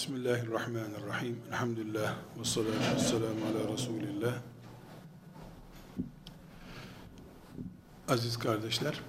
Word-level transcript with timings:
Bismillahirrahmanirrahim. 0.00 1.38
Elhamdülillah. 1.48 2.16
Ve 2.38 2.44
salatu 2.44 2.72
ve 2.94 2.98
selamu 2.98 3.46
ala 3.46 3.72
Resulillah. 3.72 4.34
Aziz 8.08 8.38
kardeşler, 8.38 9.00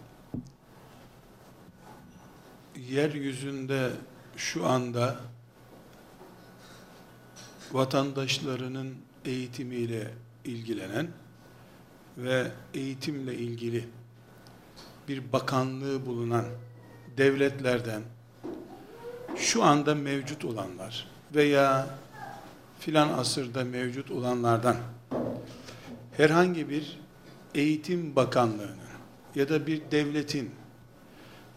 yeryüzünde 2.90 3.92
şu 4.38 4.68
anda 4.68 5.16
vatandaşlarının 7.72 8.96
eğitimiyle 9.26 10.12
ilgilenen 10.46 11.08
ve 12.18 12.52
eğitimle 12.74 13.36
ilgili 13.36 13.88
bir 15.08 15.34
bakanlığı 15.34 16.06
bulunan 16.06 16.46
devletlerden 17.18 18.02
şu 19.42 19.64
anda 19.64 19.96
mevcut 19.96 20.46
olanlar 20.46 21.08
veya 21.36 21.88
filan 22.80 23.10
asırda 23.10 23.64
mevcut 23.64 24.12
olanlardan 24.12 24.76
herhangi 26.18 26.70
bir 26.70 27.00
eğitim 27.56 28.16
bakanlığının 28.16 28.78
ya 29.36 29.50
da 29.50 29.68
bir 29.68 29.82
devletin 29.92 30.52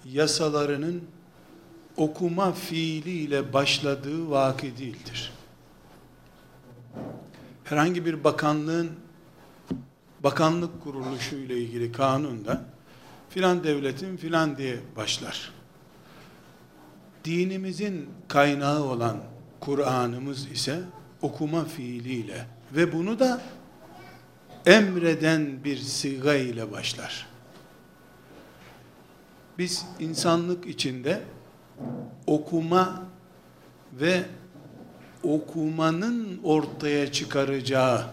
yasalarının 0.05 1.05
okuma 1.97 2.53
fiiliyle 2.53 3.53
başladığı 3.53 4.31
vaki 4.31 4.79
değildir. 4.79 5.33
Herhangi 7.65 8.07
bir 8.07 8.25
bakanlığın 8.25 8.91
bakanlık 10.21 10.83
kuruluşu 10.83 11.37
ile 11.37 11.59
ilgili 11.59 11.93
kanunda 11.93 12.65
filan 13.31 13.65
devletin 13.65 14.17
filan 14.17 14.57
diye 14.57 14.79
başlar 14.97 15.54
dinimizin 17.25 18.09
kaynağı 18.29 18.83
olan 18.83 19.17
Kur'an'ımız 19.61 20.51
ise 20.51 20.81
okuma 21.23 21.65
fiiliyle 21.65 22.47
ve 22.73 22.93
bunu 22.93 23.19
da 23.19 23.41
emreden 24.67 25.65
bir 25.65 25.77
siga 25.77 26.35
ile 26.35 26.73
başlar. 26.73 27.27
Biz 29.59 29.87
insanlık 30.01 30.67
içinde 30.67 31.23
okuma 32.27 33.03
ve 33.93 34.23
okumanın 35.23 36.41
ortaya 36.45 37.13
çıkaracağı 37.13 38.07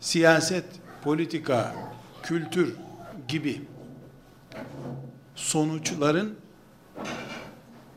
siyaset, 0.00 0.64
politika, 1.04 1.74
kültür 2.22 2.76
gibi 3.28 3.62
sonuçların 5.34 6.34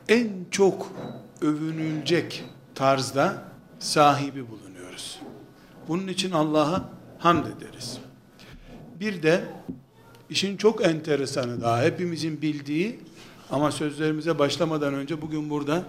en 0.08 0.30
çok 0.50 0.92
övünülecek 1.40 2.44
tarzda 2.74 3.44
sahibi 3.78 4.50
bulunuyoruz. 4.50 5.20
Bunun 5.88 6.08
için 6.08 6.30
Allah'a 6.30 6.88
hamd 7.18 7.46
ederiz. 7.46 7.98
Bir 9.00 9.22
de 9.22 9.44
işin 10.30 10.56
çok 10.56 10.86
enteresanı 10.86 11.60
daha 11.60 11.82
hepimizin 11.82 12.42
bildiği 12.42 13.00
ama 13.50 13.70
sözlerimize 13.70 14.38
başlamadan 14.38 14.94
önce 14.94 15.22
bugün 15.22 15.50
burada 15.50 15.84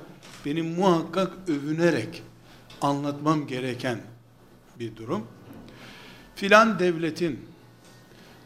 benim 0.45 0.65
muhakkak 0.65 1.33
övünerek 1.47 2.23
anlatmam 2.81 3.47
gereken 3.47 4.01
bir 4.79 4.95
durum. 4.95 5.27
Filan 6.35 6.79
devletin, 6.79 7.39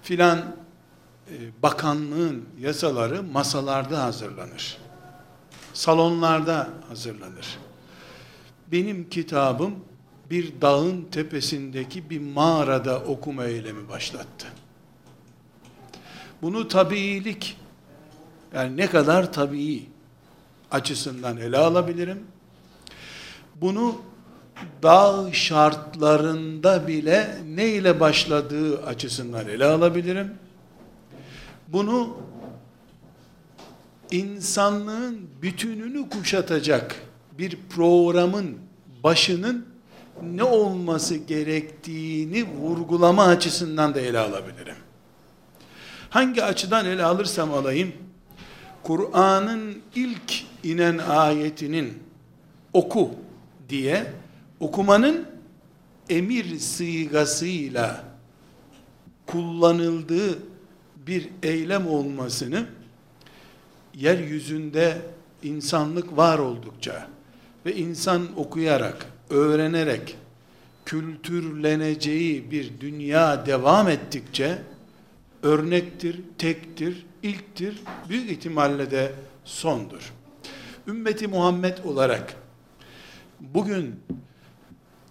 filan 0.04 0.38
e, 0.38 1.36
bakanlığın 1.64 2.46
yasaları 2.60 3.24
masalarda 3.24 4.04
hazırlanır 4.04 4.87
salonlarda 5.78 6.70
hazırlanır. 6.90 7.58
Benim 8.72 9.10
kitabım 9.10 9.76
bir 10.30 10.62
dağın 10.62 11.02
tepesindeki 11.12 12.10
bir 12.10 12.20
mağarada 12.20 13.00
okuma 13.00 13.46
eylemi 13.46 13.90
başlattı. 13.90 14.48
Bunu 16.42 16.68
tabiilik, 16.68 17.58
yani 18.54 18.78
ne 18.78 18.88
kadar 18.88 19.34
tabii 19.34 19.86
açısından 20.72 21.38
ele 21.38 21.58
alabilirim. 21.58 22.24
Bunu 23.56 23.96
dağ 24.84 25.30
şartlarında 25.32 26.88
bile 26.88 27.38
ne 27.56 27.68
ile 27.68 28.00
başladığı 28.00 28.86
açısından 28.86 29.48
ele 29.48 29.66
alabilirim. 29.66 30.34
Bunu 31.68 32.18
insanlığın 34.12 35.30
bütününü 35.42 36.10
kuşatacak 36.10 36.96
bir 37.38 37.58
programın 37.70 38.58
başının 39.04 39.66
ne 40.24 40.44
olması 40.44 41.16
gerektiğini 41.16 42.44
vurgulama 42.44 43.24
açısından 43.24 43.96
da 43.96 44.00
ele 44.00 44.20
alabilirim. 44.20 44.76
Hangi 46.10 46.44
açıdan 46.44 46.86
ele 46.86 47.04
alırsam 47.04 47.54
alayım, 47.54 47.94
Kur'an'ın 48.84 49.82
ilk 49.96 50.46
inen 50.64 50.98
ayetinin 50.98 51.94
oku 52.74 53.12
diye 53.70 54.14
okumanın 54.60 55.26
emir 56.10 56.60
sıygasıyla 56.60 58.04
kullanıldığı 59.26 60.40
bir 61.08 61.30
eylem 61.44 61.88
olmasını 61.88 62.66
yeryüzünde 63.98 65.02
insanlık 65.44 66.18
var 66.18 66.40
oldukça 66.40 67.08
ve 67.66 67.76
insan 67.76 68.28
okuyarak, 68.40 69.06
öğrenerek 69.30 70.18
kültürleneceği 70.86 72.52
bir 72.52 72.72
dünya 72.80 73.46
devam 73.46 73.90
ettikçe 73.90 74.58
örnektir, 75.44 76.22
tektir, 76.38 77.06
ilktir, 77.24 77.80
büyük 78.10 78.32
ihtimalle 78.32 78.92
de 78.92 79.12
sondur. 79.44 80.14
Ümmeti 80.88 81.28
Muhammed 81.28 81.78
olarak 81.86 82.36
bugün 83.40 83.96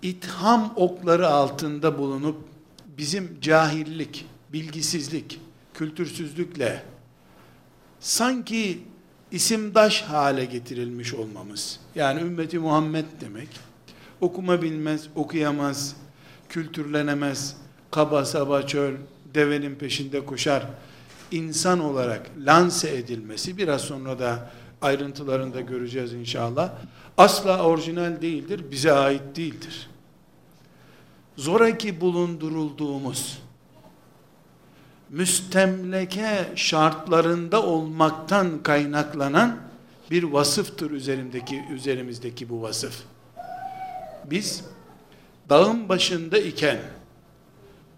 itham 0.02 0.72
okları 0.76 1.28
altında 1.28 1.98
bulunup 1.98 2.36
bizim 2.98 3.40
cahillik, 3.40 4.26
bilgisizlik, 4.52 5.40
kültürsüzlükle 5.74 6.82
sanki 8.00 8.82
isimdaş 9.30 10.02
hale 10.02 10.44
getirilmiş 10.44 11.14
olmamız. 11.14 11.80
Yani 11.94 12.20
ümmeti 12.20 12.58
Muhammed 12.58 13.04
demek. 13.20 13.48
Okuma 14.20 14.62
bilmez, 14.62 15.08
okuyamaz, 15.14 15.96
kültürlenemez, 16.48 17.56
kaba 17.90 18.24
saba 18.24 18.62
çöl, 18.62 18.94
devenin 19.34 19.74
peşinde 19.74 20.24
koşar. 20.24 20.66
insan 21.30 21.80
olarak 21.80 22.30
lanse 22.38 22.96
edilmesi 22.96 23.56
biraz 23.56 23.80
sonra 23.80 24.18
da 24.18 24.50
ayrıntılarında 24.82 25.60
göreceğiz 25.60 26.12
inşallah. 26.12 26.70
Asla 27.18 27.62
orijinal 27.62 28.22
değildir, 28.22 28.64
bize 28.70 28.92
ait 28.92 29.36
değildir. 29.36 29.90
Zoraki 31.36 32.00
bulundurulduğumuz 32.00 33.38
müstemleke 35.10 36.52
şartlarında 36.54 37.62
olmaktan 37.62 38.62
kaynaklanan 38.62 39.56
bir 40.10 40.22
vasıftır 40.22 40.90
üzerimdeki 40.90 41.64
üzerimizdeki 41.72 42.48
bu 42.48 42.62
vasıf. 42.62 43.02
Biz 44.24 44.64
dağın 45.48 45.88
başında 45.88 46.38
iken 46.38 46.78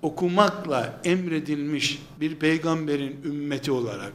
okumakla 0.03 1.01
emredilmiş 1.05 2.03
bir 2.21 2.37
peygamberin 2.37 3.21
ümmeti 3.25 3.73
olarak 3.73 4.13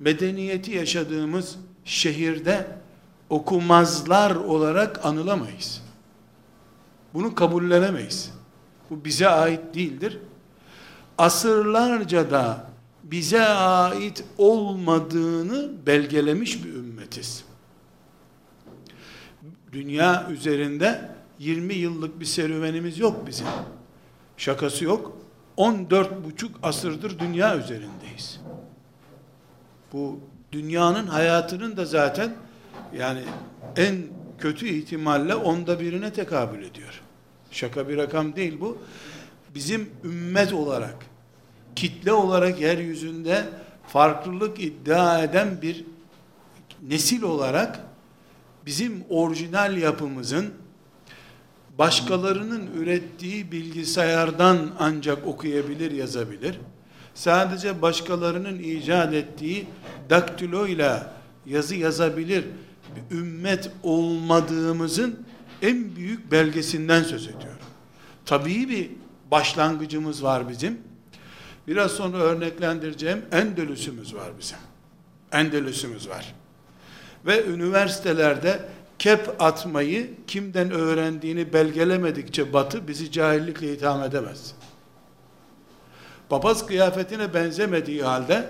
medeniyeti 0.00 0.70
yaşadığımız 0.70 1.56
şehirde 1.84 2.66
okumazlar 3.30 4.34
olarak 4.34 5.04
anılamayız. 5.04 5.82
Bunu 7.14 7.34
kabullenemeyiz. 7.34 8.32
Bu 8.90 9.04
bize 9.04 9.28
ait 9.28 9.74
değildir 9.74 10.18
asırlarca 11.18 12.30
da 12.30 12.66
bize 13.04 13.44
ait 13.48 14.24
olmadığını 14.38 15.86
belgelemiş 15.86 16.64
bir 16.64 16.74
ümmetiz. 16.74 17.44
Dünya 19.72 20.28
üzerinde 20.30 21.10
20 21.38 21.74
yıllık 21.74 22.20
bir 22.20 22.24
serüvenimiz 22.24 22.98
yok 22.98 23.26
bizim. 23.26 23.46
Şakası 24.36 24.84
yok. 24.84 25.16
14 25.56 26.24
buçuk 26.24 26.56
asırdır 26.62 27.18
dünya 27.18 27.56
üzerindeyiz. 27.56 28.40
Bu 29.92 30.20
dünyanın 30.52 31.06
hayatının 31.06 31.76
da 31.76 31.84
zaten 31.84 32.34
yani 32.98 33.22
en 33.76 33.96
kötü 34.38 34.68
ihtimalle 34.68 35.34
onda 35.34 35.80
birine 35.80 36.12
tekabül 36.12 36.62
ediyor. 36.62 37.02
Şaka 37.50 37.88
bir 37.88 37.96
rakam 37.96 38.36
değil 38.36 38.60
bu 38.60 38.78
bizim 39.56 39.90
ümmet 40.04 40.52
olarak, 40.52 40.96
kitle 41.76 42.12
olarak 42.12 42.60
yeryüzünde 42.60 43.44
farklılık 43.88 44.60
iddia 44.60 45.22
eden 45.22 45.62
bir 45.62 45.84
nesil 46.88 47.22
olarak 47.22 47.80
bizim 48.66 49.04
orijinal 49.08 49.76
yapımızın 49.76 50.54
başkalarının 51.78 52.70
ürettiği 52.74 53.52
bilgisayardan 53.52 54.70
ancak 54.78 55.26
okuyabilir, 55.26 55.90
yazabilir. 55.90 56.60
Sadece 57.14 57.82
başkalarının 57.82 58.58
icat 58.58 59.14
ettiği 59.14 59.66
daktilo 60.10 60.66
ile 60.66 61.02
yazı 61.46 61.76
yazabilir 61.76 62.44
bir 62.96 63.16
ümmet 63.16 63.70
olmadığımızın 63.82 65.26
en 65.62 65.96
büyük 65.96 66.32
belgesinden 66.32 67.02
söz 67.02 67.28
ediyorum. 67.28 67.66
Tabii 68.26 68.68
bir 68.68 68.90
başlangıcımız 69.30 70.22
var 70.22 70.48
bizim. 70.48 70.78
Biraz 71.66 71.92
sonra 71.92 72.16
örneklendireceğim 72.16 73.24
Endülüs'ümüz 73.32 74.14
var 74.14 74.28
bizim. 74.38 74.58
Endülüs'ümüz 75.32 76.08
var. 76.08 76.34
Ve 77.26 77.46
üniversitelerde 77.46 78.60
kep 78.98 79.42
atmayı 79.42 80.10
kimden 80.26 80.70
öğrendiğini 80.70 81.52
belgelemedikçe 81.52 82.52
batı 82.52 82.88
bizi 82.88 83.12
cahillikle 83.12 83.72
itham 83.72 84.02
edemez. 84.02 84.54
Papaz 86.28 86.66
kıyafetine 86.66 87.34
benzemediği 87.34 88.02
halde 88.02 88.48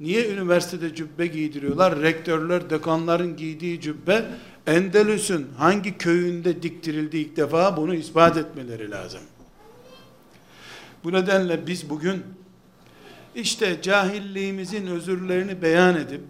niye 0.00 0.28
üniversitede 0.28 0.94
cübbe 0.94 1.26
giydiriyorlar? 1.26 2.00
Rektörler, 2.02 2.70
dekanların 2.70 3.36
giydiği 3.36 3.80
cübbe 3.80 4.24
Endülüs'ün 4.66 5.46
hangi 5.58 5.98
köyünde 5.98 6.62
diktirildi 6.62 7.18
ilk 7.18 7.36
defa 7.36 7.76
bunu 7.76 7.94
ispat 7.94 8.36
etmeleri 8.36 8.90
lazım. 8.90 9.20
Bu 11.08 11.12
nedenle 11.12 11.66
biz 11.66 11.90
bugün 11.90 12.22
işte 13.34 13.82
cahilliğimizin 13.82 14.86
özürlerini 14.86 15.62
beyan 15.62 15.96
edip 15.96 16.20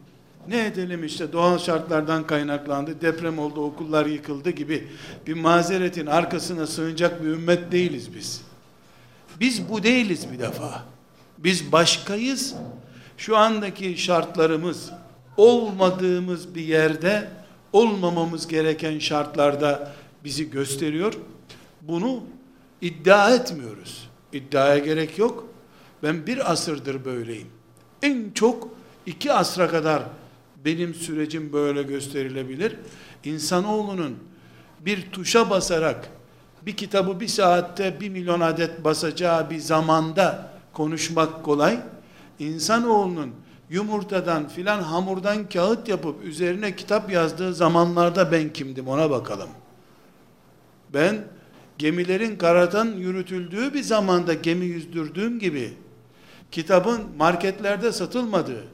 ne 0.48 0.66
edelim 0.66 1.04
işte 1.04 1.32
doğal 1.32 1.58
şartlardan 1.58 2.26
kaynaklandı, 2.26 3.00
deprem 3.00 3.38
oldu, 3.38 3.60
okullar 3.60 4.06
yıkıldı 4.06 4.50
gibi 4.50 4.88
bir 5.26 5.34
mazeretin 5.34 6.06
arkasına 6.06 6.66
sığınacak 6.66 7.22
bir 7.22 7.28
ümmet 7.28 7.72
değiliz 7.72 8.14
biz. 8.14 8.42
Biz 9.40 9.68
bu 9.68 9.82
değiliz 9.82 10.32
bir 10.32 10.38
defa. 10.38 10.84
Biz 11.38 11.72
başkayız. 11.72 12.54
Şu 13.16 13.36
andaki 13.36 13.96
şartlarımız 13.96 14.90
olmadığımız 15.36 16.54
bir 16.54 16.64
yerde 16.64 17.30
olmamamız 17.72 18.48
gereken 18.48 18.98
şartlarda 18.98 19.92
bizi 20.24 20.50
gösteriyor. 20.50 21.14
Bunu 21.82 22.22
iddia 22.80 23.34
etmiyoruz. 23.34 24.08
İddiaya 24.32 24.78
gerek 24.78 25.18
yok. 25.18 25.48
Ben 26.02 26.26
bir 26.26 26.52
asırdır 26.52 27.04
böyleyim. 27.04 27.48
En 28.02 28.30
çok 28.34 28.68
iki 29.06 29.32
asra 29.32 29.68
kadar 29.68 30.02
benim 30.64 30.94
sürecim 30.94 31.52
böyle 31.52 31.82
gösterilebilir. 31.82 32.76
İnsanoğlunun 33.24 34.18
bir 34.80 35.10
tuşa 35.12 35.50
basarak 35.50 36.10
bir 36.62 36.76
kitabı 36.76 37.20
bir 37.20 37.28
saatte 37.28 38.00
bir 38.00 38.08
milyon 38.08 38.40
adet 38.40 38.84
basacağı 38.84 39.50
bir 39.50 39.58
zamanda 39.58 40.50
konuşmak 40.72 41.44
kolay. 41.44 41.80
İnsanoğlunun 42.38 43.34
yumurtadan 43.70 44.48
filan 44.48 44.82
hamurdan 44.82 45.48
kağıt 45.48 45.88
yapıp 45.88 46.24
üzerine 46.24 46.76
kitap 46.76 47.12
yazdığı 47.12 47.54
zamanlarda 47.54 48.32
ben 48.32 48.52
kimdim 48.52 48.88
ona 48.88 49.10
bakalım. 49.10 49.48
Ben 50.94 51.24
gemilerin 51.78 52.36
karadan 52.36 52.86
yürütüldüğü 52.86 53.74
bir 53.74 53.82
zamanda 53.82 54.34
gemi 54.34 54.66
yüzdürdüğüm 54.66 55.38
gibi 55.38 55.72
kitabın 56.50 57.00
marketlerde 57.18 57.92
satılmadığı, 57.92 58.64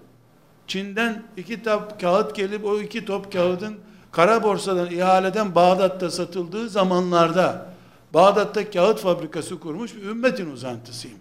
Çin'den 0.67 1.23
iki 1.37 1.63
top 1.63 2.01
kağıt 2.01 2.37
gelip 2.37 2.65
o 2.65 2.81
iki 2.81 3.05
top 3.05 3.33
kağıdın 3.33 3.75
kara 4.13 4.43
borsadan 4.43 4.91
ihaleden 4.91 5.55
Bağdat'ta 5.55 6.11
satıldığı 6.11 6.69
zamanlarda 6.69 7.75
Bağdat'ta 8.15 8.71
kağıt 8.71 9.01
fabrikası 9.01 9.61
kurmuş 9.61 9.97
bir 9.97 10.03
ümmetin 10.03 10.51
uzantısıyım. 10.51 11.19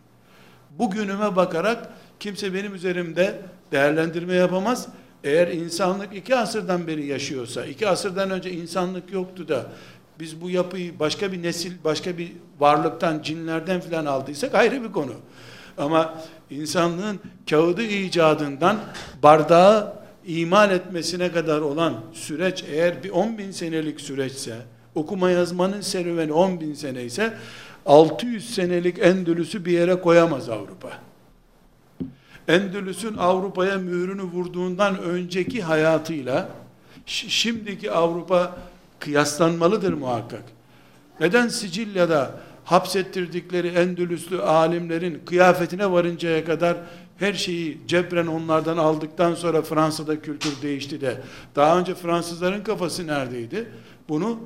Bugünüme 0.71 1.35
bakarak 1.35 1.89
kimse 2.19 2.53
benim 2.53 2.75
üzerimde 2.75 3.41
değerlendirme 3.71 4.33
yapamaz. 4.33 4.88
Eğer 5.24 5.47
insanlık 5.47 6.15
iki 6.15 6.35
asırdan 6.35 6.88
beri 6.88 7.06
yaşıyorsa, 7.06 7.65
iki 7.65 7.88
asırdan 7.88 8.31
önce 8.31 8.51
insanlık 8.51 9.12
yoktu 9.12 9.47
da 9.47 9.65
biz 10.19 10.42
bu 10.42 10.50
yapıyı 10.50 11.00
başka 11.00 11.31
bir 11.31 11.44
nesil, 11.44 11.74
başka 11.83 12.18
bir 12.18 12.31
varlıktan, 12.60 13.21
cinlerden 13.21 13.81
filan 13.81 14.06
aldıysak 14.06 14.56
ayrı 14.56 14.83
bir 14.83 14.92
konu. 14.92 15.13
Ama 15.77 16.13
insanlığın 16.50 17.19
kağıdı 17.50 17.83
icadından 17.83 18.80
bardağı 19.24 19.94
imal 20.25 20.71
etmesine 20.71 21.31
kadar 21.31 21.62
olan 21.62 21.94
süreç 22.13 22.63
eğer 22.71 23.04
bir 23.04 23.10
10 23.10 23.38
bin 23.38 23.51
senelik 23.51 24.01
süreçse, 24.01 24.56
okuma 24.95 25.30
yazmanın 25.30 25.81
serüveni 25.81 26.33
10 26.33 26.62
bin 26.62 26.74
sene 26.74 27.04
ise 27.04 27.33
600 27.86 28.56
senelik 28.56 29.00
Endülüs'ü 29.00 29.66
bir 29.66 29.71
yere 29.71 30.01
koyamaz 30.01 30.50
Avrupa. 30.50 30.89
Endülüs'ün 32.48 33.18
Avrupa'ya 33.18 33.77
mührünü 33.77 34.24
vurduğundan 34.24 35.00
önceki 35.00 35.62
hayatıyla 35.62 36.50
şimdiki 37.06 37.92
Avrupa 37.92 38.56
kıyaslanmalıdır 39.04 39.94
muhakkak. 39.94 40.44
Neden 41.20 41.48
Sicilya'da 41.48 42.40
hapsettirdikleri 42.66 43.68
Endülüslü 43.68 44.42
alimlerin 44.42 45.22
kıyafetine 45.26 45.92
varıncaya 45.92 46.46
kadar 46.46 46.78
her 47.18 47.34
şeyi 47.34 47.82
cebren 47.88 48.28
onlardan 48.28 48.78
aldıktan 48.78 49.36
sonra 49.36 49.62
Fransa'da 49.62 50.22
kültür 50.22 50.62
değişti 50.62 51.02
de 51.02 51.22
daha 51.56 51.80
önce 51.80 51.96
Fransızların 51.96 52.64
kafası 52.64 53.08
neredeydi? 53.08 53.70
Bunu 54.10 54.40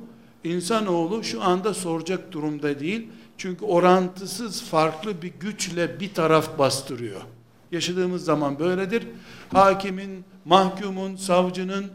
insanoğlu 0.44 1.24
şu 1.24 1.42
anda 1.42 1.74
soracak 1.74 2.32
durumda 2.32 2.80
değil. 2.80 3.08
Çünkü 3.36 3.64
orantısız 3.64 4.62
farklı 4.62 5.22
bir 5.22 5.32
güçle 5.40 6.00
bir 6.00 6.14
taraf 6.14 6.58
bastırıyor. 6.58 7.20
Yaşadığımız 7.72 8.24
zaman 8.24 8.58
böyledir. 8.58 9.06
Hakimin, 9.52 10.24
mahkumun, 10.44 11.16
savcının, 11.16 11.86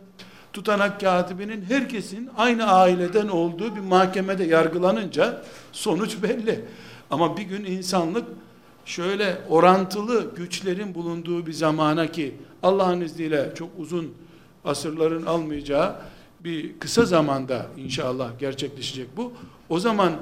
tutanak 0.53 1.01
katibinin 1.01 1.61
herkesin 1.61 2.29
aynı 2.38 2.65
aileden 2.65 3.27
olduğu 3.27 3.75
bir 3.75 3.81
mahkemede 3.81 4.44
yargılanınca 4.44 5.44
sonuç 5.71 6.23
belli. 6.23 6.65
Ama 7.09 7.38
bir 7.38 7.44
gün 7.44 7.65
insanlık 7.65 8.27
şöyle 8.85 9.38
orantılı 9.50 10.35
güçlerin 10.35 10.95
bulunduğu 10.95 11.45
bir 11.45 11.53
zamana 11.53 12.07
ki 12.07 12.35
Allah'ın 12.63 13.01
izniyle 13.01 13.51
çok 13.55 13.69
uzun 13.77 14.13
asırların 14.65 15.25
almayacağı 15.25 15.95
bir 16.39 16.79
kısa 16.79 17.05
zamanda 17.05 17.65
inşallah 17.77 18.39
gerçekleşecek 18.39 19.17
bu. 19.17 19.33
O 19.69 19.79
zaman 19.79 20.13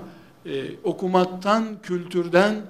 e, 0.45 0.63
okumaktan, 0.83 1.65
kültürden, 1.83 2.61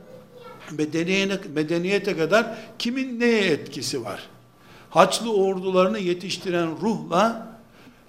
medeniyete, 0.71 1.49
medeniyete 1.55 2.17
kadar 2.17 2.57
kimin 2.79 3.19
neye 3.19 3.45
etkisi 3.45 4.03
var? 4.03 4.29
Haçlı 4.89 5.33
ordularını 5.33 5.99
yetiştiren 5.99 6.69
ruhla 6.81 7.50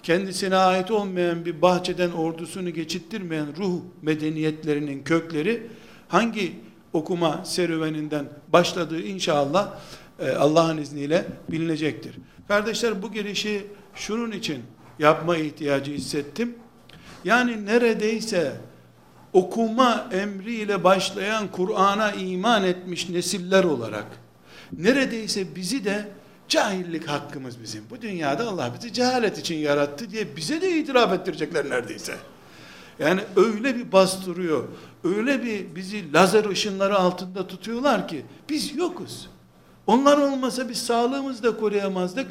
kendisine 0.02 0.56
ait 0.56 0.90
olmayan 0.90 1.44
bir 1.44 1.62
bahçeden 1.62 2.10
ordusunu 2.12 2.70
geçittirmeyen 2.70 3.56
ruh 3.56 3.80
medeniyetlerinin 4.02 5.02
kökleri 5.02 5.66
hangi 6.08 6.54
okuma 6.92 7.44
serüveninden 7.44 8.26
başladığı 8.48 9.02
inşallah 9.02 9.74
e, 10.18 10.30
Allah'ın 10.30 10.78
izniyle 10.78 11.26
bilinecektir. 11.50 12.14
Kardeşler 12.48 13.02
bu 13.02 13.12
girişi 13.12 13.66
şunun 13.94 14.30
için 14.32 14.62
yapma 14.98 15.36
ihtiyacı 15.36 15.92
hissettim. 15.92 16.54
Yani 17.24 17.66
neredeyse 17.66 18.52
okuma 19.32 20.08
emriyle 20.12 20.84
başlayan 20.84 21.48
Kur'an'a 21.48 22.12
iman 22.12 22.64
etmiş 22.64 23.08
nesiller 23.08 23.64
olarak 23.64 24.06
neredeyse 24.78 25.56
bizi 25.56 25.84
de 25.84 26.08
Cahillik 26.52 27.08
hakkımız 27.08 27.62
bizim. 27.62 27.84
Bu 27.90 28.02
dünyada 28.02 28.48
Allah 28.48 28.72
bizi 28.78 28.92
cehalet 28.92 29.38
için 29.38 29.54
yarattı 29.54 30.10
diye 30.10 30.36
bize 30.36 30.60
de 30.60 30.78
itiraf 30.78 31.12
ettirecekler 31.12 31.70
neredeyse. 31.70 32.16
Yani 32.98 33.20
öyle 33.36 33.76
bir 33.76 33.92
bastırıyor, 33.92 34.68
öyle 35.04 35.42
bir 35.42 35.74
bizi 35.74 36.12
lazer 36.12 36.44
ışınları 36.44 36.96
altında 36.98 37.46
tutuyorlar 37.46 38.08
ki 38.08 38.24
biz 38.48 38.76
yokuz. 38.76 39.30
Onlar 39.86 40.18
olmasa 40.18 40.68
biz 40.68 40.78
sağlığımızı 40.78 41.42
da 41.42 41.56
koruyamazdık. 41.56 42.26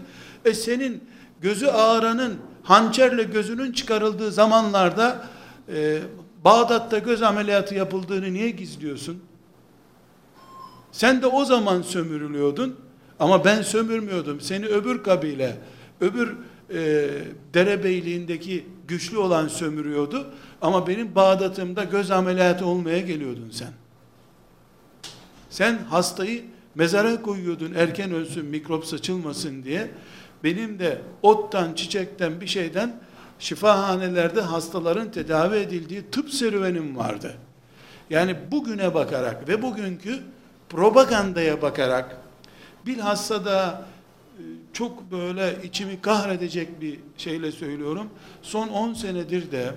E 0.45 0.53
senin 0.53 1.03
gözü 1.39 1.67
ağranın 1.67 2.37
hançerle 2.63 3.23
gözünün 3.23 3.71
çıkarıldığı 3.71 4.31
zamanlarda 4.31 5.25
e, 5.73 5.99
Bağdat'ta 6.43 6.97
göz 6.97 7.21
ameliyatı 7.21 7.75
yapıldığını 7.75 8.33
niye 8.33 8.49
gizliyorsun? 8.49 9.23
Sen 10.91 11.21
de 11.21 11.27
o 11.27 11.45
zaman 11.45 11.81
sömürülüyordun. 11.81 12.90
Ama 13.21 13.45
ben 13.45 13.61
sömürmüyordum. 13.61 14.41
Seni 14.41 14.65
öbür 14.65 15.03
kabile, 15.03 15.57
öbür 16.01 16.37
e, 16.73 17.09
derebeyliğindeki 17.53 18.65
güçlü 18.87 19.17
olan 19.17 19.47
sömürüyordu. 19.47 20.27
Ama 20.61 20.87
benim 20.87 21.15
Bağdat'ımda 21.15 21.83
göz 21.83 22.11
ameliyatı 22.11 22.65
olmaya 22.65 22.99
geliyordun 22.99 23.49
sen. 23.51 23.71
Sen 25.49 25.77
hastayı 25.89 26.43
mezara 26.75 27.21
koyuyordun 27.21 27.73
erken 27.73 28.11
ölsün 28.11 28.45
mikrop 28.45 28.85
saçılmasın 28.85 29.63
diye. 29.63 29.91
Benim 30.43 30.79
de 30.79 31.01
ottan, 31.21 31.73
çiçekten 31.73 32.41
bir 32.41 32.47
şeyden 32.47 32.99
şifahanelerde 33.39 34.41
hastaların 34.41 35.11
tedavi 35.11 35.55
edildiği 35.55 36.01
tıp 36.11 36.29
serüvenim 36.29 36.97
vardı. 36.97 37.33
Yani 38.09 38.35
bugüne 38.51 38.93
bakarak 38.93 39.47
ve 39.47 39.61
bugünkü 39.61 40.19
propagandaya 40.69 41.61
bakarak 41.61 42.20
bilhassa 42.85 43.45
da 43.45 43.85
e, 44.37 44.43
çok 44.73 45.11
böyle 45.11 45.57
içimi 45.63 46.01
kahredecek 46.01 46.81
bir 46.81 46.99
şeyle 47.17 47.51
söylüyorum. 47.51 48.07
Son 48.41 48.67
10 48.67 48.93
senedir 48.93 49.51
de 49.51 49.73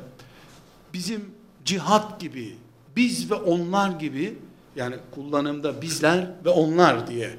bizim 0.93 1.25
cihat 1.65 2.21
gibi, 2.21 2.57
biz 2.97 3.31
ve 3.31 3.35
onlar 3.35 3.91
gibi 3.91 4.39
yani 4.77 4.97
kullanımda 5.15 5.83
bizler 5.83 6.31
ve 6.45 6.49
onlar 6.49 7.07
diye 7.07 7.31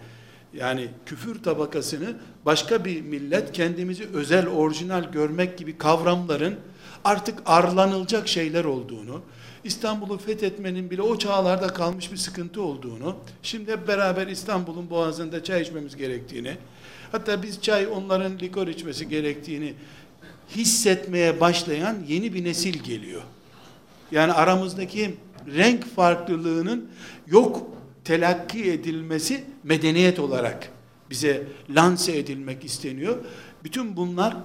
yani 0.53 0.89
küfür 1.05 1.43
tabakasını 1.43 2.15
başka 2.45 2.86
bir 2.86 3.01
millet 3.01 3.51
kendimizi 3.51 4.07
özel 4.13 4.48
orijinal 4.48 5.03
görmek 5.12 5.57
gibi 5.57 5.77
kavramların 5.77 6.55
artık 7.03 7.39
arlanılacak 7.45 8.27
şeyler 8.27 8.65
olduğunu, 8.65 9.22
İstanbul'u 9.65 10.17
fethetmenin 10.17 10.89
bile 10.89 11.01
o 11.01 11.17
çağlarda 11.17 11.67
kalmış 11.67 12.12
bir 12.12 12.17
sıkıntı 12.17 12.62
olduğunu, 12.62 13.15
şimdi 13.43 13.72
hep 13.72 13.88
beraber 13.88 14.27
İstanbul'un 14.27 14.89
boğazında 14.89 15.43
çay 15.43 15.62
içmemiz 15.62 15.95
gerektiğini, 15.95 16.57
hatta 17.12 17.43
biz 17.43 17.62
çay 17.62 17.88
onların 17.88 18.39
likor 18.39 18.67
içmesi 18.67 19.10
gerektiğini 19.10 19.74
hissetmeye 20.55 21.39
başlayan 21.39 21.98
yeni 22.07 22.34
bir 22.34 22.43
nesil 22.43 22.84
geliyor. 22.84 23.22
Yani 24.12 24.34
aramızdaki 24.34 25.15
renk 25.55 25.95
farklılığının 25.95 26.89
yok 27.27 27.67
telakki 28.03 28.72
edilmesi 28.72 29.43
medeniyet 29.63 30.19
olarak 30.19 30.69
bize 31.10 31.43
lanse 31.69 32.17
edilmek 32.17 32.65
isteniyor. 32.65 33.17
Bütün 33.63 33.98
bunlar 33.98 34.38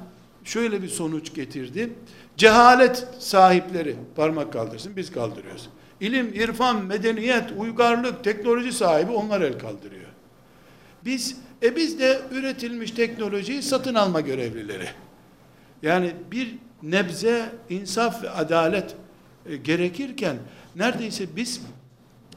şöyle 0.45 0.83
bir 0.83 0.89
sonuç 0.89 1.35
getirdi. 1.35 1.91
Cehalet 2.37 3.07
sahipleri 3.19 3.97
parmak 4.17 4.53
kaldırsın 4.53 4.93
biz 4.97 5.13
kaldırıyoruz. 5.13 5.69
İlim, 6.01 6.35
irfan, 6.35 6.85
medeniyet, 6.85 7.53
uygarlık, 7.59 8.25
teknoloji 8.25 8.73
sahibi 8.73 9.13
onlar 9.13 9.41
el 9.41 9.59
kaldırıyor. 9.59 10.11
Biz 11.05 11.37
e 11.63 11.77
biz 11.77 12.01
de 12.01 12.21
üretilmiş 12.31 12.91
teknolojiyi 12.91 13.63
satın 13.63 13.95
alma 13.95 14.21
görevlileri. 14.21 14.89
Yani 15.83 16.15
bir 16.33 16.55
nebze 16.83 17.53
insaf 17.69 18.23
ve 18.23 18.31
adalet 18.31 18.95
e, 19.47 19.57
gerekirken 19.57 20.37
neredeyse 20.77 21.37
biz 21.37 21.61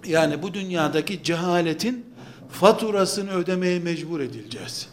yani 0.06 0.42
bu 0.44 0.54
dünyadaki 0.54 1.24
cehaletin 1.24 2.06
faturasını 2.50 3.32
ödemeye 3.32 3.80
mecbur 3.80 4.20
edileceğiz. 4.20 4.90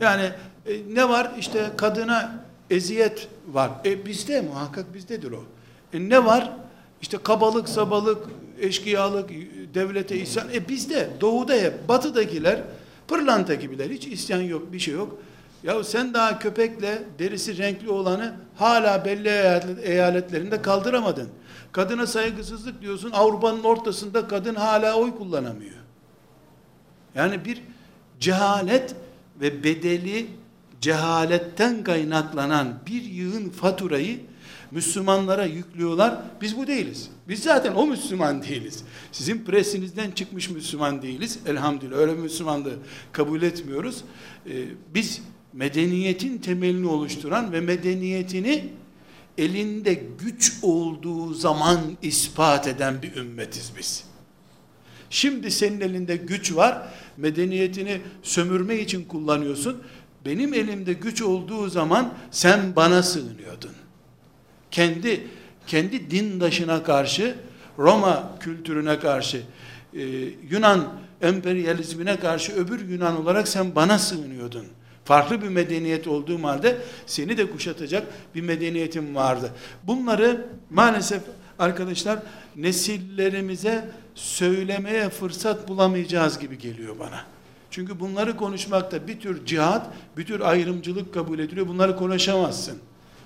Yani 0.00 0.30
e, 0.66 0.72
ne 0.94 1.08
var? 1.08 1.30
İşte 1.38 1.70
kadına 1.76 2.45
eziyet 2.70 3.28
var. 3.48 3.70
E 3.84 4.06
bizde 4.06 4.40
muhakkak 4.40 4.94
bizdedir 4.94 5.32
o. 5.32 5.44
E 5.92 6.08
ne 6.08 6.24
var? 6.24 6.52
İşte 7.02 7.18
kabalık, 7.18 7.68
sabalık, 7.68 8.26
eşkıyalık, 8.60 9.30
devlete 9.74 10.16
isyan. 10.16 10.48
E 10.54 10.68
bizde, 10.68 11.08
doğuda 11.20 11.54
hep, 11.54 11.88
batıdakiler 11.88 12.62
pırlanta 13.08 13.54
gibiler. 13.54 13.90
Hiç 13.90 14.06
isyan 14.06 14.40
yok, 14.40 14.72
bir 14.72 14.78
şey 14.78 14.94
yok. 14.94 15.18
Ya 15.62 15.84
sen 15.84 16.14
daha 16.14 16.38
köpekle 16.38 17.02
derisi 17.18 17.58
renkli 17.58 17.90
olanı 17.90 18.34
hala 18.56 19.04
belli 19.04 19.28
eyaletlerinde 19.82 20.62
kaldıramadın. 20.62 21.28
Kadına 21.72 22.06
saygısızlık 22.06 22.82
diyorsun. 22.82 23.10
Avrupa'nın 23.10 23.62
ortasında 23.62 24.28
kadın 24.28 24.54
hala 24.54 24.94
oy 24.94 25.16
kullanamıyor. 25.16 25.76
Yani 27.14 27.44
bir 27.44 27.62
cehalet 28.20 28.94
ve 29.40 29.64
bedeli 29.64 30.26
cehaletten 30.86 31.84
kaynaklanan 31.84 32.80
bir 32.86 33.02
yığın 33.02 33.48
faturayı 33.48 34.20
Müslümanlara 34.70 35.44
yüklüyorlar. 35.44 36.18
Biz 36.40 36.56
bu 36.56 36.66
değiliz. 36.66 37.10
Biz 37.28 37.42
zaten 37.42 37.74
o 37.74 37.86
Müslüman 37.86 38.42
değiliz. 38.42 38.84
Sizin 39.12 39.44
presinizden 39.44 40.10
çıkmış 40.10 40.50
Müslüman 40.50 41.02
değiliz. 41.02 41.38
Elhamdülillah 41.46 41.96
öyle 41.96 42.14
Müslümanlığı 42.14 42.76
kabul 43.12 43.42
etmiyoruz. 43.42 44.04
Ee, 44.46 44.64
biz 44.94 45.22
medeniyetin 45.52 46.38
temelini 46.38 46.86
oluşturan 46.86 47.52
ve 47.52 47.60
medeniyetini 47.60 48.68
elinde 49.38 50.02
güç 50.18 50.52
olduğu 50.62 51.34
zaman 51.34 51.80
ispat 52.02 52.68
eden 52.68 53.02
bir 53.02 53.16
ümmetiz 53.16 53.72
biz. 53.78 54.04
Şimdi 55.10 55.50
senin 55.50 55.80
elinde 55.80 56.16
güç 56.16 56.56
var, 56.56 56.88
medeniyetini 57.16 58.00
sömürme 58.22 58.76
için 58.76 59.04
kullanıyorsun. 59.04 59.82
Benim 60.26 60.54
elimde 60.54 60.92
güç 60.92 61.22
olduğu 61.22 61.68
zaman 61.68 62.14
sen 62.30 62.76
bana 62.76 63.02
sığınıyordun. 63.02 63.72
Kendi 64.70 65.26
kendi 65.66 66.10
dindaşına 66.10 66.82
karşı, 66.82 67.34
Roma 67.78 68.38
kültürüne 68.40 68.98
karşı, 68.98 69.42
e, 69.94 70.02
Yunan 70.50 70.92
emperyalizmine 71.22 72.16
karşı 72.16 72.52
öbür 72.52 72.88
Yunan 72.88 73.22
olarak 73.22 73.48
sen 73.48 73.74
bana 73.74 73.98
sığınıyordun. 73.98 74.66
Farklı 75.04 75.42
bir 75.42 75.48
medeniyet 75.48 76.08
olduğum 76.08 76.42
halde 76.44 76.78
seni 77.06 77.36
de 77.36 77.50
kuşatacak 77.50 78.06
bir 78.34 78.40
medeniyetim 78.40 79.14
vardı. 79.14 79.52
Bunları 79.82 80.46
maalesef 80.70 81.22
arkadaşlar 81.58 82.18
nesillerimize 82.56 83.90
söylemeye 84.14 85.08
fırsat 85.08 85.68
bulamayacağız 85.68 86.38
gibi 86.38 86.58
geliyor 86.58 86.98
bana. 86.98 87.35
Çünkü 87.76 88.00
bunları 88.00 88.36
konuşmakta 88.36 89.08
bir 89.08 89.20
tür 89.20 89.46
cihat, 89.46 89.86
bir 90.16 90.26
tür 90.26 90.40
ayrımcılık 90.40 91.14
kabul 91.14 91.38
ediliyor. 91.38 91.68
Bunları 91.68 91.96
konuşamazsın. 91.96 92.78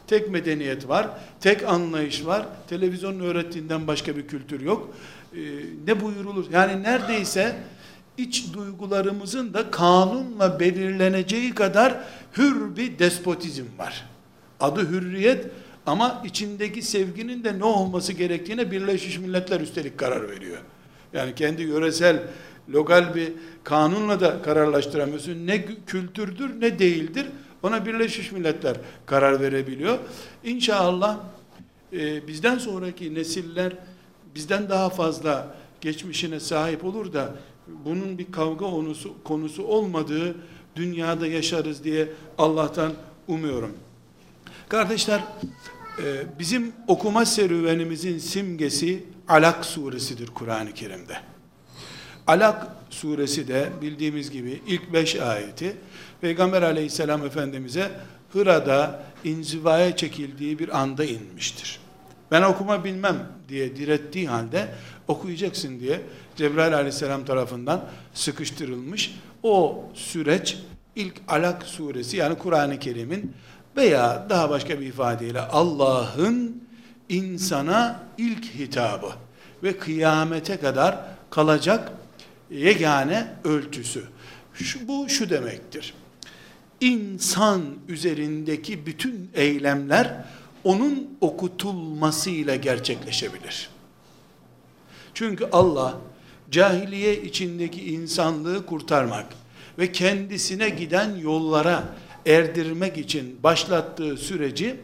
Tek 0.07 0.31
medeniyet 0.31 0.89
var, 0.89 1.09
tek 1.41 1.69
anlayış 1.69 2.27
var. 2.27 2.47
Televizyonun 2.69 3.21
öğrettiğinden 3.21 3.87
başka 3.87 4.17
bir 4.17 4.27
kültür 4.27 4.61
yok. 4.61 4.95
Ee, 5.35 5.39
ne 5.87 6.01
buyurulur? 6.01 6.47
Yani 6.53 6.83
neredeyse 6.83 7.57
iç 8.19 8.55
duygularımızın 8.55 9.55
da 9.55 9.71
kanunla 9.71 10.61
belirleneceği 10.61 11.55
kadar 11.55 12.05
hür 12.37 12.77
bir 12.77 12.99
despotizm 12.99 13.65
var. 13.79 14.07
Adı 14.61 14.91
hürriyet 14.91 15.47
ama 15.87 16.23
içindeki 16.25 16.83
sevginin 16.83 17.45
de 17.45 17.59
ne 17.59 17.65
olması 17.65 18.13
gerektiğine 18.13 18.71
Birleşmiş 18.71 19.19
Milletler 19.19 19.61
üstelik 19.61 19.99
karar 19.99 20.31
veriyor. 20.31 20.59
Yani 21.13 21.35
kendi 21.35 21.63
yöresel, 21.63 22.23
lokal 22.69 23.15
bir 23.15 23.33
kanunla 23.65 24.21
da 24.21 24.43
kararlaştıramıyorsun. 24.43 25.47
Ne 25.47 25.65
kültürdür 25.87 26.61
ne 26.61 26.79
değildir. 26.79 27.27
Ona 27.63 27.87
Birleşmiş 27.87 28.33
Milletler 28.33 28.77
karar 29.07 29.41
verebiliyor. 29.41 29.99
İnşallah 30.45 31.19
e, 31.93 32.29
bizden 32.29 32.59
sonraki 32.59 33.15
nesiller 33.15 33.73
bizden 34.35 34.69
daha 34.69 34.91
fazla 34.91 35.55
geçmişine 35.81 36.41
sahip 36.41 36.85
olur 36.85 37.13
da 37.13 37.35
bunun 37.85 38.19
bir 38.19 38.33
kavga 38.33 38.71
konusu, 38.71 39.25
konusu 39.25 39.65
olmadığı 39.65 40.37
dünyada 40.77 41.27
yaşarız 41.27 41.85
diye 41.85 42.09
Allah'tan 42.39 42.93
umuyorum. 43.29 43.73
Kardeşler, 44.69 45.21
e, 45.99 46.39
bizim 46.39 46.73
okuma 46.89 47.25
serüvenimizin 47.25 48.19
simgesi 48.19 49.05
Alak 49.29 49.65
suresidir 49.65 50.27
Kur'an-ı 50.27 50.73
Kerim'de. 50.75 51.30
Alak 52.27 52.67
suresi 52.91 53.49
de 53.49 53.69
bildiğimiz 53.83 54.31
gibi 54.31 54.63
ilk 54.67 54.93
beş 54.93 55.17
ayeti 55.17 55.77
Peygamber 56.21 56.63
aleyhisselam 56.63 57.27
efendimize 57.27 57.91
Hıra'da 58.33 59.03
inzivaya 59.25 59.97
çekildiği 59.97 60.59
bir 60.59 60.81
anda 60.81 61.05
inmiştir. 61.05 61.81
Ben 62.31 62.43
okuma 62.43 62.85
bilmem 62.85 63.29
diye 63.49 63.77
direttiği 63.77 64.29
halde 64.29 64.69
okuyacaksın 65.09 65.81
diye 65.81 66.01
Cebrail 66.37 66.75
aleyhisselam 66.75 67.25
tarafından 67.25 67.85
sıkıştırılmış. 68.15 69.15
O 69.43 69.85
süreç 69.95 70.59
ilk 70.97 71.15
Alak 71.29 71.63
suresi 71.63 72.17
yani 72.17 72.39
Kur'an-ı 72.39 72.79
Kerim'in 72.79 73.33
veya 73.77 74.27
daha 74.31 74.51
başka 74.51 74.81
bir 74.81 74.87
ifadeyle 74.87 75.41
Allah'ın 75.41 76.65
insana 77.09 78.03
ilk 78.19 78.45
hitabı 78.45 79.13
ve 79.63 79.79
kıyamete 79.79 80.57
kadar 80.57 80.99
kalacak 81.31 81.93
yegane 82.51 83.29
ölçüsü. 83.45 84.05
Şu, 84.55 84.89
bu 84.89 85.09
şu 85.09 85.31
demektir. 85.31 85.95
İnsan 86.81 87.63
üzerindeki 87.89 88.87
bütün 88.87 89.31
eylemler 89.35 90.25
onun 90.65 91.19
okutulmasıyla 91.21 92.57
gerçekleşebilir. 92.57 93.71
Çünkü 95.15 95.49
Allah 95.53 95.99
cahiliye 96.51 97.23
içindeki 97.23 97.95
insanlığı 97.95 98.67
kurtarmak 98.67 99.27
ve 99.79 99.93
kendisine 99.93 100.69
giden 100.69 101.17
yollara 101.17 101.85
erdirmek 102.27 102.99
için 102.99 103.43
başlattığı 103.43 104.17
süreci 104.17 104.77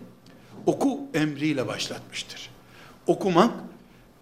oku 0.66 1.00
emriyle 1.14 1.66
başlatmıştır. 1.66 2.50
Okumak 3.06 3.54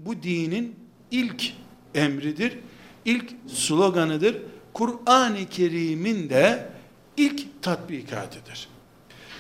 bu 0.01 0.23
dinin 0.23 0.77
ilk 1.11 1.53
emridir, 1.95 2.59
ilk 3.05 3.31
sloganıdır. 3.49 4.37
Kur'an-ı 4.73 5.49
Kerim'in 5.51 6.31
de 6.31 6.69
ilk 7.17 7.63
tatbikatıdır. 7.63 8.69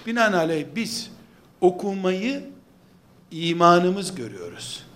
Binaenaleyh 0.07 0.67
biz 0.77 1.11
okumayı 1.61 2.45
imanımız 3.31 4.15
görüyoruz. 4.15 4.87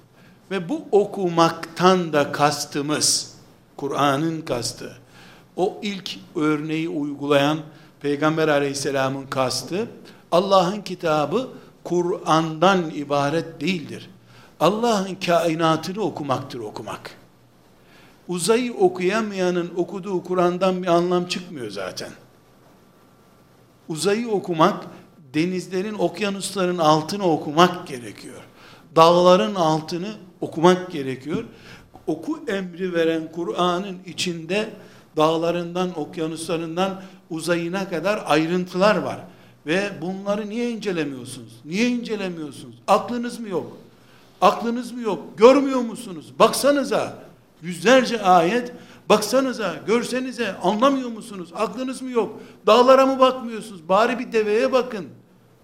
Ve 0.51 0.69
bu 0.69 0.85
okumaktan 0.93 2.13
da 2.13 2.33
kastımız, 2.33 3.35
Kur'an'ın 3.77 4.41
kastı, 4.41 4.99
o 5.57 5.79
ilk 5.83 6.11
örneği 6.37 6.89
uygulayan 6.89 7.59
Peygamber 8.01 8.49
aleyhisselamın 8.49 9.27
kastı, 9.27 9.89
Allah'ın 10.33 10.81
kitabı 10.81 11.49
Kur'an'dan 11.85 12.91
ibaret 12.91 13.61
değildir. 13.61 14.11
Allah'ın 14.61 15.15
kainatını 15.15 16.01
okumaktır 16.01 16.59
okumak. 16.59 17.18
Uzayı 18.29 18.75
okuyamayanın 18.75 19.71
okuduğu 19.77 20.25
Kur'an'dan 20.25 20.83
bir 20.83 20.87
anlam 20.87 21.27
çıkmıyor 21.27 21.71
zaten. 21.71 22.11
Uzayı 23.89 24.29
okumak, 24.29 24.85
denizlerin, 25.35 25.95
okyanusların 25.95 26.79
altını 26.79 27.25
okumak 27.25 27.87
gerekiyor. 27.87 28.43
Dağların 28.97 29.55
altını 29.55 30.15
okumak 30.41 30.93
gerekiyor. 30.93 31.45
Oku 32.07 32.41
emri 32.49 32.95
veren 32.95 33.33
Kur'an'ın 33.33 33.99
içinde 34.07 34.71
dağlarından, 35.17 35.99
okyanuslarından 35.99 37.03
uzayına 37.31 37.89
kadar 37.89 38.23
ayrıntılar 38.27 38.97
var. 38.97 39.21
Ve 39.67 39.91
bunları 40.01 40.49
niye 40.49 40.71
incelemiyorsunuz? 40.71 41.53
Niye 41.65 41.89
incelemiyorsunuz? 41.89 42.75
Aklınız 42.87 43.41
mı 43.41 43.49
yok? 43.49 43.77
Aklınız 44.41 44.93
mı 44.93 45.01
yok? 45.01 45.39
Görmüyor 45.39 45.81
musunuz? 45.81 46.33
Baksanıza. 46.39 47.28
Yüzlerce 47.63 48.23
ayet. 48.23 48.73
Baksanıza, 49.09 49.75
görsenize 49.87 50.57
anlamıyor 50.57 51.09
musunuz? 51.09 51.49
Aklınız 51.55 52.03
mı 52.03 52.11
yok? 52.11 52.41
Dağlara 52.67 53.07
mı 53.07 53.19
bakmıyorsunuz? 53.19 53.89
Bari 53.89 54.19
bir 54.19 54.33
deveye 54.33 54.73
bakın. 54.73 55.07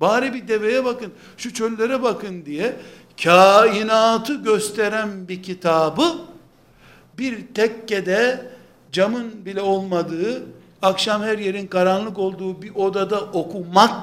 Bari 0.01 0.35
bir 0.35 0.49
deveye 0.49 0.85
bakın. 0.85 1.13
Şu 1.37 1.55
çöllere 1.55 2.03
bakın 2.03 2.47
diye 2.47 2.77
kainatı 3.23 4.35
gösteren 4.35 5.29
bir 5.29 5.43
kitabı 5.43 6.05
bir 7.19 7.47
tekkede 7.55 8.51
camın 8.93 9.47
bile 9.47 9.61
olmadığı, 9.61 10.43
akşam 10.83 11.23
her 11.23 11.39
yerin 11.39 11.67
karanlık 11.67 12.19
olduğu 12.19 12.63
bir 12.63 12.75
odada 12.75 13.21
okumak 13.21 13.95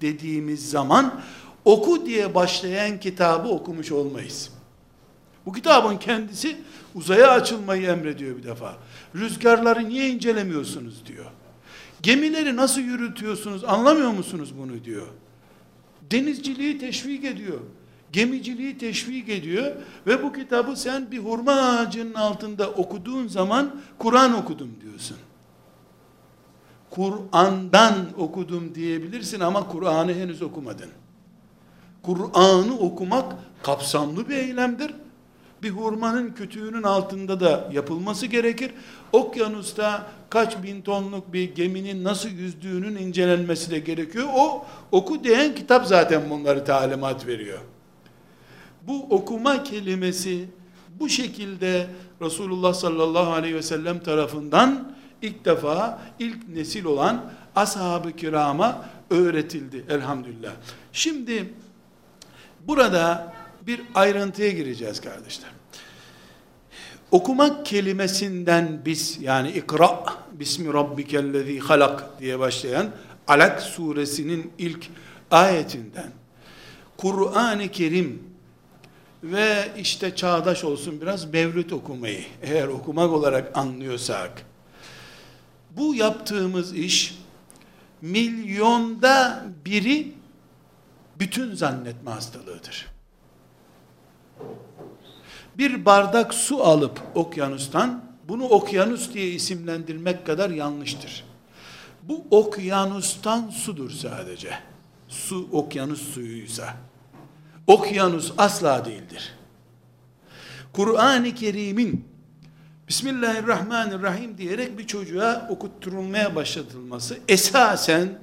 dediğimiz 0.00 0.70
zaman 0.70 1.20
oku 1.64 2.06
diye 2.06 2.34
başlayan 2.34 3.00
kitabı 3.00 3.48
okumuş 3.48 3.92
olmayız. 3.92 4.50
Bu 5.46 5.52
kitabın 5.52 5.96
kendisi 5.96 6.56
uzaya 6.94 7.30
açılmayı 7.30 7.86
emrediyor 7.86 8.36
bir 8.36 8.42
defa. 8.42 8.76
Rüzgarları 9.14 9.88
niye 9.88 10.08
incelemiyorsunuz 10.08 11.06
diyor. 11.06 11.26
Gemileri 12.02 12.56
nasıl 12.56 12.80
yürütüyorsunuz 12.80 13.64
anlamıyor 13.64 14.10
musunuz 14.10 14.54
bunu 14.58 14.84
diyor. 14.84 15.06
Denizciliği 16.10 16.78
teşvik 16.78 17.24
ediyor. 17.24 17.60
Gemiciliği 18.12 18.78
teşvik 18.78 19.28
ediyor 19.28 19.72
ve 20.06 20.22
bu 20.22 20.32
kitabı 20.32 20.76
sen 20.76 21.10
bir 21.10 21.18
hurma 21.18 21.52
ağacının 21.52 22.14
altında 22.14 22.70
okuduğun 22.70 23.28
zaman 23.28 23.80
Kur'an 23.98 24.34
okudum 24.34 24.70
diyorsun. 24.82 25.16
Kur'an'dan 26.90 27.94
okudum 28.18 28.74
diyebilirsin 28.74 29.40
ama 29.40 29.68
Kur'an'ı 29.68 30.14
henüz 30.14 30.42
okumadın. 30.42 30.90
Kur'an'ı 32.02 32.78
okumak 32.78 33.34
kapsamlı 33.62 34.28
bir 34.28 34.36
eylemdir. 34.36 34.94
Bir 35.62 35.70
hurmanın 35.70 36.30
kütüğünün 36.30 36.82
altında 36.82 37.40
da 37.40 37.68
yapılması 37.72 38.26
gerekir. 38.26 38.70
Okyanusta 39.12 40.06
kaç 40.30 40.62
bin 40.62 40.82
tonluk 40.82 41.32
bir 41.32 41.54
geminin 41.54 42.04
nasıl 42.04 42.28
yüzdüğünün 42.28 42.96
incelenmesi 42.96 43.70
de 43.70 43.78
gerekiyor. 43.78 44.28
O 44.36 44.66
oku 44.92 45.24
diyen 45.24 45.54
kitap 45.54 45.86
zaten 45.86 46.30
bunları 46.30 46.64
talimat 46.64 47.26
veriyor. 47.26 47.58
Bu 48.82 49.06
okuma 49.10 49.62
kelimesi 49.62 50.48
bu 51.00 51.08
şekilde 51.08 51.86
Resulullah 52.22 52.74
sallallahu 52.74 53.32
aleyhi 53.32 53.54
ve 53.54 53.62
sellem 53.62 53.98
tarafından 53.98 54.92
ilk 55.22 55.44
defa 55.44 55.98
ilk 56.18 56.48
nesil 56.48 56.84
olan 56.84 57.24
ashab-ı 57.56 58.12
kirama 58.12 58.84
öğretildi 59.10 59.84
elhamdülillah. 59.88 60.52
Şimdi 60.92 61.54
burada 62.66 63.32
bir 63.66 63.80
ayrıntıya 63.94 64.50
gireceğiz 64.50 65.00
kardeşler. 65.00 65.50
Okumak 67.10 67.66
kelimesinden 67.66 68.82
biz 68.84 69.18
yani 69.20 69.50
ikra 69.50 70.04
bismi 70.32 70.74
rabbikellezi 70.74 71.58
halak 71.58 72.20
diye 72.20 72.38
başlayan 72.38 72.90
Alak 73.28 73.62
suresinin 73.62 74.52
ilk 74.58 74.86
ayetinden 75.30 76.10
Kur'an-ı 76.96 77.68
Kerim 77.68 78.22
ve 79.22 79.72
işte 79.78 80.16
çağdaş 80.16 80.64
olsun 80.64 81.00
biraz 81.00 81.32
mevlüt 81.32 81.72
okumayı 81.72 82.24
eğer 82.42 82.68
okumak 82.68 83.10
olarak 83.10 83.58
anlıyorsak 83.58 84.46
bu 85.70 85.94
yaptığımız 85.94 86.74
iş 86.74 87.18
milyonda 88.02 89.44
biri 89.64 90.12
bütün 91.18 91.54
zannetme 91.54 92.10
hastalığıdır. 92.10 92.86
Bir 95.58 95.84
bardak 95.84 96.34
su 96.34 96.64
alıp 96.64 97.02
okyanustan 97.14 98.04
bunu 98.28 98.44
okyanus 98.44 99.14
diye 99.14 99.30
isimlendirmek 99.30 100.26
kadar 100.26 100.50
yanlıştır. 100.50 101.24
Bu 102.02 102.24
okyanustan 102.30 103.50
sudur 103.50 103.90
sadece. 103.90 104.50
Su 105.08 105.48
okyanus 105.52 106.02
suyuysa. 106.14 106.76
Okyanus 107.66 108.32
asla 108.38 108.84
değildir. 108.84 109.34
Kur'an-ı 110.72 111.34
Kerim'in 111.34 112.10
Bismillahirrahmanirrahim 112.88 114.38
diyerek 114.38 114.78
bir 114.78 114.86
çocuğa 114.86 115.46
okutturulmaya 115.50 116.36
başlatılması 116.36 117.18
esasen 117.28 118.18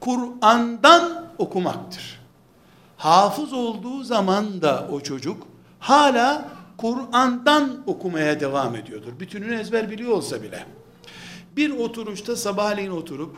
Kur'an'dan 0.00 1.26
okumaktır. 1.38 2.20
Hafız 2.96 3.52
olduğu 3.52 4.04
zaman 4.04 4.62
da 4.62 4.88
o 4.92 5.00
çocuk 5.00 5.46
hala 5.86 6.48
Kur'an'dan 6.76 7.82
okumaya 7.86 8.40
devam 8.40 8.76
ediyordur. 8.76 9.20
Bütününü 9.20 9.54
ezber 9.54 9.90
biliyor 9.90 10.10
olsa 10.10 10.42
bile. 10.42 10.66
Bir 11.56 11.70
oturuşta 11.70 12.36
sabahleyin 12.36 12.90
oturup 12.90 13.36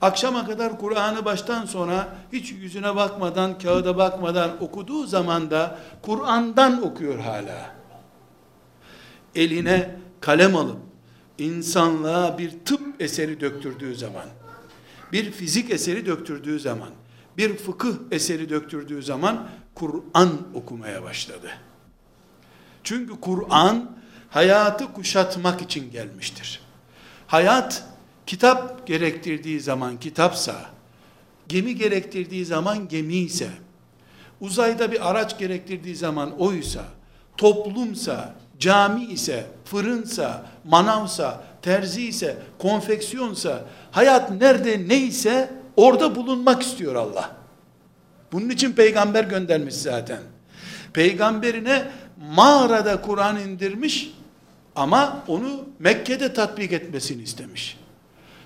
akşama 0.00 0.46
kadar 0.46 0.78
Kur'an'ı 0.78 1.24
baştan 1.24 1.66
sona 1.66 2.08
hiç 2.32 2.52
yüzüne 2.52 2.96
bakmadan, 2.96 3.58
kağıda 3.58 3.96
bakmadan 3.96 4.62
okuduğu 4.62 5.06
zaman 5.06 5.50
da 5.50 5.78
Kur'an'dan 6.02 6.82
okuyor 6.82 7.18
hala. 7.18 7.74
Eline 9.34 9.96
kalem 10.20 10.56
alıp 10.56 10.78
insanlığa 11.38 12.38
bir 12.38 12.50
tıp 12.64 12.80
eseri 13.02 13.40
döktürdüğü 13.40 13.94
zaman, 13.94 14.26
bir 15.12 15.30
fizik 15.30 15.70
eseri 15.70 16.06
döktürdüğü 16.06 16.60
zaman, 16.60 16.90
bir 17.36 17.56
fıkıh 17.56 17.94
eseri 18.10 18.50
döktürdüğü 18.50 19.02
zaman 19.02 19.48
Kur'an 19.74 20.30
okumaya 20.54 21.02
başladı. 21.02 21.50
Çünkü 22.88 23.20
Kur'an 23.20 23.90
hayatı 24.30 24.92
kuşatmak 24.92 25.62
için 25.62 25.90
gelmiştir. 25.90 26.60
Hayat 27.26 27.84
kitap 28.26 28.86
gerektirdiği 28.86 29.60
zaman 29.60 30.00
kitapsa, 30.00 30.54
gemi 31.48 31.74
gerektirdiği 31.74 32.44
zaman 32.44 32.88
gemi 32.88 33.14
ise, 33.14 33.48
uzayda 34.40 34.92
bir 34.92 35.10
araç 35.10 35.38
gerektirdiği 35.38 35.96
zaman 35.96 36.40
oysa, 36.40 36.84
toplumsa, 37.36 38.34
cami 38.58 39.04
ise, 39.04 39.46
fırınsa, 39.64 40.46
manavsa, 40.64 41.44
terzi 41.62 42.06
ise, 42.06 42.36
konfeksiyonsa, 42.58 43.64
hayat 43.90 44.30
nerede 44.30 44.88
neyse 44.88 45.50
orada 45.76 46.14
bulunmak 46.14 46.62
istiyor 46.62 46.94
Allah. 46.94 47.36
Bunun 48.32 48.48
için 48.48 48.72
peygamber 48.72 49.24
göndermiş 49.24 49.74
zaten. 49.74 50.20
Peygamberine 50.92 51.88
mağarada 52.18 53.00
Kur'an 53.00 53.40
indirmiş 53.40 54.14
ama 54.76 55.24
onu 55.28 55.64
Mekke'de 55.78 56.32
tatbik 56.32 56.72
etmesini 56.72 57.22
istemiş. 57.22 57.78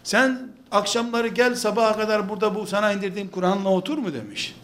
Sen 0.04 0.52
akşamları 0.70 1.28
gel 1.28 1.54
sabaha 1.54 1.96
kadar 1.96 2.28
burada 2.28 2.54
bu 2.54 2.66
sana 2.66 2.92
indirdiğim 2.92 3.28
Kur'an'la 3.28 3.68
otur 3.68 3.98
mu 3.98 4.14
demiş. 4.14 4.54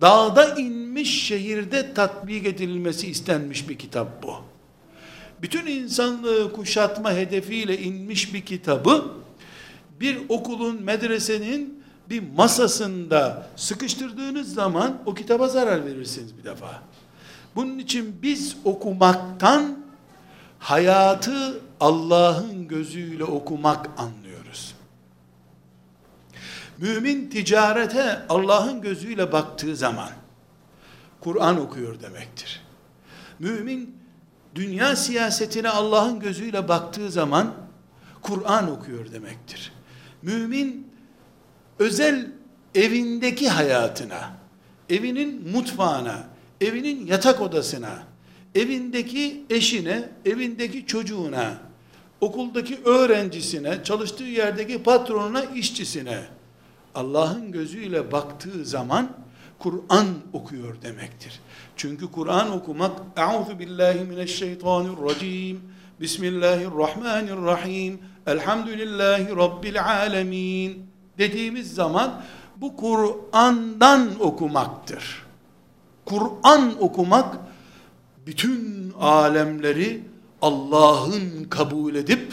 Dağda 0.00 0.54
inmiş 0.54 1.26
şehirde 1.26 1.94
tatbik 1.94 2.46
edilmesi 2.46 3.06
istenmiş 3.06 3.68
bir 3.68 3.78
kitap 3.78 4.22
bu. 4.22 4.34
Bütün 5.42 5.66
insanlığı 5.66 6.52
kuşatma 6.52 7.12
hedefiyle 7.12 7.78
inmiş 7.78 8.34
bir 8.34 8.42
kitabı 8.42 9.04
bir 10.00 10.18
okulun, 10.28 10.82
medresenin 10.82 11.82
bir 12.10 12.22
masasında 12.36 13.48
sıkıştırdığınız 13.56 14.54
zaman 14.54 14.98
o 15.06 15.14
kitaba 15.14 15.48
zarar 15.48 15.84
verirsiniz 15.84 16.38
bir 16.38 16.44
defa. 16.44 16.82
Bunun 17.56 17.78
için 17.78 18.18
biz 18.22 18.56
okumaktan 18.64 19.78
hayatı 20.58 21.60
Allah'ın 21.80 22.68
gözüyle 22.68 23.24
okumak 23.24 23.90
anlıyoruz. 23.98 24.74
Mümin 26.78 27.30
ticarete 27.30 28.26
Allah'ın 28.28 28.80
gözüyle 28.80 29.32
baktığı 29.32 29.76
zaman 29.76 30.10
Kur'an 31.20 31.60
okuyor 31.60 32.00
demektir. 32.00 32.62
Mümin 33.38 33.98
dünya 34.54 34.96
siyasetine 34.96 35.68
Allah'ın 35.68 36.20
gözüyle 36.20 36.68
baktığı 36.68 37.10
zaman 37.10 37.54
Kur'an 38.22 38.70
okuyor 38.70 39.12
demektir. 39.12 39.72
Mümin 40.22 40.92
özel 41.78 42.30
evindeki 42.74 43.48
hayatına, 43.48 44.32
evinin 44.90 45.50
mutfağına, 45.50 46.35
evinin 46.60 47.06
yatak 47.06 47.40
odasına, 47.40 48.02
evindeki 48.54 49.44
eşine, 49.50 50.08
evindeki 50.24 50.86
çocuğuna, 50.86 51.58
okuldaki 52.20 52.78
öğrencisine, 52.84 53.84
çalıştığı 53.84 54.24
yerdeki 54.24 54.82
patronuna, 54.82 55.44
işçisine 55.44 56.20
Allah'ın 56.94 57.52
gözüyle 57.52 58.12
baktığı 58.12 58.64
zaman 58.64 59.10
Kur'an 59.58 60.06
okuyor 60.32 60.82
demektir. 60.82 61.40
Çünkü 61.76 62.10
Kur'an 62.10 62.52
okumak 62.52 63.00
Euzu 63.16 63.58
billahi 63.58 64.00
mineşşeytanirracim. 64.00 65.60
Bismillahirrahmanirrahim. 66.00 67.98
Elhamdülillahi 68.26 69.36
rabbil 69.36 69.84
alamin 69.84 70.86
dediğimiz 71.18 71.74
zaman 71.74 72.22
bu 72.56 72.76
Kur'an'dan 72.76 74.20
okumaktır. 74.20 75.25
Kur'an 76.06 76.74
okumak 76.80 77.36
bütün 78.26 78.92
alemleri 79.00 80.00
Allah'ın 80.42 81.44
kabul 81.50 81.94
edip 81.94 82.32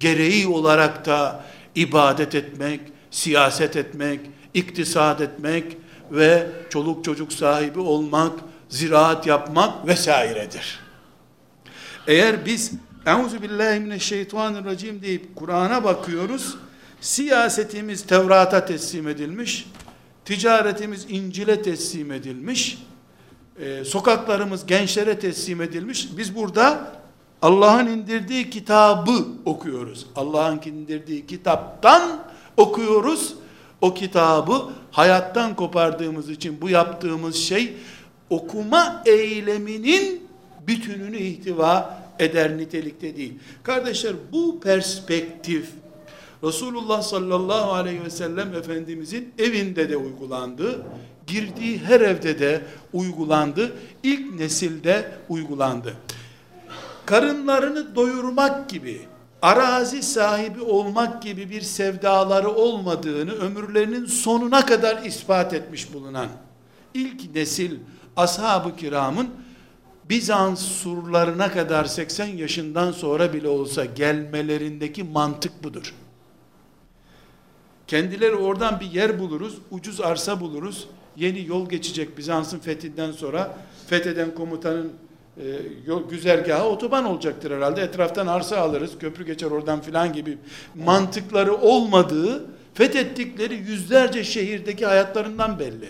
gereği 0.00 0.46
olarak 0.46 1.06
da 1.06 1.44
ibadet 1.74 2.34
etmek, 2.34 2.80
siyaset 3.10 3.76
etmek, 3.76 4.20
iktisat 4.54 5.20
etmek 5.20 5.76
ve 6.10 6.46
çoluk 6.70 7.04
çocuk 7.04 7.32
sahibi 7.32 7.80
olmak, 7.80 8.32
ziraat 8.68 9.26
yapmak 9.26 9.86
vesairedir. 9.86 10.80
Eğer 12.06 12.46
biz 12.46 12.72
Euzu 13.06 13.42
billahi 13.42 13.80
mineşşeytanirracim 13.80 15.02
deyip 15.02 15.36
Kur'an'a 15.36 15.84
bakıyoruz, 15.84 16.56
siyasetimiz 17.00 18.06
Tevrat'a 18.06 18.64
teslim 18.64 19.08
edilmiş, 19.08 19.66
ticaretimiz 20.24 21.06
İncil'e 21.08 21.62
teslim 21.62 22.12
edilmiş, 22.12 22.78
e, 23.58 23.84
sokaklarımız 23.84 24.66
gençlere 24.66 25.18
teslim 25.18 25.62
edilmiş. 25.62 26.08
Biz 26.16 26.36
burada 26.36 26.92
Allah'ın 27.42 27.86
indirdiği 27.86 28.50
kitabı 28.50 29.24
okuyoruz. 29.44 30.06
Allah'ın 30.16 30.60
indirdiği 30.66 31.26
kitaptan 31.26 32.20
okuyoruz. 32.56 33.34
O 33.80 33.94
kitabı 33.94 34.62
hayattan 34.90 35.56
kopardığımız 35.56 36.30
için 36.30 36.60
bu 36.60 36.68
yaptığımız 36.70 37.36
şey 37.36 37.76
okuma 38.30 39.02
eyleminin 39.06 40.26
bütününü 40.66 41.16
ihtiva 41.16 42.00
eder 42.18 42.56
nitelikte 42.56 43.16
değil. 43.16 43.38
Kardeşler 43.62 44.12
bu 44.32 44.60
perspektif 44.60 45.70
Resulullah 46.44 47.02
sallallahu 47.02 47.72
aleyhi 47.72 48.04
ve 48.04 48.10
sellem 48.10 48.54
Efendimizin 48.54 49.34
evinde 49.38 49.90
de 49.90 49.96
uygulandı. 49.96 50.82
Girdiği 51.26 51.78
her 51.78 52.00
evde 52.00 52.38
de 52.38 52.62
uygulandı. 52.92 53.72
İlk 54.02 54.34
nesilde 54.34 55.12
uygulandı. 55.28 55.94
Karınlarını 57.06 57.96
doyurmak 57.96 58.68
gibi, 58.68 59.00
arazi 59.42 60.02
sahibi 60.02 60.62
olmak 60.62 61.22
gibi 61.22 61.50
bir 61.50 61.60
sevdaları 61.60 62.50
olmadığını 62.50 63.32
ömürlerinin 63.32 64.06
sonuna 64.06 64.66
kadar 64.66 65.02
ispat 65.02 65.54
etmiş 65.54 65.92
bulunan 65.94 66.28
ilk 66.94 67.34
nesil 67.34 67.78
ashab-ı 68.16 68.76
kiramın 68.76 69.28
Bizans 70.10 70.62
surlarına 70.62 71.52
kadar 71.52 71.84
80 71.84 72.26
yaşından 72.26 72.92
sonra 72.92 73.32
bile 73.32 73.48
olsa 73.48 73.84
gelmelerindeki 73.84 75.04
mantık 75.04 75.64
budur. 75.64 75.94
Kendileri 77.86 78.34
oradan 78.34 78.80
bir 78.80 78.90
yer 78.90 79.18
buluruz, 79.18 79.58
ucuz 79.70 80.00
arsa 80.00 80.40
buluruz. 80.40 80.88
Yeni 81.16 81.46
yol 81.46 81.68
geçecek 81.68 82.18
Bizans'ın 82.18 82.58
fethinden 82.58 83.12
sonra 83.12 83.56
fetheden 83.86 84.34
komutanın 84.34 84.92
e, 85.36 85.44
yol, 85.86 86.08
güzergahı 86.08 86.64
otoban 86.64 87.04
olacaktır 87.04 87.50
herhalde. 87.50 87.82
Etraftan 87.82 88.26
arsa 88.26 88.56
alırız, 88.56 88.90
köprü 89.00 89.26
geçer 89.26 89.50
oradan 89.50 89.80
filan 89.80 90.12
gibi 90.12 90.38
mantıkları 90.74 91.54
olmadığı 91.54 92.46
fethettikleri 92.74 93.54
yüzlerce 93.54 94.24
şehirdeki 94.24 94.86
hayatlarından 94.86 95.58
belli. 95.58 95.88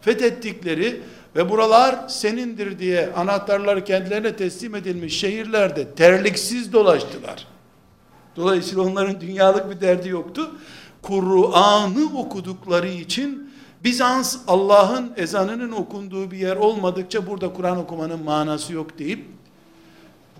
Fethettikleri 0.00 1.00
ve 1.36 1.50
buralar 1.50 2.08
senindir 2.08 2.78
diye 2.78 3.12
anahtarları 3.12 3.84
kendilerine 3.84 4.36
teslim 4.36 4.74
edilmiş 4.74 5.18
şehirlerde 5.18 5.94
terliksiz 5.94 6.72
dolaştılar. 6.72 7.46
Dolayısıyla 8.36 8.82
onların 8.82 9.20
dünyalık 9.20 9.70
bir 9.70 9.80
derdi 9.80 10.08
yoktu. 10.08 10.50
Kur'an'ı 11.04 12.18
okudukları 12.18 12.88
için 12.88 13.50
Bizans 13.84 14.36
Allah'ın 14.46 15.12
ezanının 15.16 15.72
okunduğu 15.72 16.30
bir 16.30 16.38
yer 16.38 16.56
olmadıkça 16.56 17.26
burada 17.26 17.52
Kur'an 17.52 17.76
okumanın 17.76 18.24
manası 18.24 18.72
yok 18.72 18.98
deyip 18.98 19.24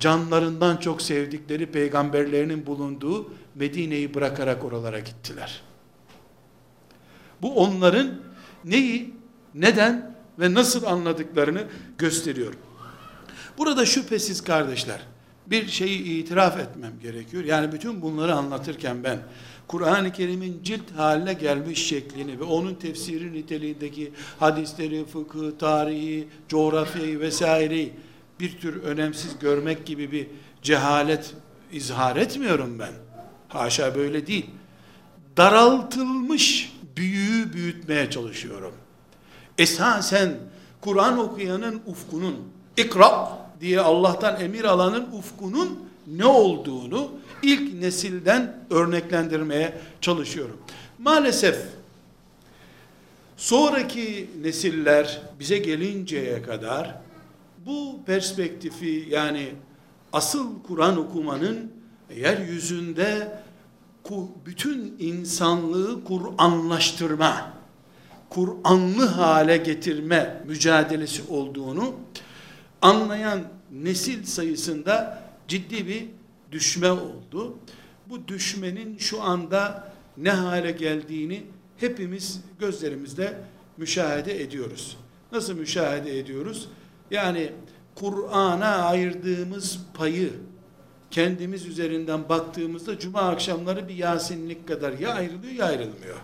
canlarından 0.00 0.76
çok 0.76 1.02
sevdikleri 1.02 1.66
peygamberlerinin 1.66 2.66
bulunduğu 2.66 3.32
Medine'yi 3.54 4.14
bırakarak 4.14 4.64
oralara 4.64 4.98
gittiler. 4.98 5.62
Bu 7.42 7.54
onların 7.54 8.10
neyi, 8.64 9.14
neden 9.54 10.14
ve 10.38 10.54
nasıl 10.54 10.84
anladıklarını 10.84 11.64
gösteriyor. 11.98 12.54
Burada 13.58 13.86
şüphesiz 13.86 14.44
kardeşler 14.44 15.00
bir 15.46 15.68
şeyi 15.68 16.22
itiraf 16.22 16.58
etmem 16.58 16.92
gerekiyor. 17.02 17.44
Yani 17.44 17.72
bütün 17.72 18.02
bunları 18.02 18.34
anlatırken 18.34 19.04
ben 19.04 19.18
Kur'an-ı 19.68 20.12
Kerim'in 20.12 20.60
cilt 20.62 20.90
haline 20.96 21.32
gelmiş 21.32 21.86
şeklini 21.86 22.40
ve 22.40 22.44
onun 22.44 22.74
tefsiri 22.74 23.32
niteliğindeki 23.32 24.12
hadisleri, 24.40 25.04
fıkıh, 25.04 25.58
tarihi, 25.58 26.28
coğrafyayı 26.48 27.20
vesaireyi 27.20 27.92
bir 28.40 28.58
tür 28.58 28.82
önemsiz 28.82 29.38
görmek 29.38 29.86
gibi 29.86 30.12
bir 30.12 30.26
cehalet 30.62 31.34
izhar 31.72 32.16
etmiyorum 32.16 32.78
ben. 32.78 32.92
Haşa 33.48 33.94
böyle 33.94 34.26
değil. 34.26 34.46
Daraltılmış 35.36 36.72
büyüğü 36.96 37.52
büyütmeye 37.52 38.10
çalışıyorum. 38.10 38.72
Esasen 39.58 40.38
Kur'an 40.80 41.18
okuyanın 41.18 41.82
ufkunun, 41.86 42.36
ikra 42.76 43.38
diye 43.60 43.80
Allah'tan 43.80 44.40
emir 44.40 44.64
alanın 44.64 45.06
ufkunun 45.12 45.78
ne 46.06 46.26
olduğunu 46.26 47.10
ilk 47.44 47.74
nesilden 47.74 48.56
örneklendirmeye 48.70 49.74
çalışıyorum. 50.00 50.56
Maalesef 50.98 51.58
sonraki 53.36 54.30
nesiller 54.42 55.22
bize 55.40 55.58
gelinceye 55.58 56.42
kadar 56.42 56.94
bu 57.66 58.00
perspektifi 58.06 59.06
yani 59.10 59.48
asıl 60.12 60.62
Kur'an 60.62 60.98
okumanın 60.98 61.72
yeryüzünde 62.16 63.38
bütün 64.46 64.96
insanlığı 64.98 66.04
Kur'anlaştırma, 66.04 67.52
Kur'anlı 68.30 69.06
hale 69.06 69.56
getirme 69.56 70.42
mücadelesi 70.46 71.22
olduğunu 71.28 71.94
anlayan 72.82 73.40
nesil 73.72 74.24
sayısında 74.24 75.22
ciddi 75.48 75.86
bir 75.86 76.06
düşme 76.52 76.90
oldu. 76.90 77.58
Bu 78.06 78.28
düşmenin 78.28 78.98
şu 78.98 79.22
anda 79.22 79.92
ne 80.16 80.30
hale 80.30 80.70
geldiğini 80.70 81.42
hepimiz 81.76 82.40
gözlerimizde 82.58 83.38
müşahede 83.76 84.42
ediyoruz. 84.42 84.96
Nasıl 85.32 85.54
müşahede 85.54 86.18
ediyoruz? 86.18 86.68
Yani 87.10 87.52
Kur'an'a 87.94 88.66
ayırdığımız 88.66 89.78
payı 89.94 90.32
kendimiz 91.10 91.66
üzerinden 91.66 92.28
baktığımızda 92.28 92.98
cuma 92.98 93.20
akşamları 93.20 93.88
bir 93.88 93.94
yasinlik 93.94 94.68
kadar 94.68 94.92
ya 94.98 95.14
ayrılıyor 95.14 95.52
ya 95.52 95.64
ayrılmıyor. 95.64 96.16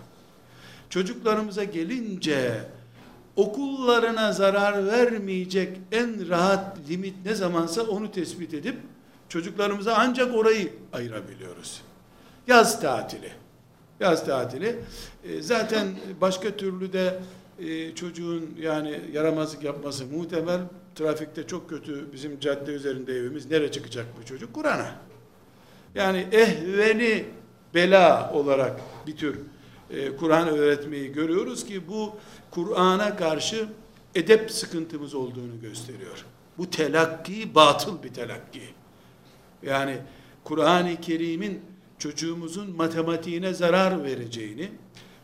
Çocuklarımıza 0.89 1.63
gelince 1.63 2.63
okullarına 3.35 4.33
zarar 4.33 4.87
vermeyecek 4.87 5.77
en 5.91 6.29
rahat 6.29 6.77
limit 6.89 7.15
ne 7.25 7.35
zamansa 7.35 7.81
onu 7.81 8.11
tespit 8.11 8.53
edip 8.53 8.75
çocuklarımıza 9.31 9.95
ancak 9.97 10.35
orayı 10.35 10.73
ayırabiliyoruz. 10.93 11.81
Yaz 12.47 12.81
tatili. 12.81 13.31
Yaz 13.99 14.25
tatili. 14.25 14.79
E, 15.23 15.41
zaten 15.41 15.87
başka 16.21 16.57
türlü 16.57 16.93
de 16.93 17.19
e, 17.59 17.95
çocuğun 17.95 18.55
yani 18.59 19.01
yaramazlık 19.13 19.63
yapması 19.63 20.05
muhtemel. 20.05 20.59
Trafikte 20.95 21.47
çok 21.47 21.69
kötü 21.69 22.13
bizim 22.13 22.39
cadde 22.39 22.71
üzerinde 22.71 23.13
evimiz. 23.13 23.51
Nereye 23.51 23.71
çıkacak 23.71 24.05
bu 24.21 24.25
çocuk? 24.25 24.53
Kur'an'a. 24.53 24.91
Yani 25.95 26.27
ehveni 26.31 27.25
bela 27.73 28.31
olarak 28.33 28.79
bir 29.07 29.17
tür 29.17 29.39
e, 29.89 30.15
Kur'an 30.15 30.47
öğretmeyi 30.47 31.11
görüyoruz 31.11 31.65
ki 31.65 31.87
bu 31.87 32.15
Kur'an'a 32.51 33.15
karşı 33.15 33.67
edep 34.15 34.51
sıkıntımız 34.51 35.15
olduğunu 35.15 35.61
gösteriyor. 35.61 36.25
Bu 36.57 36.69
telakki 36.69 37.55
batıl 37.55 38.03
bir 38.03 38.13
telakki. 38.13 38.61
Yani 39.63 39.97
Kur'an-ı 40.43 41.01
Kerim'in 41.01 41.61
çocuğumuzun 41.97 42.75
matematiğine 42.75 43.53
zarar 43.53 44.03
vereceğini, 44.03 44.69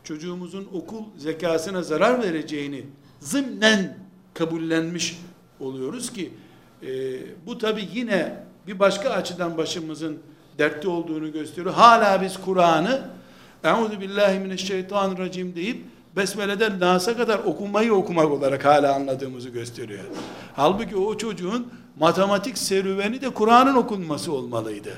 çocuğumuzun 0.04 0.68
okul 0.72 1.04
zekasına 1.16 1.82
zarar 1.82 2.22
vereceğini 2.22 2.84
zımnen 3.20 3.98
kabullenmiş 4.34 5.20
oluyoruz 5.60 6.12
ki 6.12 6.32
e, 6.82 6.88
bu 7.46 7.58
tabi 7.58 7.88
yine 7.94 8.44
bir 8.66 8.78
başka 8.78 9.10
açıdan 9.10 9.58
başımızın 9.58 10.18
dertli 10.58 10.88
olduğunu 10.88 11.32
gösteriyor. 11.32 11.74
Hala 11.74 12.22
biz 12.22 12.40
Kur'an'ı 12.44 13.10
Euzu 13.64 14.00
billahi 14.00 14.38
mineşşeytanirracim 14.38 15.56
deyip 15.56 15.84
Besmele'den 16.16 16.80
Nas'a 16.80 17.16
kadar 17.16 17.38
okumayı 17.38 17.94
okumak 17.94 18.30
olarak 18.30 18.64
hala 18.64 18.94
anladığımızı 18.94 19.48
gösteriyor. 19.48 20.04
Halbuki 20.56 20.96
o 20.96 21.16
çocuğun 21.16 21.72
matematik 22.00 22.58
serüveni 22.58 23.20
de 23.20 23.30
Kur'an'ın 23.30 23.74
okunması 23.74 24.32
olmalıydı. 24.32 24.92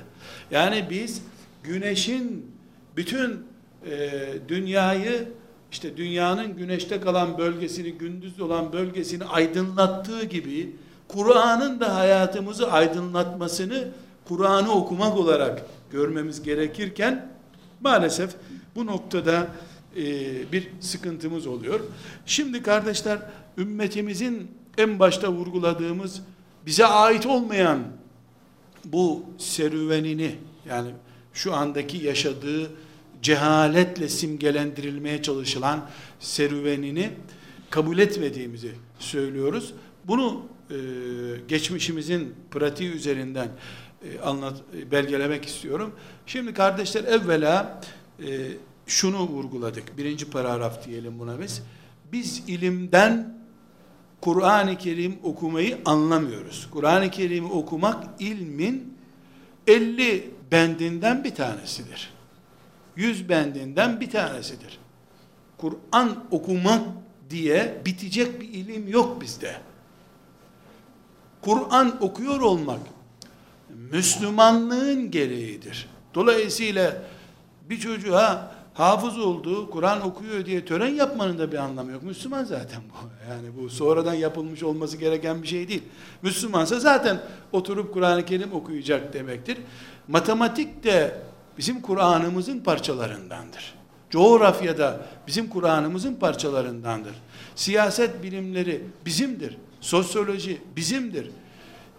Yani 0.51 0.87
biz 0.91 1.23
güneşin 1.63 2.51
bütün 2.97 3.47
e, 3.91 4.11
dünyayı 4.49 5.29
işte 5.73 5.97
dünyanın 5.97 6.57
güneşte 6.57 7.01
kalan 7.01 7.39
bölgesini, 7.39 7.93
gündüz 7.93 8.41
olan 8.41 8.73
bölgesini 8.73 9.25
aydınlattığı 9.25 10.25
gibi 10.25 10.77
Kur'an'ın 11.09 11.81
da 11.81 11.95
hayatımızı 11.95 12.73
aydınlatmasını 12.73 13.89
Kur'an'ı 14.25 14.73
okumak 14.73 15.17
olarak 15.17 15.63
görmemiz 15.91 16.43
gerekirken 16.43 17.33
maalesef 17.81 18.31
bu 18.77 18.87
noktada 18.87 19.47
e, 19.97 20.03
bir 20.53 20.69
sıkıntımız 20.81 21.47
oluyor. 21.47 21.81
Şimdi 22.27 22.63
kardeşler 22.63 23.19
ümmetimizin 23.59 24.51
en 24.79 24.99
başta 24.99 25.33
vurguladığımız 25.33 26.23
bize 26.67 26.87
ait 26.87 27.27
olmayan 27.27 27.81
bu 28.85 29.25
serüvenini 29.39 30.35
yani 30.69 30.91
şu 31.33 31.55
andaki 31.55 31.97
yaşadığı 31.97 32.71
cehaletle 33.23 34.09
simgelendirilmeye 34.09 35.23
çalışılan 35.23 35.91
serüvenini 36.21 37.11
kabul 37.71 37.99
etmediğimizi 37.99 38.73
söylüyoruz. 38.99 39.75
Bunu 40.05 40.43
e, 40.71 40.77
geçmişimizin 41.49 42.35
pratiği 42.51 42.91
üzerinden 42.91 43.49
e, 44.05 44.21
anlat 44.21 44.63
e, 44.79 44.91
belgelemek 44.91 45.45
istiyorum. 45.45 45.95
Şimdi 46.27 46.55
kardeşler 46.55 47.05
evvela 47.05 47.81
e, 48.27 48.49
şunu 48.87 49.19
vurguladık. 49.19 49.99
Birinci 49.99 50.31
paragraf 50.31 50.87
diyelim 50.87 51.19
buna 51.19 51.41
biz. 51.41 51.63
Biz 52.13 52.43
ilimden 52.49 53.40
Kur'an-ı 54.21 54.79
Kerim 54.79 55.19
okumayı 55.23 55.79
anlamıyoruz. 55.85 56.69
Kur'an-ı 56.71 57.11
Kerim'i 57.11 57.53
okumak 57.53 58.05
ilmin 58.19 58.99
50 59.67 60.31
bendinden 60.53 61.25
bir 61.25 61.35
tanesidir. 61.35 62.13
100 62.97 63.29
bendinden 63.29 64.01
bir 64.01 64.11
tanesidir. 64.11 64.79
Kur'an 65.59 66.25
okumak 66.31 66.83
diye 67.31 67.83
bitecek 67.85 68.41
bir 68.41 68.49
ilim 68.49 68.89
yok 68.89 69.21
bizde. 69.21 69.57
Kur'an 71.43 72.03
okuyor 72.03 72.41
olmak 72.41 72.81
Müslümanlığın 73.93 75.11
gereğidir. 75.11 75.89
Dolayısıyla 76.15 77.03
bir 77.71 77.81
çocuğa 77.81 78.55
hafız 78.81 79.19
olduğu, 79.19 79.71
Kur'an 79.71 80.01
okuyor 80.01 80.47
diye 80.47 80.65
tören 80.65 80.95
yapmanın 80.95 81.39
da 81.39 81.53
bir 81.53 81.57
anlamı 81.57 81.93
yok. 81.93 82.03
Müslüman 82.03 82.45
zaten 82.45 82.83
bu. 82.91 83.09
Yani 83.31 83.49
bu 83.57 83.71
sonradan 83.71 84.15
yapılmış 84.15 84.63
olması 84.63 84.97
gereken 84.97 85.43
bir 85.43 85.49
şey 85.49 85.69
değil. 85.69 85.83
Müslümansa 86.23 86.81
zaten 86.81 87.21
oturup 87.53 87.95
Kur'an-ı 87.95 88.25
Kerim 88.25 88.53
okuyacak 88.53 89.13
demektir. 89.13 89.59
Matematik 90.09 90.85
de 90.85 91.23
bizim 91.59 91.83
Kur'an'ımızın 91.83 92.61
parçalarındandır. 92.61 93.75
Coğrafyada 94.11 95.07
bizim 95.27 95.49
Kur'an'ımızın 95.49 96.15
parçalarındandır. 96.15 97.15
Siyaset 97.55 98.23
bilimleri 98.23 98.85
bizimdir. 99.07 99.57
Sosyoloji 99.81 100.63
bizimdir. 100.77 101.31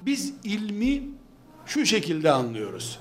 Biz 0.01 0.33
ilmi 0.43 1.03
şu 1.65 1.85
şekilde 1.85 2.31
anlıyoruz. 2.31 2.99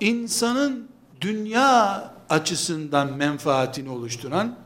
İnsanın 0.00 0.88
dünya 1.20 2.14
açısından 2.32 3.16
menfaatini 3.16 3.88
oluşturan, 3.90 4.56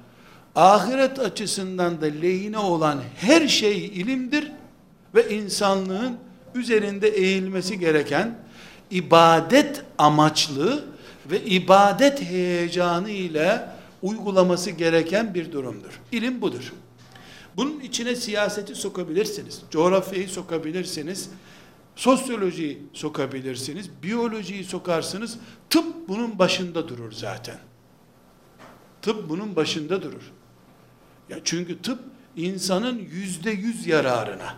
ahiret 0.54 1.18
açısından 1.18 2.00
da 2.00 2.06
lehine 2.06 2.58
olan 2.58 3.00
her 3.16 3.48
şey 3.48 3.86
ilimdir 3.86 4.52
ve 5.14 5.36
insanlığın 5.36 6.16
üzerinde 6.54 7.08
eğilmesi 7.08 7.78
gereken 7.78 8.38
ibadet 8.90 9.82
amaçlı 9.98 10.84
ve 11.30 11.44
ibadet 11.44 12.22
heyecanı 12.22 13.10
ile 13.10 13.68
uygulaması 14.02 14.70
gereken 14.70 15.34
bir 15.34 15.52
durumdur. 15.52 16.00
İlim 16.12 16.40
budur. 16.40 16.72
Bunun 17.56 17.80
içine 17.80 18.16
siyaseti 18.16 18.74
sokabilirsiniz, 18.74 19.62
coğrafyayı 19.70 20.28
sokabilirsiniz, 20.28 21.30
sosyolojiyi 21.96 22.82
sokabilirsiniz, 22.92 23.90
biyolojiyi 24.02 24.64
sokarsınız, 24.64 25.38
tıp 25.70 26.08
bunun 26.08 26.38
başında 26.38 26.88
durur 26.88 27.12
zaten. 27.12 27.58
Tıp 29.02 29.28
bunun 29.28 29.56
başında 29.56 30.02
durur. 30.02 30.32
Ya 31.28 31.38
çünkü 31.44 31.82
tıp 31.82 31.98
insanın 32.36 32.98
yüzde 32.98 33.50
yüz 33.50 33.86
yararına, 33.86 34.54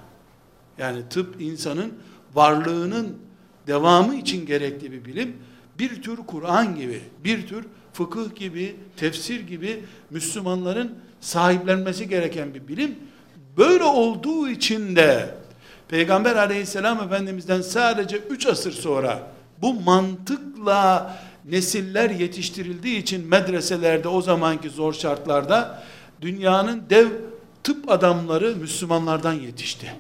yani 0.78 1.02
tıp 1.10 1.40
insanın 1.40 1.94
varlığının 2.34 3.18
devamı 3.66 4.14
için 4.14 4.46
gerekli 4.46 4.92
bir 4.92 5.04
bilim, 5.04 5.36
bir 5.78 6.02
tür 6.02 6.16
Kur'an 6.16 6.76
gibi, 6.76 7.00
bir 7.24 7.46
tür 7.46 7.66
fıkıh 7.92 8.34
gibi, 8.34 8.76
tefsir 8.96 9.40
gibi 9.40 9.84
Müslümanların 10.10 10.98
sahiplenmesi 11.20 12.08
gereken 12.08 12.54
bir 12.54 12.68
bilim. 12.68 12.98
Böyle 13.56 13.84
olduğu 13.84 14.48
için 14.48 14.96
de 14.96 15.37
Peygamber 15.88 16.36
aleyhisselam 16.36 17.02
efendimizden 17.02 17.60
sadece 17.60 18.16
3 18.16 18.46
asır 18.46 18.72
sonra 18.72 19.22
bu 19.62 19.74
mantıkla 19.74 21.16
nesiller 21.44 22.10
yetiştirildiği 22.10 22.98
için 22.98 23.26
medreselerde 23.28 24.08
o 24.08 24.22
zamanki 24.22 24.70
zor 24.70 24.92
şartlarda 24.92 25.82
dünyanın 26.20 26.82
dev 26.90 27.08
tıp 27.62 27.90
adamları 27.90 28.56
Müslümanlardan 28.56 29.32
yetişti. 29.32 29.94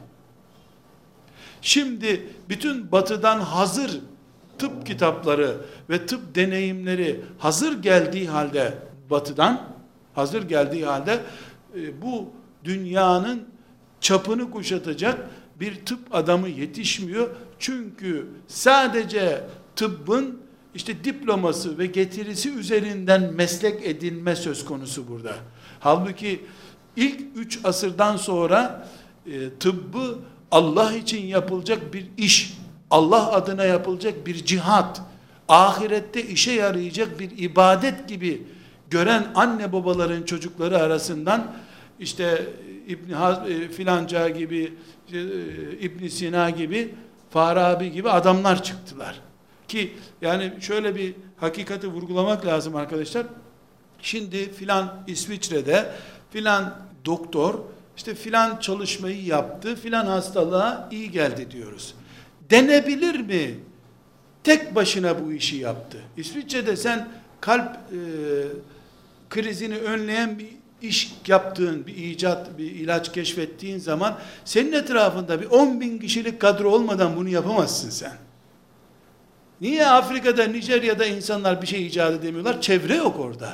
Şimdi 1.62 2.26
bütün 2.48 2.92
batıdan 2.92 3.40
hazır 3.40 4.00
tıp 4.58 4.86
kitapları 4.86 5.56
ve 5.90 6.06
tıp 6.06 6.34
deneyimleri 6.34 7.20
hazır 7.38 7.82
geldiği 7.82 8.28
halde 8.28 8.74
batıdan 9.10 9.62
hazır 10.14 10.42
geldiği 10.42 10.86
halde 10.86 11.20
e, 11.76 12.02
bu 12.02 12.30
dünyanın 12.64 13.48
çapını 14.00 14.50
kuşatacak 14.50 15.18
bir 15.60 15.74
tıp 15.74 16.14
adamı 16.14 16.48
yetişmiyor. 16.48 17.30
Çünkü 17.58 18.26
sadece 18.48 19.44
tıbbın 19.76 20.38
işte 20.74 21.04
diploması 21.04 21.78
ve 21.78 21.86
getirisi 21.86 22.50
üzerinden 22.50 23.34
meslek 23.34 23.86
edinme 23.86 24.36
söz 24.36 24.64
konusu 24.64 25.08
burada. 25.08 25.34
Halbuki 25.80 26.40
ilk 26.96 27.20
üç 27.36 27.60
asırdan 27.64 28.16
sonra 28.16 28.88
e, 29.26 29.50
tıbbı 29.60 30.18
Allah 30.50 30.92
için 30.92 31.26
yapılacak 31.26 31.94
bir 31.94 32.06
iş, 32.16 32.58
Allah 32.90 33.32
adına 33.32 33.64
yapılacak 33.64 34.26
bir 34.26 34.44
cihat, 34.44 35.02
ahirette 35.48 36.22
işe 36.22 36.52
yarayacak 36.52 37.20
bir 37.20 37.38
ibadet 37.38 38.08
gibi 38.08 38.42
gören 38.90 39.26
anne 39.34 39.72
babaların 39.72 40.22
çocukları 40.22 40.78
arasından 40.78 41.52
işte 42.00 42.46
İbn 42.88 43.12
e, 43.12 43.68
filanca 43.68 44.28
gibi 44.28 44.72
e, 45.12 45.78
İbn 45.78 46.06
Sina 46.06 46.50
gibi 46.50 46.94
Farabi 47.30 47.92
gibi 47.92 48.10
adamlar 48.10 48.62
çıktılar. 48.62 49.20
Ki 49.68 49.92
yani 50.22 50.52
şöyle 50.60 50.94
bir 50.94 51.14
hakikati 51.36 51.88
vurgulamak 51.88 52.46
lazım 52.46 52.76
arkadaşlar. 52.76 53.26
Şimdi 54.02 54.52
filan 54.52 55.04
İsviçre'de 55.06 55.92
filan 56.30 56.78
doktor 57.04 57.58
işte 57.96 58.14
filan 58.14 58.56
çalışmayı 58.56 59.24
yaptı, 59.24 59.76
filan 59.76 60.06
hastalığa 60.06 60.88
iyi 60.92 61.10
geldi 61.10 61.50
diyoruz. 61.50 61.94
Denebilir 62.50 63.20
mi? 63.20 63.54
Tek 64.44 64.74
başına 64.74 65.24
bu 65.24 65.32
işi 65.32 65.56
yaptı. 65.56 65.98
İsviçre'de 66.16 66.76
sen 66.76 67.08
kalp 67.40 67.76
e, 67.76 67.98
krizini 69.30 69.76
önleyen 69.76 70.38
bir 70.38 70.48
iş 70.82 71.14
yaptığın, 71.26 71.86
bir 71.86 71.96
icat, 71.96 72.58
bir 72.58 72.70
ilaç 72.70 73.12
keşfettiğin 73.12 73.78
zaman 73.78 74.18
senin 74.44 74.72
etrafında 74.72 75.40
bir 75.40 75.46
10 75.46 75.80
bin 75.80 75.98
kişilik 75.98 76.40
kadro 76.40 76.70
olmadan 76.70 77.16
bunu 77.16 77.28
yapamazsın 77.28 77.90
sen. 77.90 78.12
Niye 79.60 79.86
Afrika'da, 79.86 80.44
Nijerya'da 80.44 81.06
insanlar 81.06 81.62
bir 81.62 81.66
şey 81.66 81.86
icat 81.86 82.12
edemiyorlar? 82.12 82.60
Çevre 82.60 82.96
yok 82.96 83.20
orada. 83.20 83.52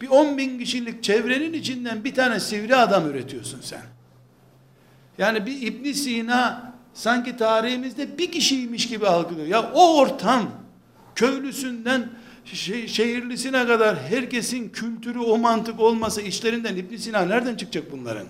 Bir 0.00 0.08
10 0.08 0.38
bin 0.38 0.58
kişilik 0.58 1.02
çevrenin 1.02 1.52
içinden 1.52 2.04
bir 2.04 2.14
tane 2.14 2.40
sivri 2.40 2.76
adam 2.76 3.10
üretiyorsun 3.10 3.60
sen. 3.60 3.82
Yani 5.18 5.46
bir 5.46 5.62
İbn 5.62 5.92
Sina 5.92 6.72
sanki 6.94 7.36
tarihimizde 7.36 8.18
bir 8.18 8.32
kişiymiş 8.32 8.88
gibi 8.88 9.06
algılıyor. 9.06 9.46
Ya 9.46 9.72
o 9.74 9.96
ortam 9.96 10.50
köylüsünden 11.14 12.08
şehirlisine 12.44 13.66
kadar 13.66 14.02
herkesin 14.02 14.68
kültürü 14.68 15.18
o 15.18 15.38
mantık 15.38 15.80
olmasa 15.80 16.22
işlerinden 16.22 16.76
İbn 16.76 16.96
Sina 16.96 17.20
nereden 17.20 17.56
çıkacak 17.56 17.92
bunların? 17.92 18.26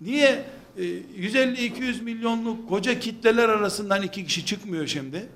Niye 0.00 0.44
150-200 0.78 1.98
e, 1.98 2.02
milyonluk 2.02 2.68
koca 2.68 2.98
kitleler 3.00 3.48
arasından 3.48 4.02
iki 4.02 4.26
kişi 4.26 4.46
çıkmıyor 4.46 4.86
şimdi? 4.86 5.28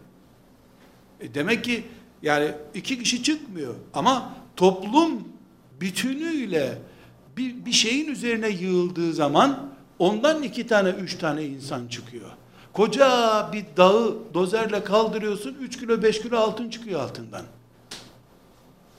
E 1.20 1.34
demek 1.34 1.64
ki 1.64 1.84
yani 2.22 2.50
iki 2.74 2.98
kişi 2.98 3.22
çıkmıyor 3.22 3.74
ama 3.94 4.34
toplum 4.56 5.28
bütünüyle 5.80 6.78
bir, 7.36 7.64
bir 7.66 7.72
şeyin 7.72 8.08
üzerine 8.08 8.48
yığıldığı 8.48 9.12
zaman 9.12 9.70
ondan 9.98 10.42
iki 10.42 10.66
tane 10.66 10.88
üç 10.88 11.18
tane 11.18 11.44
insan 11.44 11.88
çıkıyor. 11.88 12.30
Koca 12.74 13.50
bir 13.52 13.64
dağı 13.76 14.16
dozerle 14.34 14.84
kaldırıyorsun, 14.84 15.56
üç 15.60 15.78
kilo 15.80 16.02
beş 16.02 16.22
kilo 16.22 16.36
altın 16.36 16.70
çıkıyor 16.70 17.00
altından. 17.00 17.42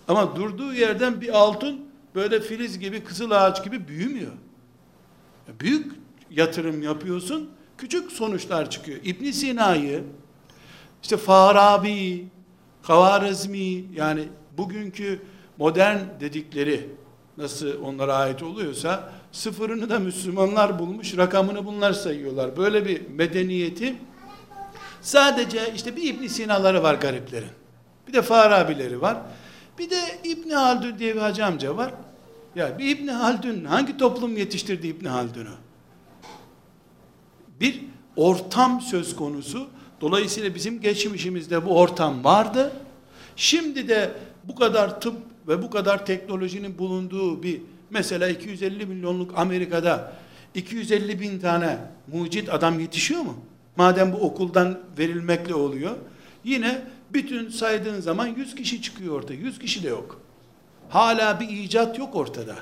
Ama 0.07 0.35
durduğu 0.35 0.73
yerden 0.73 1.21
bir 1.21 1.29
altın 1.37 1.85
böyle 2.15 2.41
filiz 2.41 2.79
gibi, 2.79 3.03
kızıl 3.03 3.31
ağaç 3.31 3.63
gibi 3.63 3.87
büyümüyor. 3.87 4.31
Büyük 5.59 5.91
yatırım 6.31 6.81
yapıyorsun, 6.81 7.49
küçük 7.77 8.11
sonuçlar 8.11 8.69
çıkıyor. 8.69 8.99
İbn 9.03 9.31
Sina'yı, 9.31 10.03
işte 11.03 11.17
Farabi, 11.17 12.27
Kavarizmi 12.83 13.85
yani 13.95 14.27
bugünkü 14.57 15.21
modern 15.57 15.99
dedikleri 16.19 16.89
nasıl 17.37 17.83
onlara 17.83 18.15
ait 18.15 18.43
oluyorsa 18.43 19.11
sıfırını 19.35 19.89
da 19.89 19.99
Müslümanlar 19.99 20.79
bulmuş, 20.79 21.17
rakamını 21.17 21.65
bunlar 21.65 21.93
sayıyorlar. 21.93 22.57
Böyle 22.57 22.85
bir 22.85 23.09
medeniyeti 23.09 23.95
sadece 25.01 25.73
işte 25.75 25.95
bir 25.95 26.13
İbn 26.13 26.27
Sina'ları 26.27 26.83
var 26.83 26.95
gariplerin. 26.95 27.49
Bir 28.07 28.13
de 28.13 28.21
Farabileri 28.21 29.01
var. 29.01 29.17
Bir 29.79 29.89
de 29.89 29.99
İbn 30.23 30.49
Haldun 30.49 30.99
diye 30.99 31.15
bir 31.15 31.19
hacı 31.19 31.45
amca 31.45 31.77
var. 31.77 31.93
Ya 32.55 32.79
bir 32.79 32.97
İbn 32.97 33.07
Haldun 33.07 33.65
hangi 33.65 33.97
toplum 33.97 34.37
yetiştirdi 34.37 34.87
İbn 34.87 35.05
Haldun'u? 35.05 35.55
Bir 37.59 37.81
ortam 38.15 38.81
söz 38.81 39.15
konusu. 39.15 39.67
Dolayısıyla 40.01 40.55
bizim 40.55 40.81
geçmişimizde 40.81 41.65
bu 41.65 41.77
ortam 41.79 42.23
vardı. 42.23 42.71
Şimdi 43.35 43.87
de 43.87 44.11
bu 44.43 44.55
kadar 44.55 45.01
tıp 45.01 45.15
ve 45.47 45.61
bu 45.61 45.69
kadar 45.69 46.05
teknolojinin 46.05 46.77
bulunduğu 46.77 47.43
bir 47.43 47.61
mesela 47.89 48.29
250 48.29 48.85
milyonluk 48.85 49.31
Amerika'da 49.35 50.13
250 50.55 51.19
bin 51.19 51.39
tane 51.39 51.77
mucit 52.07 52.53
adam 52.53 52.79
yetişiyor 52.79 53.21
mu? 53.21 53.37
Madem 53.75 54.13
bu 54.13 54.17
okuldan 54.17 54.79
verilmekle 54.97 55.55
oluyor. 55.55 55.95
Yine 56.43 56.81
bütün 57.13 57.49
saydığın 57.49 58.01
zaman 58.01 58.27
100 58.27 58.55
kişi 58.55 58.81
çıkıyor 58.81 59.13
ortaya. 59.13 59.35
100 59.35 59.59
kişi 59.59 59.83
de 59.83 59.87
yok. 59.87 60.21
Hala 60.89 61.39
bir 61.39 61.49
icat 61.49 61.99
yok 61.99 62.15
ortada. 62.15 62.55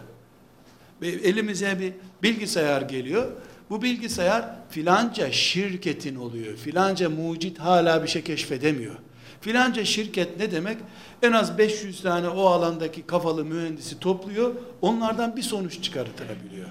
Elimize 1.02 1.80
bir 1.80 1.94
bilgisayar 2.24 2.82
geliyor. 2.82 3.32
Bu 3.70 3.82
bilgisayar 3.82 4.46
filanca 4.70 5.32
şirketin 5.32 6.16
oluyor. 6.16 6.56
Filanca 6.58 7.10
mucit 7.10 7.60
hala 7.60 8.04
bir 8.04 8.08
şey 8.08 8.22
keşfedemiyor. 8.22 8.96
Filanca 9.44 9.86
şirket 9.86 10.40
ne 10.40 10.52
demek? 10.52 10.78
En 11.22 11.32
az 11.32 11.58
500 11.58 12.02
tane 12.02 12.30
o 12.30 12.46
alandaki 12.46 13.02
kafalı 13.02 13.46
mühendisi 13.46 14.00
topluyor. 14.00 14.52
Onlardan 14.82 15.36
bir 15.36 15.42
sonuç 15.42 15.84
çıkartılabiliyor. 15.84 16.70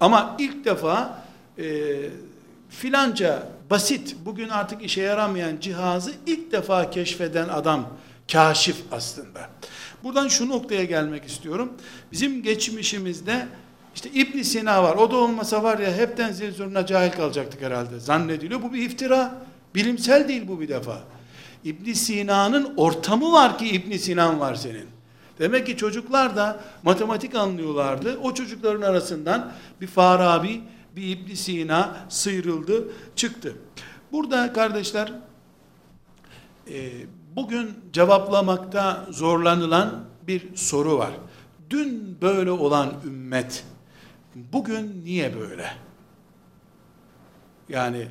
Ama 0.00 0.36
ilk 0.38 0.64
defa 0.64 1.24
e, 1.58 1.64
filanca 2.68 3.48
basit, 3.70 4.16
bugün 4.24 4.48
artık 4.48 4.82
işe 4.82 5.02
yaramayan 5.02 5.60
cihazı 5.60 6.12
ilk 6.26 6.52
defa 6.52 6.90
keşfeden 6.90 7.48
adam 7.48 7.88
kaşif 8.32 8.76
aslında. 8.92 9.50
Buradan 10.02 10.28
şu 10.28 10.48
noktaya 10.48 10.84
gelmek 10.84 11.24
istiyorum. 11.24 11.72
Bizim 12.12 12.42
geçmişimizde 12.42 13.46
işte 13.94 14.10
İbn 14.10 14.42
Sina 14.42 14.82
var. 14.82 14.96
O 14.96 15.10
da 15.10 15.16
olmasa 15.16 15.62
var 15.62 15.78
ya 15.78 15.92
hepten 15.92 16.32
zil 16.32 16.52
zurna 16.52 16.86
cahil 16.86 17.12
kalacaktık 17.12 17.62
herhalde. 17.62 18.00
Zannediliyor. 18.00 18.62
Bu 18.62 18.72
bir 18.72 18.82
iftira. 18.82 19.34
Bilimsel 19.74 20.28
değil 20.28 20.48
bu 20.48 20.60
bir 20.60 20.68
defa. 20.68 21.00
İbn 21.64 21.92
Sina'nın 21.92 22.74
ortamı 22.76 23.32
var 23.32 23.58
ki 23.58 23.68
İbn 23.68 23.96
Sinan 23.96 24.40
var 24.40 24.54
senin. 24.54 24.86
Demek 25.38 25.66
ki 25.66 25.76
çocuklar 25.76 26.36
da 26.36 26.60
matematik 26.82 27.34
anlıyorlardı. 27.34 28.18
O 28.18 28.34
çocukların 28.34 28.82
arasından 28.82 29.52
bir 29.80 29.86
Farabi, 29.86 30.60
bir 30.96 31.08
İbn 31.08 31.34
Sina 31.34 31.96
sıyrıldı, 32.08 32.88
çıktı. 33.16 33.56
Burada 34.12 34.52
kardeşler 34.52 35.12
e, 36.70 36.90
bugün 37.36 37.70
cevaplamakta 37.92 39.06
zorlanılan 39.10 40.04
bir 40.26 40.56
soru 40.56 40.98
var. 40.98 41.10
Dün 41.70 42.18
böyle 42.22 42.50
olan 42.50 42.92
ümmet 43.06 43.64
bugün 44.34 45.04
niye 45.04 45.40
böyle? 45.40 45.66
Yani 47.68 48.08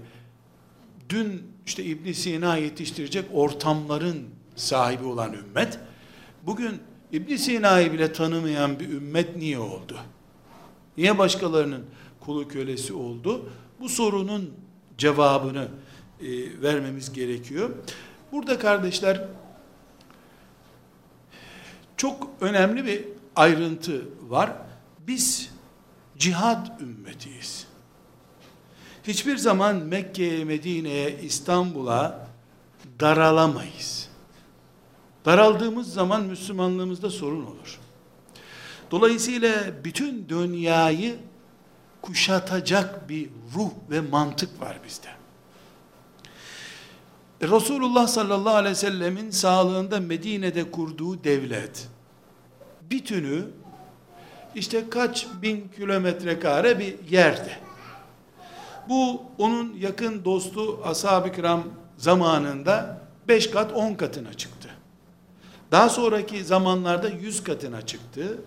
dün 1.10 1.53
işte 1.65 1.84
İbn 1.84 2.12
Sina 2.12 2.58
yetiştirecek 2.58 3.26
ortamların 3.34 4.30
sahibi 4.56 5.04
olan 5.04 5.34
ümmet 5.34 5.80
bugün 6.43 6.82
İbn 7.12 7.36
Sina'yı 7.36 7.93
bile 7.93 8.13
tanımayan 8.13 8.80
bir 8.80 8.89
ümmet 8.89 9.36
niye 9.36 9.60
oldu? 9.60 9.97
Niye 10.97 11.17
başkalarının 11.17 11.86
kulu 12.19 12.47
kölesi 12.47 12.93
oldu? 12.93 13.49
Bu 13.80 13.89
sorunun 13.89 14.54
cevabını 14.97 15.67
e, 16.21 16.62
vermemiz 16.62 17.13
gerekiyor. 17.13 17.69
Burada 18.32 18.60
kardeşler 18.60 19.28
çok 21.97 22.30
önemli 22.41 22.86
bir 22.86 23.06
ayrıntı 23.36 24.06
var. 24.30 24.52
Biz 25.08 25.52
cihad 26.17 26.80
ümmetiyiz 26.80 27.67
hiçbir 29.08 29.38
zaman 29.38 29.76
Mekke'ye, 29.76 30.46
Medine'ye, 30.46 31.20
İstanbul'a 31.22 32.28
daralamayız. 33.00 34.10
Daraldığımız 35.26 35.94
zaman 35.94 36.24
Müslümanlığımızda 36.24 37.10
sorun 37.10 37.46
olur. 37.46 37.80
Dolayısıyla 38.92 39.52
bütün 39.84 40.30
dünyayı 40.30 41.16
kuşatacak 42.02 43.10
bir 43.10 43.30
ruh 43.56 43.70
ve 43.89 44.02
mantık 44.02 44.62
var 44.62 44.80
bizde. 44.88 45.10
Resulullah 47.42 48.08
sallallahu 48.08 48.56
aleyhi 48.56 48.72
ve 48.72 48.80
sellemin 48.80 49.30
sağlığında 49.30 50.00
Medine'de 50.00 50.72
kurduğu 50.72 51.24
devlet 51.24 51.88
bütünü 52.82 53.46
işte 54.56 54.89
kaç 54.89 55.28
bin 55.42 55.72
kilometre 55.76 56.39
kare 56.39 56.80
bir 56.80 57.10
yerde. 57.10 57.58
Bu 58.89 59.22
onun 59.38 59.74
yakın 59.74 60.26
dostu 60.26 60.82
ashab-ı 60.86 61.32
kiram 61.32 61.63
zamanında 61.98 63.02
5 63.28 63.52
kat 63.52 63.74
10 63.74 63.93
katına 63.93 64.34
çıktı. 64.34 64.69
Daha 65.72 65.89
sonraki 65.89 66.43
zamanlarda 66.43 67.10
100 67.10 67.43
katına 67.43 67.82
çıktı. 67.82 68.41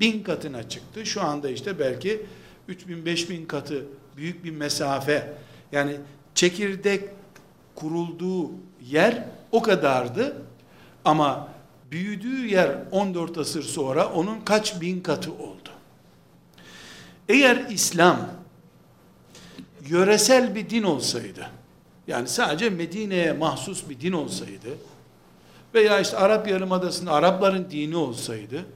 1000 0.00 0.22
katına 0.22 0.68
çıktı. 0.68 1.06
Şu 1.06 1.22
anda 1.22 1.50
işte 1.50 1.78
belki 1.78 2.26
3000 2.68 3.06
5000 3.06 3.46
katı 3.46 3.84
büyük 4.16 4.44
bir 4.44 4.50
mesafe. 4.50 5.34
Yani 5.72 5.96
çekirdek 6.34 7.04
kurulduğu 7.74 8.50
yer 8.90 9.24
o 9.52 9.62
kadardı. 9.62 10.42
Ama 11.04 11.48
büyüdüğü 11.90 12.46
yer 12.46 12.70
14 12.90 13.38
asır 13.38 13.62
sonra 13.62 14.06
onun 14.12 14.40
kaç 14.40 14.80
bin 14.80 15.00
katı 15.00 15.32
oldu. 15.32 15.70
Eğer 17.28 17.56
İslam 17.70 18.18
yöresel 19.88 20.54
bir 20.54 20.70
din 20.70 20.82
olsaydı, 20.82 21.50
yani 22.06 22.28
sadece 22.28 22.70
Medine'ye 22.70 23.32
mahsus 23.32 23.88
bir 23.88 24.00
din 24.00 24.12
olsaydı, 24.12 24.68
veya 25.74 26.00
işte 26.00 26.16
Arap 26.16 26.48
Yarımadası'nda 26.48 27.12
Arapların 27.12 27.70
dini 27.70 27.96
olsaydı, 27.96 28.66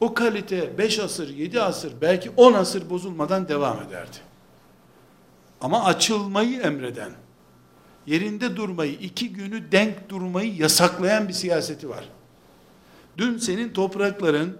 o 0.00 0.14
kalite 0.14 0.78
5 0.78 0.98
asır, 0.98 1.28
7 1.28 1.62
asır, 1.62 1.92
belki 2.00 2.30
10 2.30 2.52
asır 2.52 2.90
bozulmadan 2.90 3.48
devam 3.48 3.82
ederdi. 3.82 4.16
Ama 5.60 5.84
açılmayı 5.84 6.60
emreden, 6.60 7.10
yerinde 8.06 8.56
durmayı, 8.56 8.92
iki 8.92 9.32
günü 9.32 9.72
denk 9.72 10.08
durmayı 10.08 10.56
yasaklayan 10.56 11.28
bir 11.28 11.32
siyaseti 11.32 11.88
var. 11.88 12.08
Dün 13.18 13.38
senin 13.38 13.68
toprakların 13.68 14.58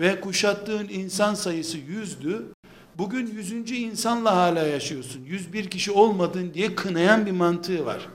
ve 0.00 0.20
kuşattığın 0.20 0.88
insan 0.88 1.34
sayısı 1.34 1.78
yüzdü, 1.78 2.46
Bugün 2.98 3.26
yüzüncü 3.26 3.74
insanla 3.74 4.36
hala 4.36 4.62
yaşıyorsun. 4.62 5.24
Yüz 5.24 5.52
bir 5.52 5.70
kişi 5.70 5.92
olmadın 5.92 6.54
diye 6.54 6.74
kınayan 6.74 7.26
bir 7.26 7.32
mantığı 7.32 7.86
var. 7.86 8.08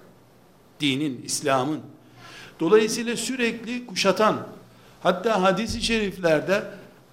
Dinin, 0.79 1.21
İslam'ın. 1.25 1.79
Dolayısıyla 2.59 3.17
sürekli 3.17 3.85
kuşatan, 3.85 4.47
Hatta 5.03 5.41
hadisi 5.41 5.81
şeriflerde 5.81 6.63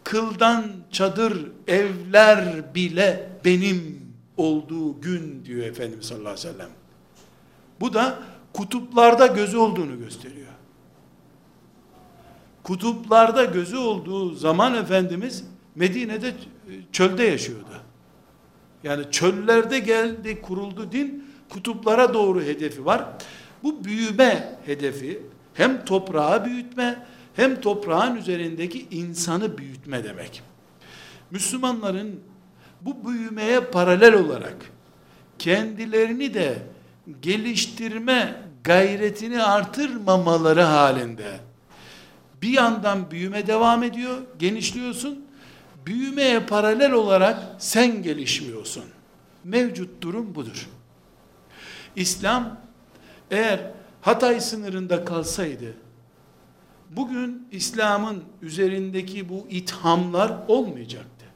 kıldan 0.05 0.65
çadır 0.91 1.47
evler 1.67 2.75
bile 2.75 3.31
benim 3.45 4.01
olduğu 4.37 5.01
gün 5.01 5.45
diyor 5.45 5.67
Efendimiz 5.67 6.07
sallallahu 6.07 6.29
aleyhi 6.29 6.49
ve 6.49 6.53
sellem. 6.53 6.71
Bu 7.81 7.95
da 7.95 8.19
kutuplarda 8.53 9.27
gözü 9.27 9.57
olduğunu 9.57 9.99
gösteriyor. 9.99 10.47
Kutuplarda 12.63 13.45
gözü 13.45 13.77
olduğu 13.77 14.35
zaman 14.35 14.75
Efendimiz 14.75 15.45
Medine'de 15.81 16.35
çölde 16.93 17.25
yaşıyordu. 17.25 17.81
Yani 18.85 19.05
çöllerde 19.11 19.79
geldi, 19.79 20.41
kuruldu 20.43 20.93
din, 20.93 21.25
kutuplara 21.49 22.15
doğru 22.15 22.43
hedefi 22.43 22.85
var. 22.85 23.05
Bu 23.63 23.85
büyüme 23.85 24.59
hedefi 24.67 25.23
hem 25.55 25.85
toprağı 25.85 26.45
büyütme 26.45 27.07
hem 27.37 27.61
toprağın 27.61 28.17
üzerindeki 28.17 28.87
insanı 28.91 29.59
büyütme 29.59 30.05
demek. 30.05 30.43
Müslümanların 31.31 32.21
bu 32.81 33.09
büyümeye 33.09 33.61
paralel 33.61 34.15
olarak 34.15 34.57
kendilerini 35.39 36.35
de 36.35 36.59
geliştirme 37.23 38.43
gayretini 38.65 39.43
artırmamaları 39.43 40.63
halinde 40.63 41.41
bir 42.43 42.49
yandan 42.49 43.11
büyüme 43.11 43.47
devam 43.47 43.83
ediyor, 43.83 44.19
genişliyorsun. 44.39 45.30
Büyümeye 45.87 46.41
paralel 46.47 46.93
olarak 46.93 47.43
sen 47.59 48.03
gelişmiyorsun. 48.03 48.85
Mevcut 49.45 50.03
durum 50.03 50.35
budur. 50.35 50.69
İslam 51.97 52.61
eğer 53.31 53.71
Hatay 54.01 54.41
sınırında 54.41 55.05
kalsaydı 55.05 55.75
bugün 56.91 57.49
İslam'ın 57.53 58.25
üzerindeki 58.43 59.29
bu 59.29 59.47
ithamlar 59.51 60.33
olmayacaktı. 60.49 61.27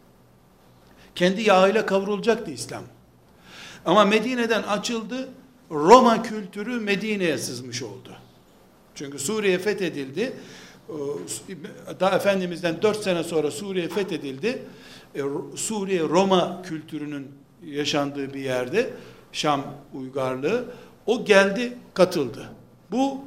Kendi 1.15 1.43
yağıyla 1.43 1.87
kavrulacaktı 1.87 2.51
İslam. 2.51 2.83
Ama 3.85 4.05
Medine'den 4.05 4.63
açıldı, 4.63 5.29
Roma 5.71 6.23
kültürü 6.23 6.81
Medine'ye 6.81 7.39
sızmış 7.39 7.83
oldu. 7.83 8.11
Çünkü 8.95 9.19
Suriye 9.19 9.59
fethedildi. 9.59 10.37
Daha 12.01 12.17
Efendimiz'den 12.17 12.83
4 12.83 13.03
sene 13.03 13.25
sonra 13.25 13.51
Suriye 13.51 13.89
fethedildi. 13.89 14.63
E, 15.15 15.23
Suriye 15.57 16.03
Roma 16.03 16.63
kültürünün 16.63 17.29
yaşandığı 17.67 18.35
bir 18.35 18.41
yerde 18.41 18.91
Şam 19.33 19.65
uygarlığı 19.95 20.65
o 21.07 21.25
geldi 21.25 21.79
katıldı. 21.95 22.49
Bu 22.91 23.21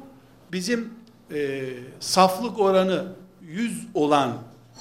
bizim 0.52 0.90
e, 1.34 1.68
saflık 2.00 2.58
oranı 2.58 3.12
100 3.42 3.86
olan 3.94 4.32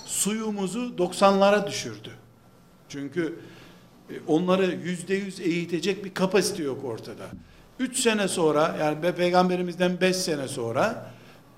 suyumuzu 0.05 0.80
90'lara 0.80 1.67
düşürdü. 1.67 2.09
Çünkü 2.89 3.39
e, 4.09 4.13
onları 4.28 4.65
yüzde 4.65 5.15
yüz 5.15 5.39
eğitecek 5.39 6.05
bir 6.05 6.13
kapasite 6.13 6.63
yok 6.63 6.86
ortada. 6.86 7.25
3 7.80 7.99
sene 7.99 8.28
sonra 8.28 8.78
yani 8.80 9.15
peygamberimizden 9.15 10.01
5 10.01 10.15
sene 10.15 10.47
sonra 10.47 11.11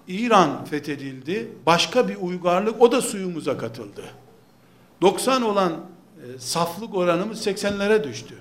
İran 0.10 0.66
fethedildi. 0.66 1.52
Başka 1.66 2.08
bir 2.08 2.16
uygarlık 2.16 2.82
o 2.82 2.92
da 2.92 3.02
suyumuza 3.02 3.58
katıldı. 3.58 4.04
90 5.02 5.42
olan 5.42 5.72
e, 5.72 6.40
saflık 6.40 6.96
oranımız 6.96 7.48
80'lere 7.48 8.04
düştü. 8.04 8.36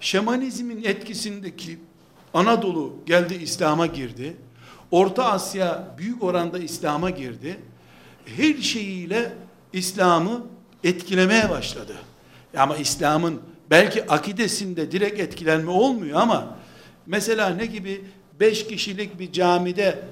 Şamanizmin 0.00 0.84
etkisindeki 0.84 1.78
Anadolu 2.34 2.96
geldi 3.06 3.34
İslam'a 3.34 3.86
girdi. 3.86 4.36
Orta 4.90 5.24
Asya 5.24 5.94
büyük 5.98 6.22
oranda 6.22 6.58
İslam'a 6.58 7.10
girdi. 7.10 7.56
Her 8.36 8.54
şeyiyle 8.54 9.32
İslam'ı 9.72 10.46
etkilemeye 10.84 11.50
başladı. 11.50 11.96
Ama 12.56 12.76
İslam'ın 12.76 13.40
belki 13.70 14.06
akidesinde 14.06 14.92
direkt 14.92 15.20
etkilenme 15.20 15.70
olmuyor 15.70 16.20
ama 16.20 16.56
mesela 17.06 17.48
ne 17.48 17.66
gibi 17.66 18.04
beş 18.40 18.66
kişilik 18.66 19.18
bir 19.18 19.32
camide 19.32 20.02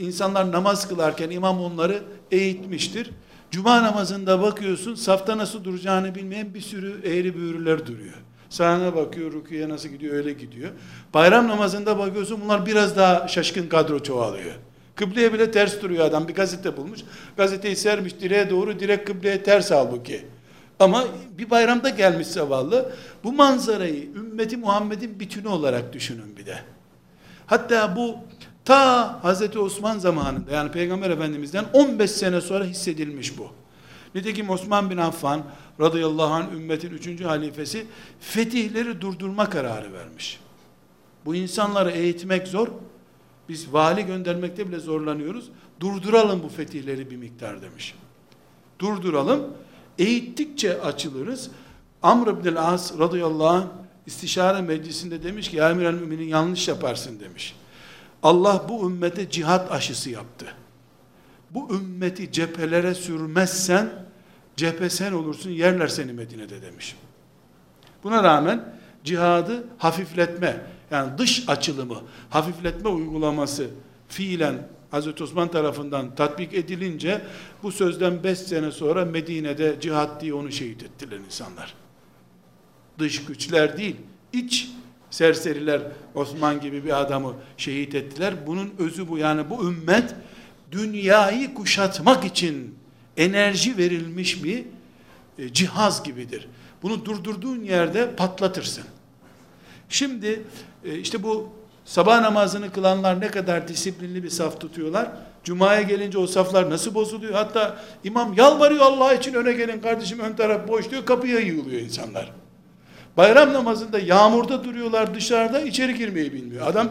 insanlar 0.00 0.52
namaz 0.52 0.88
kılarken 0.88 1.30
imam 1.30 1.60
onları 1.60 2.02
eğitmiştir. 2.30 3.10
Cuma 3.50 3.82
namazında 3.82 4.42
bakıyorsun 4.42 4.94
safta 4.94 5.38
nasıl 5.38 5.64
duracağını 5.64 6.14
bilmeyen 6.14 6.54
bir 6.54 6.60
sürü 6.60 7.00
eğri 7.04 7.36
büğrüler 7.36 7.86
duruyor. 7.86 8.14
Sağına 8.50 8.96
bakıyor, 8.96 9.32
rüküye 9.32 9.68
nasıl 9.68 9.88
gidiyor, 9.88 10.14
öyle 10.14 10.32
gidiyor. 10.32 10.70
Bayram 11.14 11.48
namazında 11.48 11.98
bakıyorsun 11.98 12.40
bunlar 12.44 12.66
biraz 12.66 12.96
daha 12.96 13.28
şaşkın 13.28 13.68
kadro 13.68 14.02
çoğalıyor. 14.02 14.54
Kıbleye 14.94 15.32
bile 15.32 15.50
ters 15.50 15.82
duruyor 15.82 16.04
adam. 16.04 16.28
Bir 16.28 16.34
gazete 16.34 16.76
bulmuş. 16.76 17.00
Gazeteyi 17.36 17.76
sermiş 17.76 18.20
direğe 18.20 18.50
doğru, 18.50 18.80
direkt 18.80 19.08
kıbleye 19.08 19.42
ters 19.42 19.70
halbuki. 19.70 20.26
Ama 20.80 21.04
bir 21.38 21.50
bayramda 21.50 21.88
gelmiş 21.88 22.26
zavallı. 22.26 22.92
Bu 23.24 23.32
manzarayı 23.32 24.04
ümmeti 24.14 24.56
Muhammed'in 24.56 25.20
bütünü 25.20 25.48
olarak 25.48 25.92
düşünün 25.92 26.36
bir 26.36 26.46
de. 26.46 26.58
Hatta 27.46 27.96
bu 27.96 28.16
ta 28.70 29.18
Hazreti 29.22 29.58
Osman 29.58 29.98
zamanında 29.98 30.52
yani 30.52 30.70
Peygamber 30.70 31.10
Efendimiz'den 31.10 31.64
15 31.72 32.10
sene 32.10 32.40
sonra 32.40 32.64
hissedilmiş 32.64 33.38
bu. 33.38 33.48
Nitekim 34.14 34.50
Osman 34.50 34.90
bin 34.90 34.96
Affan 34.96 35.42
radıyallahu 35.80 36.34
anh 36.34 36.52
ümmetin 36.52 36.90
üçüncü 36.90 37.24
halifesi 37.24 37.86
fetihleri 38.20 39.00
durdurma 39.00 39.50
kararı 39.50 39.92
vermiş. 39.92 40.40
Bu 41.24 41.34
insanları 41.34 41.90
eğitmek 41.90 42.48
zor. 42.48 42.68
Biz 43.48 43.72
vali 43.72 44.06
göndermekte 44.06 44.68
bile 44.68 44.78
zorlanıyoruz. 44.78 45.50
Durduralım 45.80 46.42
bu 46.42 46.48
fetihleri 46.48 47.10
bir 47.10 47.16
miktar 47.16 47.62
demiş. 47.62 47.94
Durduralım. 48.78 49.46
Eğittikçe 49.98 50.80
açılırız. 50.80 51.50
Amr 52.02 52.26
ibn 52.26 52.56
As 52.56 52.98
radıyallahu 52.98 53.48
anh 53.48 53.66
istişare 54.06 54.62
meclisinde 54.62 55.22
demiş 55.22 55.50
ki 55.50 55.58
emir 55.58 55.90
müminin 55.90 56.28
yanlış 56.28 56.68
yaparsın 56.68 57.20
demiş. 57.20 57.54
Allah 58.22 58.66
bu 58.68 58.86
ümmete 58.86 59.30
cihat 59.30 59.72
aşısı 59.72 60.10
yaptı. 60.10 60.46
Bu 61.50 61.74
ümmeti 61.74 62.32
cephelere 62.32 62.94
sürmezsen 62.94 63.90
cephe 64.56 64.90
sen 64.90 65.12
olursun 65.12 65.50
yerler 65.50 65.88
seni 65.88 66.12
Medine'de 66.12 66.62
demiş. 66.62 66.96
Buna 68.04 68.22
rağmen 68.22 68.74
cihadı 69.04 69.64
hafifletme 69.78 70.60
yani 70.90 71.18
dış 71.18 71.48
açılımı 71.48 72.02
hafifletme 72.30 72.88
uygulaması 72.88 73.70
fiilen 74.08 74.68
Hazreti 74.90 75.22
Osman 75.22 75.50
tarafından 75.50 76.14
tatbik 76.14 76.54
edilince 76.54 77.22
bu 77.62 77.72
sözden 77.72 78.24
5 78.24 78.38
sene 78.38 78.70
sonra 78.72 79.04
Medine'de 79.04 79.76
cihat 79.80 80.20
diye 80.20 80.34
onu 80.34 80.52
şehit 80.52 80.82
ettiler 80.82 81.16
insanlar. 81.16 81.74
Dış 82.98 83.24
güçler 83.24 83.76
değil, 83.78 83.96
iç 84.32 84.70
serseriler 85.10 85.82
Osman 86.14 86.60
gibi 86.60 86.84
bir 86.84 87.00
adamı 87.00 87.34
şehit 87.56 87.94
ettiler. 87.94 88.34
Bunun 88.46 88.74
özü 88.78 89.08
bu. 89.08 89.18
Yani 89.18 89.50
bu 89.50 89.64
ümmet 89.68 90.14
dünyayı 90.72 91.54
kuşatmak 91.54 92.24
için 92.24 92.74
enerji 93.16 93.76
verilmiş 93.76 94.44
bir 94.44 94.64
e, 95.38 95.52
cihaz 95.52 96.02
gibidir. 96.02 96.48
Bunu 96.82 97.04
durdurduğun 97.04 97.62
yerde 97.62 98.14
patlatırsın. 98.16 98.84
Şimdi 99.88 100.42
e, 100.84 100.98
işte 100.98 101.22
bu 101.22 101.48
sabah 101.84 102.20
namazını 102.20 102.72
kılanlar 102.72 103.20
ne 103.20 103.28
kadar 103.28 103.68
disiplinli 103.68 104.22
bir 104.22 104.30
saf 104.30 104.60
tutuyorlar. 104.60 105.08
Cuma'ya 105.44 105.82
gelince 105.82 106.18
o 106.18 106.26
saflar 106.26 106.70
nasıl 106.70 106.94
bozuluyor? 106.94 107.32
Hatta 107.32 107.84
imam 108.04 108.34
yalvarıyor 108.34 108.80
Allah 108.80 109.14
için 109.14 109.34
öne 109.34 109.52
gelin 109.52 109.80
kardeşim 109.80 110.18
ön 110.18 110.32
taraf 110.36 110.68
boş 110.68 110.90
diyor 110.90 111.06
kapıya 111.06 111.40
yığılıyor 111.40 111.80
insanlar. 111.80 112.32
Bayram 113.16 113.52
namazında 113.52 113.98
yağmurda 113.98 114.64
duruyorlar 114.64 115.14
dışarıda 115.14 115.60
içeri 115.60 115.94
girmeyi 115.94 116.32
bilmiyor. 116.32 116.66
Adam 116.66 116.88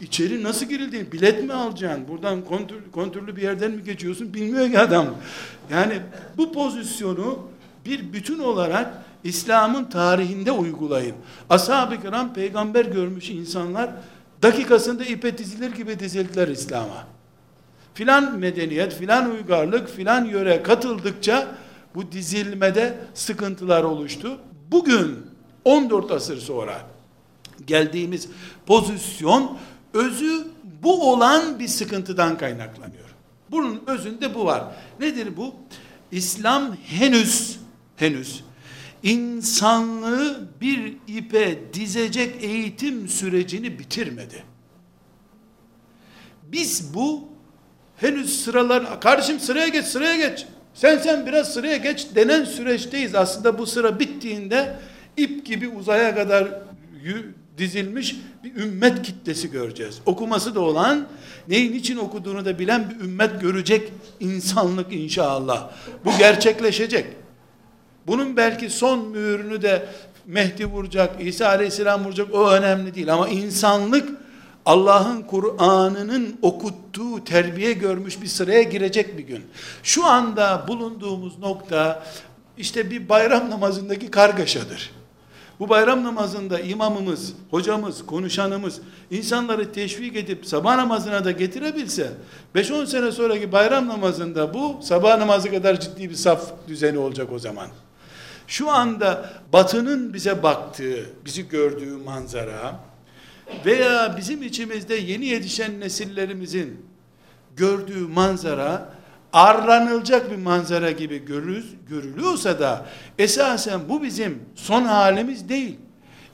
içeri 0.00 0.42
nasıl 0.42 0.66
girildiğini 0.66 1.12
bilet 1.12 1.44
mi 1.44 1.52
alacaksın? 1.52 2.08
Buradan 2.08 2.44
kontür, 2.44 2.90
kontürlü 2.92 3.36
bir 3.36 3.42
yerden 3.42 3.70
mi 3.70 3.84
geçiyorsun? 3.84 4.34
Bilmiyor 4.34 4.70
ki 4.70 4.78
adam. 4.78 5.06
Yani 5.70 6.00
bu 6.36 6.52
pozisyonu 6.52 7.38
bir 7.86 8.12
bütün 8.12 8.38
olarak 8.38 8.94
İslam'ın 9.24 9.84
tarihinde 9.84 10.52
uygulayın. 10.52 11.14
Ashab-ı 11.50 12.00
kiram 12.00 12.34
peygamber 12.34 12.84
görmüş 12.84 13.30
insanlar 13.30 13.90
dakikasında 14.42 15.04
ipe 15.04 15.38
dizilir 15.38 15.72
gibi 15.72 15.98
dizildiler 15.98 16.48
İslam'a. 16.48 17.06
Filan 17.94 18.38
medeniyet, 18.38 18.94
filan 18.94 19.30
uygarlık, 19.30 19.88
filan 19.88 20.24
yöre 20.24 20.62
katıldıkça 20.62 21.46
bu 21.94 22.12
dizilmede 22.12 22.98
sıkıntılar 23.14 23.84
oluştu. 23.84 24.38
Bugün 24.70 25.29
14 25.64 26.10
asır 26.10 26.38
sonra 26.38 26.86
geldiğimiz 27.66 28.28
pozisyon 28.66 29.58
özü 29.94 30.46
bu 30.82 31.12
olan 31.12 31.58
bir 31.58 31.68
sıkıntıdan 31.68 32.38
kaynaklanıyor. 32.38 33.10
Bunun 33.50 33.82
özünde 33.86 34.34
bu 34.34 34.44
var. 34.44 34.64
Nedir 35.00 35.36
bu? 35.36 35.54
İslam 36.12 36.76
henüz 36.76 37.58
henüz 37.96 38.44
insanlığı 39.02 40.48
bir 40.60 40.96
ipe 41.06 41.58
dizecek 41.74 42.44
eğitim 42.44 43.08
sürecini 43.08 43.78
bitirmedi. 43.78 44.44
Biz 46.42 46.94
bu 46.94 47.28
henüz 47.96 48.44
sıralar, 48.44 49.00
kardeşim 49.00 49.40
sıraya 49.40 49.68
geç, 49.68 49.84
sıraya 49.84 50.28
geç. 50.28 50.46
Sen 50.74 50.98
sen 50.98 51.26
biraz 51.26 51.52
sıraya 51.54 51.76
geç 51.76 52.06
denen 52.14 52.44
süreçteyiz. 52.44 53.14
Aslında 53.14 53.58
bu 53.58 53.66
sıra 53.66 54.00
bittiğinde 54.00 54.76
ip 55.22 55.46
gibi 55.46 55.68
uzaya 55.68 56.14
kadar 56.14 56.48
dizilmiş 57.58 58.16
bir 58.44 58.56
ümmet 58.56 59.02
kitlesi 59.02 59.50
göreceğiz. 59.50 60.00
Okuması 60.06 60.54
da 60.54 60.60
olan, 60.60 61.08
neyin 61.48 61.72
için 61.72 61.96
okuduğunu 61.96 62.44
da 62.44 62.58
bilen 62.58 62.90
bir 62.90 63.04
ümmet 63.04 63.40
görecek 63.40 63.92
insanlık 64.20 64.92
inşallah. 64.92 65.70
Bu 66.04 66.18
gerçekleşecek. 66.18 67.06
Bunun 68.06 68.36
belki 68.36 68.70
son 68.70 69.08
mühürünü 69.08 69.62
de 69.62 69.86
Mehdi 70.26 70.66
vuracak, 70.66 71.22
İsa 71.22 71.48
Aleyhisselam 71.48 72.04
vuracak 72.04 72.34
o 72.34 72.50
önemli 72.50 72.94
değil 72.94 73.14
ama 73.14 73.28
insanlık 73.28 74.08
Allah'ın 74.66 75.22
Kur'an'ının 75.22 76.36
okuttuğu, 76.42 77.24
terbiye 77.24 77.72
görmüş 77.72 78.22
bir 78.22 78.26
sıraya 78.26 78.62
girecek 78.62 79.18
bir 79.18 79.22
gün. 79.22 79.42
Şu 79.82 80.06
anda 80.06 80.64
bulunduğumuz 80.68 81.38
nokta 81.38 82.04
işte 82.58 82.90
bir 82.90 83.08
bayram 83.08 83.50
namazındaki 83.50 84.10
kargaşadır. 84.10 84.90
Bu 85.60 85.68
bayram 85.68 86.04
namazında 86.04 86.60
imamımız, 86.60 87.32
hocamız, 87.50 88.06
konuşanımız 88.06 88.80
insanları 89.10 89.72
teşvik 89.72 90.16
edip 90.16 90.46
sabah 90.46 90.76
namazına 90.76 91.24
da 91.24 91.30
getirebilse 91.30 92.12
5-10 92.54 92.86
sene 92.86 93.12
sonraki 93.12 93.52
bayram 93.52 93.88
namazında 93.88 94.54
bu 94.54 94.80
sabah 94.82 95.18
namazı 95.18 95.50
kadar 95.50 95.80
ciddi 95.80 96.10
bir 96.10 96.14
saf 96.14 96.42
düzeni 96.68 96.98
olacak 96.98 97.32
o 97.32 97.38
zaman. 97.38 97.68
Şu 98.46 98.70
anda 98.70 99.30
batının 99.52 100.14
bize 100.14 100.42
baktığı, 100.42 101.06
bizi 101.24 101.48
gördüğü 101.48 101.96
manzara 101.96 102.80
veya 103.66 104.14
bizim 104.16 104.42
içimizde 104.42 104.94
yeni 104.94 105.26
yetişen 105.26 105.80
nesillerimizin 105.80 106.86
gördüğü 107.56 108.06
manzara 108.06 108.99
arlanılacak 109.32 110.30
bir 110.30 110.36
manzara 110.36 110.90
gibi 110.90 111.24
görürüz, 111.24 111.74
görülüyorsa 111.88 112.60
da 112.60 112.86
esasen 113.18 113.80
bu 113.88 114.02
bizim 114.02 114.38
son 114.54 114.84
halimiz 114.84 115.48
değil. 115.48 115.76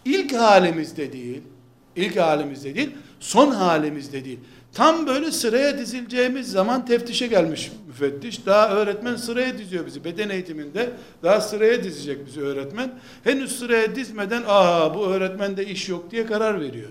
İlk 0.04 0.34
halimizde 0.34 1.12
değil. 1.12 1.42
İlk 1.96 2.16
halimizde 2.16 2.74
değil. 2.74 2.90
Son 3.20 3.50
halimizde 3.50 4.24
değil. 4.24 4.38
Tam 4.72 5.06
böyle 5.06 5.32
sıraya 5.32 5.78
dizileceğimiz 5.78 6.50
zaman 6.52 6.86
teftişe 6.86 7.26
gelmiş 7.26 7.72
müfettiş. 7.86 8.46
Daha 8.46 8.68
öğretmen 8.70 9.16
sıraya 9.16 9.58
diziyor 9.58 9.86
bizi. 9.86 10.04
Beden 10.04 10.28
eğitiminde 10.28 10.90
daha 11.22 11.40
sıraya 11.40 11.84
dizecek 11.84 12.26
bizi 12.26 12.40
öğretmen. 12.40 12.90
Henüz 13.24 13.58
sıraya 13.58 13.94
dizmeden 13.94 14.42
aa 14.46 14.94
bu 14.94 15.06
öğretmende 15.06 15.66
iş 15.66 15.88
yok 15.88 16.10
diye 16.10 16.26
karar 16.26 16.60
veriyor. 16.60 16.90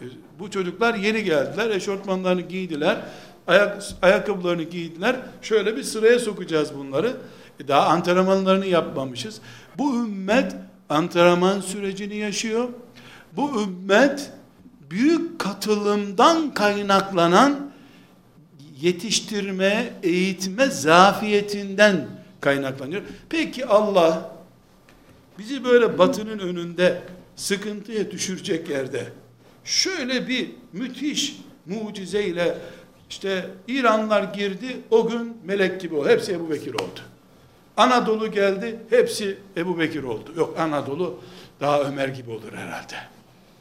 E, 0.00 0.04
bu 0.38 0.50
çocuklar 0.50 0.94
yeni 0.94 1.24
geldiler. 1.24 1.70
Eşortmanlarını 1.70 2.40
giydiler. 2.40 2.96
Ayak, 3.46 3.82
ayakkabılarını 4.02 4.62
giydiler. 4.62 5.16
Şöyle 5.42 5.76
bir 5.76 5.82
sıraya 5.82 6.18
sokacağız 6.18 6.74
bunları. 6.74 7.16
E 7.60 7.68
daha 7.68 7.86
antrenmanlarını 7.86 8.66
yapmamışız. 8.66 9.40
Bu 9.78 9.94
ümmet 9.94 10.56
antrenman 10.88 11.60
sürecini 11.60 12.16
yaşıyor. 12.16 12.68
Bu 13.32 13.62
ümmet 13.62 14.30
büyük 14.90 15.38
katılımdan 15.38 16.54
kaynaklanan 16.54 17.70
yetiştirme, 18.80 19.92
eğitme 20.02 20.66
zafiyetinden 20.66 22.08
kaynaklanıyor. 22.40 23.02
Peki 23.28 23.66
Allah 23.66 24.36
bizi 25.38 25.64
böyle 25.64 25.98
batının 25.98 26.38
önünde 26.38 27.02
sıkıntıya 27.36 28.10
düşürecek 28.10 28.70
yerde 28.70 29.06
şöyle 29.64 30.28
bir 30.28 30.50
müthiş 30.72 31.36
mucizeyle 31.66 32.58
işte 33.10 33.50
İranlar 33.68 34.22
girdi 34.22 34.80
o 34.90 35.08
gün 35.08 35.36
melek 35.44 35.80
gibi 35.80 35.94
oldu. 35.94 36.08
Hepsi 36.08 36.32
Ebu 36.32 36.50
Bekir 36.50 36.74
oldu. 36.74 37.00
Anadolu 37.76 38.30
geldi 38.30 38.80
hepsi 38.90 39.38
Ebu 39.56 39.78
Bekir 39.78 40.02
oldu. 40.02 40.30
Yok 40.36 40.58
Anadolu 40.58 41.20
daha 41.60 41.80
Ömer 41.80 42.08
gibi 42.08 42.30
olur 42.30 42.52
herhalde. 42.54 42.94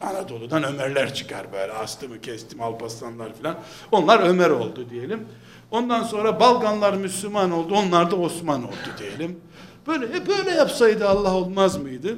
Anadolu'dan 0.02 0.64
Ömerler 0.64 1.14
çıkar 1.14 1.54
böyle 1.54 1.74
astımı 1.74 2.22
kestim 2.22 2.62
Alparslanlar 2.62 3.34
filan. 3.38 3.58
Onlar 3.92 4.20
Ömer 4.20 4.50
oldu 4.50 4.90
diyelim. 4.90 5.28
Ondan 5.72 6.04
sonra 6.04 6.40
Balkanlar 6.40 6.94
Müslüman 6.94 7.52
oldu. 7.52 7.74
Onlar 7.76 8.12
da 8.12 8.16
Osman 8.16 8.64
oldu 8.64 8.90
diyelim. 9.00 9.40
Böyle 9.88 10.14
hep 10.14 10.28
böyle 10.28 10.50
yapsaydı 10.50 11.10
Allah 11.10 11.34
olmaz 11.36 11.78
mıydı? 11.78 12.18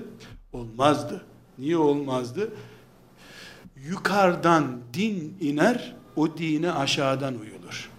Olmazdı. 0.53 1.21
Niye 1.57 1.77
olmazdı? 1.77 2.49
Yukarıdan 3.75 4.79
din 4.93 5.37
iner, 5.39 5.95
o 6.17 6.37
dine 6.37 6.71
aşağıdan 6.71 7.39
uyulur. 7.39 7.89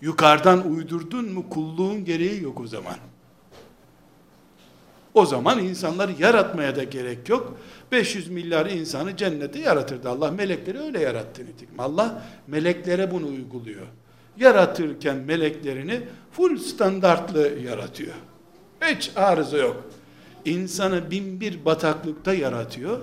Yukarıdan 0.00 0.72
uydurdun 0.72 1.32
mu 1.32 1.48
kulluğun 1.50 2.04
gereği 2.04 2.42
yok 2.42 2.60
o 2.60 2.66
zaman. 2.66 2.96
O 5.14 5.26
zaman 5.26 5.58
insanları 5.58 6.12
yaratmaya 6.18 6.76
da 6.76 6.84
gerek 6.84 7.28
yok. 7.28 7.58
500 7.92 8.28
milyar 8.28 8.66
insanı 8.66 9.16
cennete 9.16 9.58
yaratırdı 9.58 10.08
Allah. 10.08 10.30
Melekleri 10.30 10.80
öyle 10.80 11.00
yarattı 11.00 11.42
nitekim. 11.42 11.80
Allah 11.80 12.22
meleklere 12.46 13.10
bunu 13.10 13.26
uyguluyor. 13.26 13.86
Yaratırken 14.36 15.16
meleklerini 15.16 16.00
full 16.32 16.58
standartlı 16.58 17.58
yaratıyor. 17.66 18.14
Hiç 18.80 19.12
arıza 19.16 19.56
yok. 19.56 19.84
İnsanı 20.44 21.10
bin 21.10 21.40
bir 21.40 21.64
bataklıkta 21.64 22.34
yaratıyor. 22.34 23.00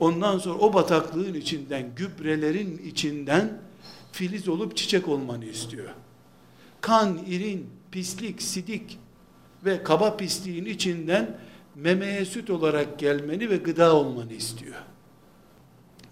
Ondan 0.00 0.38
sonra 0.38 0.58
o 0.58 0.74
bataklığın 0.74 1.34
içinden, 1.34 1.94
gübrelerin 1.96 2.82
içinden 2.86 3.58
filiz 4.12 4.48
olup 4.48 4.76
çiçek 4.76 5.08
olmanı 5.08 5.44
istiyor. 5.44 5.88
Kan, 6.80 7.18
irin, 7.26 7.70
pislik, 7.90 8.42
sidik 8.42 8.98
ve 9.64 9.82
kaba 9.82 10.16
pisliğin 10.16 10.64
içinden 10.64 11.38
memeye 11.74 12.24
süt 12.24 12.50
olarak 12.50 12.98
gelmeni 12.98 13.50
ve 13.50 13.56
gıda 13.56 13.96
olmanı 13.96 14.32
istiyor. 14.32 14.74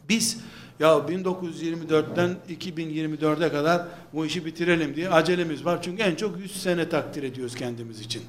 Biz 0.09 0.39
ya 0.81 0.89
1924'ten 0.89 2.37
2024'e 2.49 3.49
kadar 3.49 3.87
bu 4.13 4.27
işi 4.27 4.47
bitirelim 4.47 4.97
diye 4.97 5.11
acelemiz 5.11 5.65
var. 5.65 5.83
Çünkü 5.83 6.03
en 6.03 6.15
çok 6.15 6.39
100 6.39 6.63
sene 6.63 6.89
takdir 6.89 7.23
ediyoruz 7.23 7.55
kendimiz 7.55 8.01
için. 8.01 8.23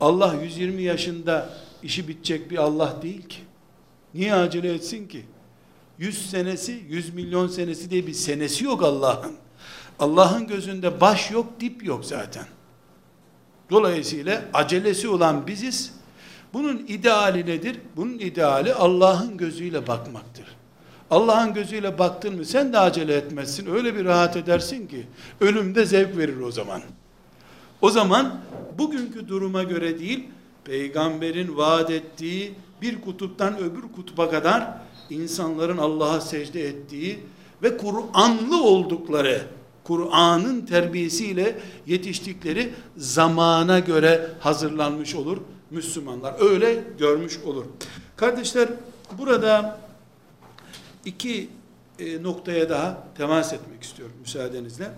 Allah 0.00 0.34
120 0.42 0.82
yaşında 0.82 1.50
işi 1.82 2.08
bitecek 2.08 2.50
bir 2.50 2.56
Allah 2.56 3.02
değil 3.02 3.28
ki. 3.28 3.38
Niye 4.18 4.34
acele 4.34 4.74
etsin 4.74 5.08
ki? 5.08 5.24
100 5.98 6.30
senesi, 6.30 6.80
100 6.88 7.14
milyon 7.14 7.48
senesi 7.48 7.90
diye 7.90 8.06
bir 8.06 8.12
senesi 8.12 8.64
yok 8.64 8.82
Allah'ın. 8.82 9.32
Allah'ın 9.98 10.46
gözünde 10.46 11.00
baş 11.00 11.30
yok, 11.30 11.46
dip 11.60 11.84
yok 11.84 12.04
zaten. 12.04 12.44
Dolayısıyla 13.70 14.44
acelesi 14.54 15.08
olan 15.08 15.46
biziz. 15.46 15.94
Bunun 16.52 16.78
ideali 16.88 17.46
nedir? 17.46 17.80
Bunun 17.96 18.18
ideali 18.18 18.74
Allah'ın 18.74 19.36
gözüyle 19.36 19.86
bakmaktır. 19.86 20.44
Allah'ın 21.10 21.54
gözüyle 21.54 21.98
baktın 21.98 22.36
mı 22.36 22.44
sen 22.44 22.72
de 22.72 22.78
acele 22.78 23.14
etmezsin. 23.14 23.74
Öyle 23.74 23.94
bir 23.94 24.04
rahat 24.04 24.36
edersin 24.36 24.86
ki 24.86 25.06
ölümde 25.40 25.86
zevk 25.86 26.16
verir 26.16 26.40
o 26.40 26.50
zaman. 26.50 26.82
O 27.82 27.90
zaman 27.90 28.40
bugünkü 28.78 29.28
duruma 29.28 29.62
göre 29.62 29.98
değil, 29.98 30.28
peygamberin 30.64 31.56
vaat 31.56 31.90
ettiği 31.90 32.54
bir 32.82 33.00
kutuptan 33.00 33.58
öbür 33.58 33.82
kutuba 33.96 34.30
kadar 34.30 34.78
insanların 35.10 35.78
Allah'a 35.78 36.20
secde 36.20 36.68
ettiği 36.68 37.18
ve 37.62 37.76
Kur'anlı 37.76 38.64
oldukları, 38.64 39.42
Kur'an'ın 39.84 40.66
terbiyesiyle 40.66 41.58
yetiştikleri 41.86 42.72
zamana 42.96 43.78
göre 43.78 44.30
hazırlanmış 44.40 45.14
olur 45.14 45.38
Müslümanlar. 45.70 46.34
Öyle 46.40 46.84
görmüş 46.98 47.38
olur. 47.44 47.64
Kardeşler 48.16 48.68
burada 49.18 49.80
iki 51.04 51.48
e, 51.98 52.22
noktaya 52.22 52.68
daha 52.68 53.04
temas 53.16 53.52
etmek 53.52 53.82
istiyorum 53.82 54.14
müsaadenizle. 54.20 54.90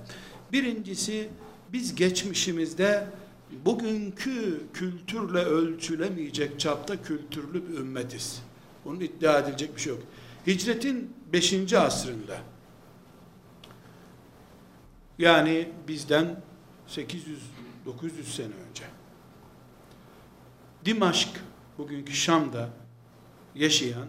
Birincisi 0.52 1.28
biz 1.72 1.94
geçmişimizde 1.94 3.06
bugünkü 3.64 4.60
kültürle 4.74 5.38
ölçülemeyecek 5.38 6.60
çapta 6.60 7.02
kültürlü 7.02 7.68
bir 7.68 7.78
ümmetiz. 7.78 8.42
Bunun 8.84 9.00
iddia 9.00 9.38
edilecek 9.38 9.76
bir 9.76 9.80
şey 9.80 9.92
yok. 9.92 10.02
Hicretin 10.46 11.14
5. 11.32 11.72
asrında 11.72 12.38
yani 15.18 15.68
bizden 15.88 16.42
800-900 16.88 17.36
sene 18.24 18.54
önce 18.70 18.84
Dimaşk 20.84 21.28
bugünkü 21.78 22.12
Şam'da 22.12 22.68
yaşayan 23.54 24.06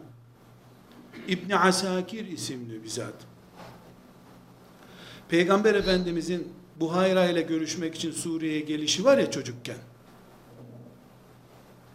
İbni 1.27 1.55
Asakir 1.57 2.27
isimli 2.27 2.83
bir 2.83 2.89
zat. 2.89 3.13
Peygamber 5.29 5.75
Efendimizin 5.75 6.53
Buhayra 6.79 7.29
ile 7.29 7.41
görüşmek 7.41 7.95
için 7.95 8.11
Suriye'ye 8.11 8.59
gelişi 8.59 9.05
var 9.05 9.17
ya 9.17 9.31
çocukken. 9.31 9.77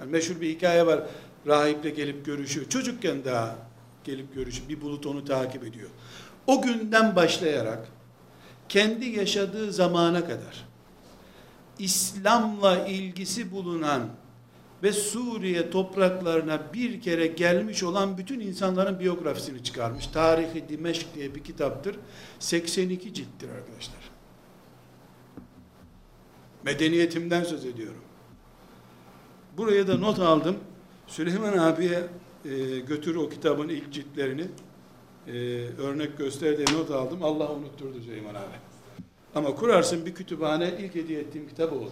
Yani 0.00 0.10
meşhur 0.10 0.40
bir 0.40 0.48
hikaye 0.48 0.86
var. 0.86 1.00
Rahiple 1.46 1.90
gelip 1.90 2.26
görüşüyor. 2.26 2.68
Çocukken 2.68 3.24
daha 3.24 3.56
gelip 4.04 4.34
görüşüyor. 4.34 4.68
Bir 4.68 4.80
bulut 4.80 5.06
onu 5.06 5.24
takip 5.24 5.64
ediyor. 5.64 5.88
O 6.46 6.62
günden 6.62 7.16
başlayarak 7.16 7.88
kendi 8.68 9.06
yaşadığı 9.06 9.72
zamana 9.72 10.24
kadar 10.24 10.66
İslam'la 11.78 12.86
ilgisi 12.86 13.52
bulunan 13.52 14.02
ve 14.82 14.92
Suriye 14.92 15.70
topraklarına 15.70 16.60
bir 16.74 17.00
kere 17.00 17.26
gelmiş 17.26 17.82
olan 17.82 18.18
bütün 18.18 18.40
insanların 18.40 19.00
biyografisini 19.00 19.64
çıkarmış. 19.64 20.06
Tarihi 20.06 20.68
Dimeşk 20.68 21.06
diye 21.14 21.34
bir 21.34 21.44
kitaptır. 21.44 21.96
82 22.38 23.14
cilttir 23.14 23.48
arkadaşlar. 23.48 24.15
Medeniyetimden 26.66 27.44
söz 27.44 27.64
ediyorum. 27.64 28.00
Buraya 29.56 29.88
da 29.88 29.98
not 29.98 30.18
aldım. 30.18 30.56
Süleyman 31.06 31.58
abiye 31.58 32.04
e, 32.44 32.78
götür 32.78 33.14
o 33.14 33.28
kitabın 33.28 33.68
ilk 33.68 33.92
ciltlerini 33.92 34.46
e, 35.26 35.32
örnek 35.78 36.18
göster 36.18 36.56
diye 36.56 36.66
not 36.72 36.90
aldım. 36.90 37.22
Allah 37.22 37.52
unutturdu 37.52 38.00
Süleyman 38.00 38.34
abi. 38.34 38.56
Ama 39.34 39.54
kurarsın 39.54 40.06
bir 40.06 40.14
kütüphane 40.14 40.74
ilk 40.78 40.94
hediye 40.94 41.20
ettiğim 41.20 41.48
kitabı 41.48 41.74
olur. 41.74 41.90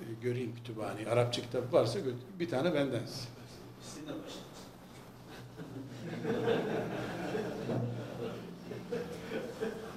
E, 0.00 0.04
göreyim 0.22 0.54
kütüphaneyi. 0.54 1.08
Arapça 1.08 1.42
kitap 1.42 1.72
varsa 1.72 1.98
bir 2.38 2.48
tane 2.48 2.74
benden. 2.74 3.02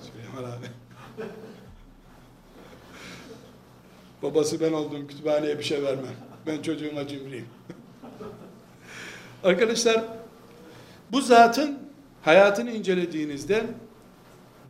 Süleyman 0.01 0.43
abi. 0.51 0.65
Babası 4.23 4.59
ben 4.61 4.73
olduğum 4.73 5.07
kütüphaneye 5.07 5.59
bir 5.59 5.63
şey 5.63 5.83
vermem. 5.83 6.15
Ben 6.47 6.61
çocuğuma 6.61 7.07
cimriyim. 7.07 7.47
Arkadaşlar 9.43 10.03
bu 11.11 11.21
zatın 11.21 11.79
hayatını 12.21 12.71
incelediğinizde 12.71 13.65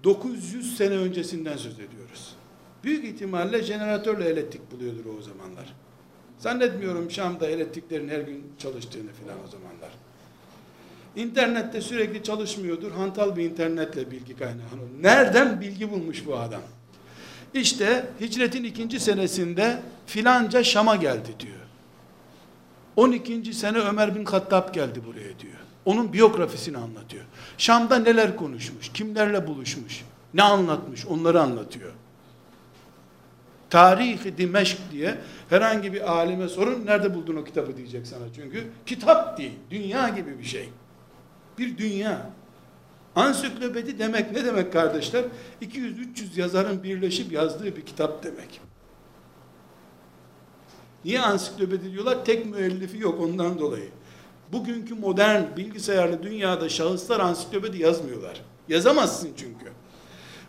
900 0.04 0.78
sene 0.78 0.94
öncesinden 0.94 1.58
söz 1.58 1.74
ediyoruz. 1.74 2.36
Büyük 2.84 3.06
ihtimalle 3.06 3.64
jeneratörle 3.64 4.30
elektrik 4.30 4.72
buluyordur 4.72 5.06
o 5.20 5.22
zamanlar. 5.22 5.74
Zannetmiyorum 6.38 7.12
Şam'da 7.12 7.48
elektriklerin 7.48 8.10
her 8.10 8.20
gün 8.20 8.54
çalıştığını 8.58 9.12
filan 9.12 9.38
o 9.46 9.48
zamanlar. 9.48 9.90
İnternette 11.16 11.82
sürekli 11.82 12.24
çalışmıyordur. 12.24 12.92
Hantal 12.92 13.36
bir 13.36 13.44
internetle 13.44 14.12
bilgi 14.12 14.38
kaynağı. 14.38 14.66
Nereden 15.02 15.62
bilgi 15.62 15.92
bulmuş 15.92 16.26
bu 16.26 16.36
adam? 16.38 16.62
İşte 17.54 18.06
hicretin 18.22 18.64
ikinci 18.64 19.00
senesinde 19.00 19.82
filanca 20.06 20.64
Şam'a 20.64 20.96
geldi 20.96 21.30
diyor. 21.40 21.60
12. 22.96 23.54
sene 23.54 23.78
Ömer 23.78 24.16
bin 24.16 24.24
Kattab 24.24 24.74
geldi 24.74 25.02
buraya 25.06 25.40
diyor. 25.40 25.60
Onun 25.86 26.14
biyografisini 26.14 26.78
anlatıyor. 26.78 27.24
Şam'da 27.58 28.00
neler 28.00 28.36
konuşmuş, 28.36 28.92
kimlerle 28.94 29.48
buluşmuş, 29.48 30.06
ne 30.34 30.44
anlatmış 30.44 31.06
onları 31.06 31.42
anlatıyor. 31.42 31.92
Tarihi 33.70 34.38
Dimeşk 34.38 34.78
diye 34.92 35.18
herhangi 35.50 35.94
bir 35.94 36.12
alime 36.12 36.48
sorun 36.48 36.86
nerede 36.86 37.16
buldun 37.16 37.36
o 37.36 37.44
kitabı 37.44 37.78
diyecek 37.78 38.08
sana 38.08 38.24
çünkü. 38.36 38.68
Kitap 38.86 39.38
değil, 39.38 39.54
dünya 39.72 40.10
gibi 40.10 40.40
bir 40.40 40.44
şey. 40.44 40.70
Bir 41.58 41.78
dünya. 41.78 42.30
Ansiklopedi 43.20 44.00
demek 44.00 44.32
ne 44.32 44.46
demek 44.46 44.74
kardeşler? 44.74 45.26
200-300 45.62 46.40
yazarın 46.40 46.84
birleşip 46.84 47.32
yazdığı 47.32 47.76
bir 47.76 47.82
kitap 47.82 48.24
demek. 48.24 48.62
Niye 51.06 51.22
ansiklopedi 51.22 51.92
diyorlar? 51.92 52.26
Tek 52.26 52.46
müellifi 52.46 53.00
yok 53.00 53.22
ondan 53.22 53.60
dolayı. 53.60 53.90
Bugünkü 54.52 54.96
modern 54.96 55.58
bilgisayarlı 55.58 56.24
dünyada 56.24 56.70
şahıslar 56.70 57.20
ansiklopedi 57.20 57.82
yazmıyorlar. 57.82 58.42
Yazamazsın 58.68 59.30
çünkü. 59.38 59.72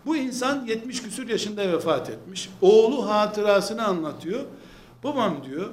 Bu 0.07 0.17
insan 0.17 0.67
70 0.67 1.03
küsür 1.03 1.29
yaşında 1.29 1.73
vefat 1.73 2.11
etmiş. 2.11 2.51
Oğlu 2.61 3.11
hatırasını 3.11 3.85
anlatıyor. 3.87 4.45
Babam 5.05 5.45
diyor, 5.45 5.71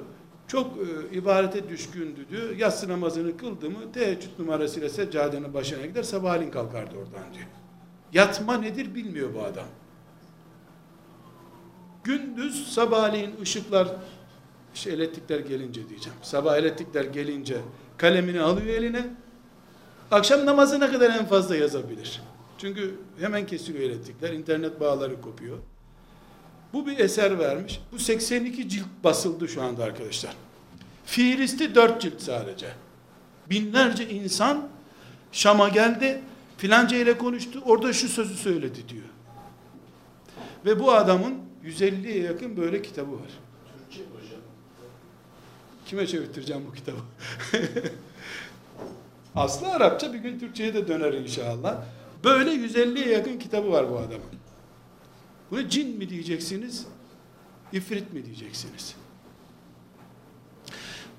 çok 0.48 0.66
e, 0.76 1.16
ibadete 1.16 1.68
düşkündü 1.68 2.28
diyor. 2.30 2.56
Yatsı 2.56 2.88
namazını 2.88 3.36
kıldı 3.36 3.70
mı 3.70 3.92
teheccüd 3.92 4.30
numarasıyla 4.38 4.88
seccadenin 4.88 5.54
başına 5.54 5.86
gider 5.86 6.02
sabahleyin 6.02 6.50
kalkardı 6.50 6.96
oradan 6.96 7.34
diyor. 7.34 7.46
Yatma 8.12 8.58
nedir 8.58 8.94
bilmiyor 8.94 9.34
bu 9.34 9.42
adam. 9.42 9.66
Gündüz 12.04 12.72
sabahleyin 12.72 13.40
ışıklar 13.42 13.88
işte 14.74 14.90
elektrikler 14.90 15.40
gelince 15.40 15.88
diyeceğim. 15.88 16.18
Sabah 16.22 16.56
elektrikler 16.56 17.04
gelince 17.04 17.60
kalemini 17.96 18.40
alıyor 18.40 18.66
eline. 18.66 19.06
Akşam 20.10 20.46
namazına 20.46 20.92
kadar 20.92 21.10
en 21.10 21.26
fazla 21.26 21.56
yazabilir. 21.56 22.22
Çünkü 22.58 22.94
hemen 23.20 23.46
kesiliyor 23.46 23.90
elektrikler, 23.90 24.32
internet 24.32 24.80
bağları 24.80 25.20
kopuyor. 25.20 25.58
Bu 26.72 26.86
bir 26.86 26.98
eser 26.98 27.38
vermiş. 27.38 27.80
Bu 27.92 27.98
82 27.98 28.68
cilt 28.68 28.86
basıldı 29.04 29.48
şu 29.48 29.62
anda 29.62 29.84
arkadaşlar. 29.84 30.36
Fihristi 31.06 31.74
4 31.74 32.00
cilt 32.00 32.20
sadece. 32.20 32.68
Binlerce 33.50 34.08
insan 34.08 34.68
Şam'a 35.32 35.68
geldi, 35.68 36.20
filanca 36.58 36.96
ile 36.96 37.18
konuştu, 37.18 37.62
orada 37.64 37.92
şu 37.92 38.08
sözü 38.08 38.34
söyledi 38.34 38.88
diyor. 38.88 39.04
Ve 40.64 40.80
bu 40.80 40.92
adamın 40.92 41.34
150'ye 41.64 42.22
yakın 42.22 42.56
böyle 42.56 42.82
kitabı 42.82 43.12
var. 43.12 43.30
Türkçe 43.78 44.04
hocam. 44.04 44.40
Kime 45.86 46.06
çevirtireceğim 46.06 46.62
bu 46.66 46.74
kitabı? 46.74 46.98
Aslı 49.36 49.68
Arapça 49.68 50.12
bir 50.12 50.18
gün 50.18 50.38
Türkçe'ye 50.38 50.74
de 50.74 50.88
döner 50.88 51.12
inşallah. 51.12 51.82
Böyle 52.24 52.50
150'ye 52.50 53.08
yakın 53.08 53.38
kitabı 53.38 53.72
var 53.72 53.90
bu 53.90 53.98
adamın. 53.98 54.38
Bunu 55.50 55.68
cin 55.68 55.98
mi 55.98 56.08
diyeceksiniz? 56.08 56.86
İfrit 57.72 58.12
mi 58.12 58.24
diyeceksiniz? 58.24 58.94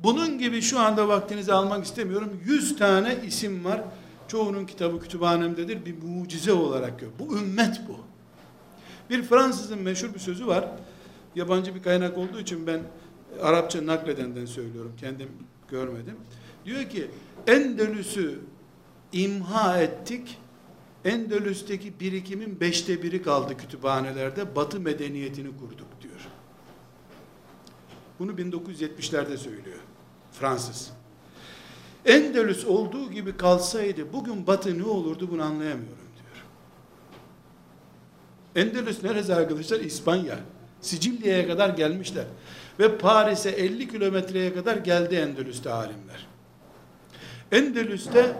Bunun 0.04 0.40
gibi 0.40 0.62
şu 0.62 0.80
anda 0.80 1.08
vaktinizi 1.08 1.54
almak 1.54 1.86
istemiyorum. 1.86 2.40
100 2.46 2.78
tane 2.78 3.18
isim 3.26 3.66
var. 3.66 3.82
Çoğunun 4.28 4.66
kitabı 4.66 5.00
kütüphanemdedir. 5.00 5.86
Bir 5.86 6.04
mucize 6.04 6.54
olarak 6.54 7.02
yok. 7.02 7.12
Bu 7.20 7.38
ümmet 7.38 7.82
bu. 7.88 7.98
Bir 9.10 9.24
Fransızın 9.24 9.80
meşhur 9.80 10.14
bir 10.14 10.20
sözü 10.20 10.48
var. 10.48 10.68
Yabancı 11.36 11.76
bir 11.76 11.84
kaynak 11.84 12.18
olduğu 12.18 12.40
için 12.40 12.68
ben 12.68 12.82
Arapça 13.42 13.86
nakledenden 13.86 14.46
söylüyorum. 14.46 14.94
Kendim 15.00 15.30
görmedim. 15.70 16.16
Diyor 16.66 16.90
ki 16.90 17.08
Endülüs'ü 17.48 18.40
imha 19.12 19.78
ettik 19.78 20.38
Endülüs'teki 21.06 22.00
birikimin 22.00 22.60
beşte 22.60 23.04
biri 23.04 23.22
kaldı 23.22 23.58
kütüphanelerde. 23.58 24.56
Batı 24.56 24.80
medeniyetini 24.80 25.58
kurduk 25.58 26.02
diyor. 26.02 26.28
Bunu 28.20 28.32
1970'lerde 28.32 29.38
söylüyor. 29.38 29.80
Fransız. 30.32 30.91
Endülüs 32.06 32.66
olduğu 32.66 33.12
gibi 33.12 33.38
kalsaydı 33.38 34.14
bugün 34.14 34.47
batı 34.47 34.80
ne 34.80 34.84
olurdu 34.84 35.28
bunu 35.32 35.43
anlayamıyorum 35.43 36.10
diyor. 36.16 36.45
Endülüs 38.56 39.04
neresi 39.04 39.36
arkadaşlar? 39.36 39.80
İspanya. 39.80 40.39
Sicilya'ya 40.82 41.47
kadar 41.47 41.70
gelmişler. 41.70 42.26
Ve 42.80 42.97
Paris'e 42.97 43.50
50 43.50 43.88
kilometreye 43.88 44.54
kadar 44.54 44.78
geldi 44.78 45.16
Endülüs'te 45.16 45.74
alimler. 45.74 46.28
Endülüs'te 47.52 48.36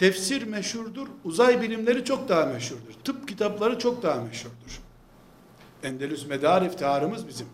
Tefsir 0.00 0.42
meşhurdur, 0.42 1.08
uzay 1.24 1.62
bilimleri 1.62 2.04
çok 2.04 2.28
daha 2.28 2.46
meşhurdur. 2.46 2.92
Tıp 3.04 3.28
kitapları 3.28 3.78
çok 3.78 4.02
daha 4.02 4.20
meşhurdur. 4.20 4.80
Endülüs 5.82 6.26
medar 6.26 6.62
iftiharımız 6.62 7.28
bizim. 7.28 7.46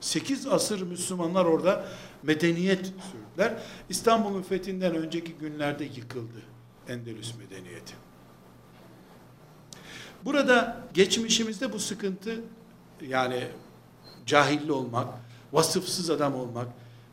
8 0.00 0.46
asır 0.46 0.82
Müslümanlar 0.82 1.44
orada 1.44 1.86
medeniyet 2.22 2.86
sürdüler. 2.86 3.54
İstanbul'un 3.88 4.42
fethinden 4.42 4.94
önceki 4.94 5.32
günlerde 5.32 5.84
yıkıldı 5.84 6.42
Endülüs 6.88 7.34
medeniyeti. 7.38 7.94
Burada 10.24 10.76
geçmişimizde 10.94 11.72
bu 11.72 11.78
sıkıntı 11.78 12.40
yani 13.00 13.48
cahilli 14.26 14.72
olmak, 14.72 15.08
vasıfsız 15.52 16.10
adam 16.10 16.34
olmak, 16.34 16.68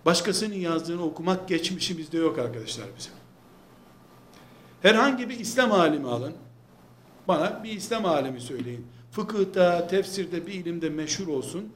başkasının 0.05 0.55
yazdığını 0.55 1.03
okumak 1.03 1.47
geçmişimizde 1.47 2.17
yok 2.17 2.39
arkadaşlar 2.39 2.87
bizim. 2.97 3.22
Herhangi 4.83 5.29
bir 5.29 5.39
İslam 5.39 5.71
alimi 5.71 6.07
alın. 6.07 6.33
Bana 7.27 7.63
bir 7.63 7.71
İslam 7.71 8.05
alimi 8.05 8.41
söyleyin. 8.41 8.87
Fıkıhta, 9.11 9.87
tefsirde, 9.87 10.47
bir 10.47 10.53
ilimde 10.53 10.89
meşhur 10.89 11.27
olsun. 11.27 11.69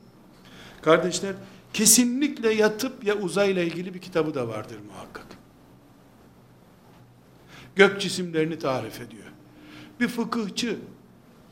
Kardeşler, 0.82 1.34
kesinlikle 1.74 2.54
yatıp 2.54 3.04
ya 3.04 3.16
uzayla 3.16 3.64
ilgili 3.64 3.94
bir 3.94 4.00
kitabı 4.00 4.34
da 4.34 4.48
vardır 4.48 4.78
muhakkak. 4.88 5.26
Gök 7.76 8.02
cisimlerini 8.02 8.60
tarif 8.60 9.02
ediyor. 9.02 9.24
Bir 10.00 10.08
fıkıhçı, 10.08 10.80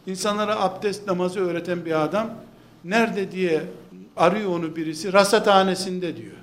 insanlara 0.05 0.59
abdest 0.59 1.07
namazı 1.07 1.39
öğreten 1.39 1.85
bir 1.85 2.03
adam, 2.03 2.35
nerede 2.83 3.31
diye 3.31 3.63
arıyor 4.17 4.49
onu 4.49 4.75
birisi, 4.75 5.13
rasathanesinde 5.13 6.17
diyor. 6.17 6.37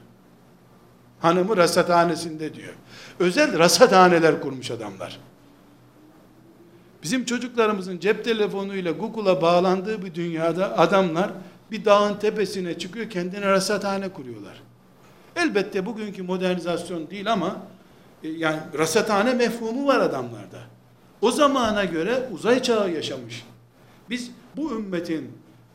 Hanımı 1.23 1.57
rasathanesinde 1.57 2.55
diyor. 2.55 2.75
Özel 3.19 3.59
rasathaneler 3.59 4.41
kurmuş 4.41 4.71
adamlar. 4.71 5.21
Bizim 7.03 7.25
çocuklarımızın 7.25 7.99
cep 7.99 8.25
telefonuyla 8.25 8.93
Google'a 8.93 9.43
bağlandığı 9.43 10.05
bir 10.05 10.15
dünyada 10.15 10.79
adamlar 10.79 11.31
bir 11.71 11.85
dağın 11.85 12.19
tepesine 12.19 12.79
çıkıyor, 12.79 13.11
kendine 13.11 13.47
rasathane 13.47 14.09
kuruyorlar. 14.09 14.63
Elbette 15.37 15.87
bugünkü 15.87 16.23
modernizasyon 16.23 17.11
değil 17.11 17.33
ama 17.33 17.57
e, 18.23 18.29
yani 18.29 18.59
rasathane 18.79 19.35
mefhumu 19.35 19.87
var 19.87 20.01
adamlarda. 20.01 20.59
O 21.21 21.31
zamana 21.31 21.85
göre 21.85 22.29
uzay 22.33 22.63
çağı 22.63 22.91
yaşamış. 22.91 23.45
Biz 24.11 24.31
bu 24.57 24.73
ümmetin 24.73 25.33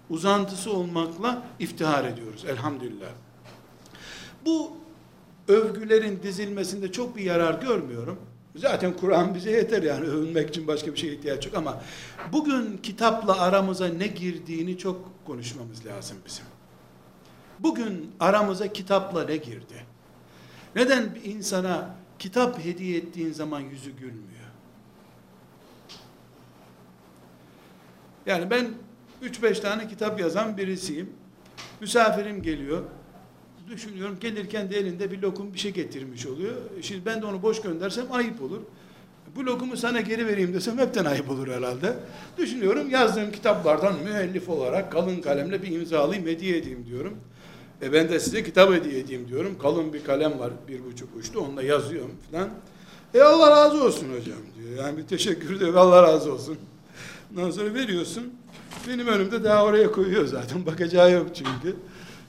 uzantısı 0.09 0.71
olmakla 0.73 1.41
iftihar 1.59 2.03
ediyoruz 2.03 2.45
elhamdülillah. 2.45 3.09
Bu 4.45 4.71
övgülerin 5.47 6.19
dizilmesinde 6.23 6.91
çok 6.91 7.17
bir 7.17 7.23
yarar 7.23 7.61
görmüyorum. 7.61 8.19
Zaten 8.55 8.97
Kur'an 8.97 9.35
bize 9.35 9.51
yeter 9.51 9.83
yani 9.83 10.05
övünmek 10.05 10.49
için 10.49 10.67
başka 10.67 10.93
bir 10.93 10.97
şeye 10.97 11.13
ihtiyaç 11.13 11.45
yok 11.45 11.55
ama 11.55 11.81
bugün 12.31 12.77
kitapla 12.77 13.41
aramıza 13.41 13.87
ne 13.87 14.07
girdiğini 14.07 14.77
çok 14.77 15.25
konuşmamız 15.25 15.85
lazım 15.85 16.17
bizim. 16.25 16.45
Bugün 17.59 18.11
aramıza 18.19 18.73
kitapla 18.73 19.23
ne 19.23 19.37
girdi? 19.37 19.85
Neden 20.75 21.15
bir 21.15 21.23
insana 21.23 21.95
kitap 22.19 22.65
hediye 22.65 22.97
ettiğin 22.97 23.33
zaman 23.33 23.59
yüzü 23.59 23.91
gülmüyor? 23.91 24.47
Yani 28.25 28.49
ben 28.49 28.67
3-5 29.23 29.61
tane 29.61 29.87
kitap 29.87 30.19
yazan 30.19 30.57
birisiyim. 30.57 31.09
Misafirim 31.81 32.41
geliyor. 32.41 32.83
Düşünüyorum 33.72 34.18
gelirken 34.20 34.70
de 34.70 34.78
elinde 34.78 35.11
bir 35.11 35.22
lokum 35.22 35.53
bir 35.53 35.59
şey 35.59 35.72
getirmiş 35.72 36.26
oluyor. 36.26 36.53
Şimdi 36.82 37.05
ben 37.05 37.22
de 37.22 37.26
onu 37.26 37.41
boş 37.41 37.61
göndersem 37.61 38.05
ayıp 38.11 38.41
olur. 38.41 38.59
Bu 39.36 39.45
lokumu 39.45 39.78
sana 39.78 40.01
geri 40.01 40.28
vereyim 40.28 40.53
desem 40.53 40.78
hepten 40.78 41.05
ayıp 41.05 41.32
olur 41.32 41.47
herhalde. 41.47 41.93
Düşünüyorum 42.38 42.89
yazdığım 42.89 43.32
kitaplardan 43.32 43.93
müellif 44.03 44.49
olarak 44.49 44.91
kalın 44.91 45.22
kalemle 45.22 45.63
bir 45.63 45.72
imzalayayım 45.72 46.28
hediye 46.28 46.57
edeyim 46.57 46.86
diyorum. 46.88 47.18
E 47.82 47.93
ben 47.93 48.09
de 48.09 48.20
size 48.20 48.43
kitap 48.43 48.74
hediye 48.74 48.99
edeyim 48.99 49.28
diyorum. 49.28 49.57
Kalın 49.61 49.93
bir 49.93 50.03
kalem 50.03 50.39
var 50.39 50.51
bir 50.68 50.86
buçuk 50.86 51.15
uçlu 51.15 51.39
onunla 51.39 51.63
yazıyorum 51.63 52.15
falan. 52.32 52.49
E 53.13 53.22
Allah 53.22 53.51
razı 53.51 53.84
olsun 53.84 54.07
hocam 54.09 54.39
diyor. 54.57 54.86
Yani 54.86 54.97
bir 54.97 55.03
teşekkür 55.03 55.59
diyor 55.59 55.74
Allah 55.76 56.03
razı 56.03 56.34
olsun. 56.34 56.57
Ondan 57.32 57.51
sonra 57.51 57.74
veriyorsun. 57.74 58.34
Benim 58.88 59.07
önümde 59.07 59.43
daha 59.43 59.65
oraya 59.65 59.91
koyuyor 59.91 60.26
zaten. 60.26 60.65
Bakacağı 60.65 61.11
yok 61.11 61.28
çünkü. 61.34 61.76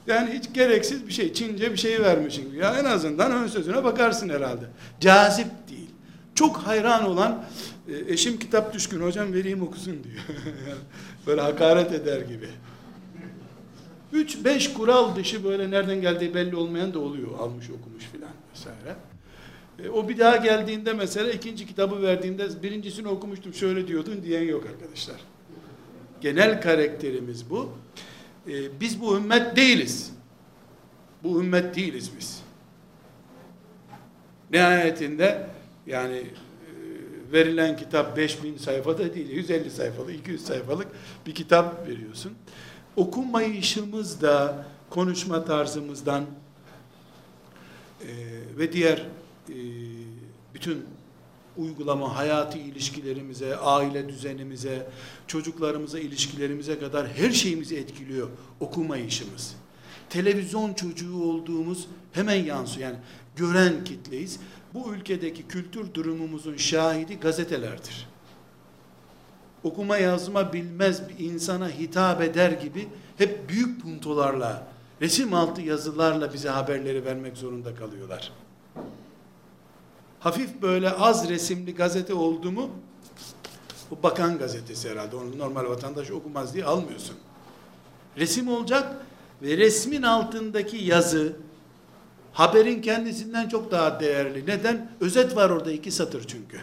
Yani 0.09 0.29
hiç 0.33 0.53
gereksiz 0.53 1.07
bir 1.07 1.11
şey. 1.11 1.33
Çince 1.33 1.71
bir 1.71 1.77
şey 1.77 2.01
vermişsin. 2.01 2.53
Ya 2.55 2.79
en 2.79 2.85
azından 2.85 3.31
ön 3.31 3.47
sözüne 3.47 3.83
bakarsın 3.83 4.29
herhalde. 4.29 4.65
Cazip 4.99 5.47
değil. 5.69 5.89
Çok 6.35 6.57
hayran 6.57 7.05
olan 7.05 7.45
e, 7.87 8.13
eşim 8.13 8.39
kitap 8.39 8.73
düşkün 8.73 8.99
hocam 9.01 9.33
vereyim 9.33 9.63
okusun 9.63 9.93
diyor. 10.03 10.23
böyle 11.27 11.41
hakaret 11.41 11.91
eder 11.91 12.21
gibi. 12.21 12.49
Üç 14.13 14.45
beş 14.45 14.73
kural 14.73 15.15
dışı 15.15 15.43
böyle 15.43 15.71
nereden 15.71 16.01
geldiği 16.01 16.33
belli 16.33 16.55
olmayan 16.55 16.93
da 16.93 16.99
oluyor. 16.99 17.39
Almış 17.39 17.69
okumuş 17.69 18.03
filan 18.03 18.31
vesaire. 18.53 18.95
E, 19.83 19.89
o 19.89 20.09
bir 20.09 20.17
daha 20.17 20.35
geldiğinde 20.35 20.93
mesela 20.93 21.31
ikinci 21.31 21.67
kitabı 21.67 22.01
verdiğinde 22.01 22.63
birincisini 22.63 23.07
okumuştum 23.07 23.53
şöyle 23.53 23.87
diyordun 23.87 24.23
diyen 24.23 24.43
yok 24.43 24.63
arkadaşlar. 24.65 25.15
Genel 26.21 26.61
karakterimiz 26.61 27.49
bu. 27.49 27.69
E, 28.49 28.79
biz 28.79 29.01
bu 29.01 29.17
ümmet 29.17 29.55
değiliz. 29.55 30.11
Bu 31.23 31.41
ümmet 31.41 31.75
değiliz 31.75 32.11
biz. 32.19 32.43
Nihayetinde 34.51 35.49
yani 35.87 36.17
e, 36.17 36.23
verilen 37.31 37.77
kitap 37.77 38.17
5000 38.17 38.57
sayfada 38.57 39.13
değil, 39.13 39.29
150 39.29 39.71
sayfalık, 39.71 40.15
200 40.15 40.45
sayfalık 40.45 40.87
bir 41.25 41.35
kitap 41.35 41.87
veriyorsun. 41.87 42.33
Okunmayışımız 42.95 44.21
da 44.21 44.65
konuşma 44.89 45.45
tarzımızdan 45.45 46.25
e, 48.01 48.07
ve 48.57 48.73
diğer 48.73 48.97
e, 49.49 49.55
bütün 50.53 50.85
uygulama, 51.59 52.15
hayati 52.15 52.59
ilişkilerimize, 52.59 53.57
aile 53.57 54.09
düzenimize, 54.09 54.87
çocuklarımıza, 55.27 55.99
ilişkilerimize 55.99 56.79
kadar 56.79 57.07
her 57.07 57.31
şeyimizi 57.31 57.77
etkiliyor 57.77 58.29
okumayışımız. 58.59 59.55
Televizyon 60.09 60.73
çocuğu 60.73 61.23
olduğumuz 61.23 61.87
hemen 62.13 62.43
yansıyor. 62.43 62.89
Yani 62.89 62.99
gören 63.35 63.83
kitleyiz. 63.83 64.39
Bu 64.73 64.93
ülkedeki 64.93 65.47
kültür 65.47 65.93
durumumuzun 65.93 66.57
şahidi 66.57 67.19
gazetelerdir. 67.19 68.07
Okuma 69.63 69.97
yazma 69.97 70.53
bilmez 70.53 71.09
bir 71.09 71.25
insana 71.25 71.69
hitap 71.69 72.21
eder 72.21 72.51
gibi 72.51 72.87
hep 73.17 73.49
büyük 73.49 73.81
puntolarla, 73.81 74.67
resim 75.01 75.33
altı 75.33 75.61
yazılarla 75.61 76.33
bize 76.33 76.49
haberleri 76.49 77.05
vermek 77.05 77.37
zorunda 77.37 77.75
kalıyorlar 77.75 78.31
hafif 80.19 80.61
böyle 80.61 80.89
az 80.89 81.29
resimli 81.29 81.75
gazete 81.75 82.13
oldu 82.13 82.51
mu 82.51 82.69
bu 83.91 84.03
bakan 84.03 84.37
gazetesi 84.37 84.89
herhalde 84.89 85.15
onu 85.15 85.37
normal 85.37 85.65
vatandaş 85.69 86.11
okumaz 86.11 86.53
diye 86.53 86.65
almıyorsun. 86.65 87.15
Resim 88.17 88.47
olacak 88.47 89.05
ve 89.41 89.57
resmin 89.57 90.01
altındaki 90.01 90.77
yazı 90.77 91.33
haberin 92.33 92.81
kendisinden 92.81 93.49
çok 93.49 93.71
daha 93.71 93.99
değerli. 93.99 94.47
Neden? 94.47 94.91
Özet 94.99 95.35
var 95.35 95.49
orada 95.49 95.71
iki 95.71 95.91
satır 95.91 96.27
çünkü. 96.27 96.59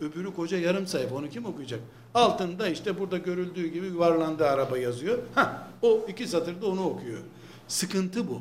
Öbürü 0.00 0.34
koca 0.34 0.58
yarım 0.58 0.86
sayfa 0.86 1.14
onu 1.14 1.28
kim 1.28 1.44
okuyacak? 1.44 1.80
Altında 2.14 2.68
işte 2.68 3.00
burada 3.00 3.18
görüldüğü 3.18 3.66
gibi 3.66 3.86
yuvarlandı 3.86 4.46
araba 4.46 4.78
yazıyor. 4.78 5.18
Ha, 5.34 5.68
o 5.82 6.06
iki 6.08 6.28
satırda 6.28 6.66
onu 6.66 6.84
okuyor. 6.84 7.20
Sıkıntı 7.68 8.28
bu. 8.28 8.40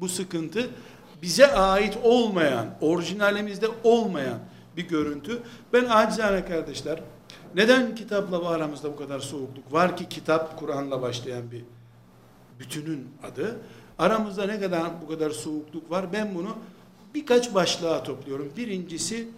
Bu 0.00 0.08
sıkıntı 0.08 0.70
bize 1.22 1.52
ait 1.52 1.98
olmayan, 2.02 2.66
orijinalimizde 2.80 3.68
olmayan 3.84 4.38
bir 4.76 4.88
görüntü. 4.88 5.42
Ben 5.72 5.84
acizane 5.84 6.44
kardeşler, 6.44 7.02
neden 7.54 7.94
kitapla 7.94 8.48
aramızda 8.48 8.92
bu 8.92 8.96
kadar 8.96 9.20
soğukluk 9.20 9.72
var 9.72 9.96
ki 9.96 10.08
kitap 10.08 10.58
Kur'an'la 10.58 11.02
başlayan 11.02 11.50
bir 11.50 11.64
bütünün 12.58 13.08
adı. 13.32 13.60
Aramızda 13.98 14.46
ne 14.46 14.60
kadar 14.60 15.02
bu 15.02 15.08
kadar 15.08 15.30
soğukluk 15.30 15.90
var 15.90 16.12
ben 16.12 16.34
bunu 16.34 16.56
birkaç 17.14 17.54
başlığa 17.54 18.02
topluyorum. 18.02 18.52
Birincisi 18.56 19.28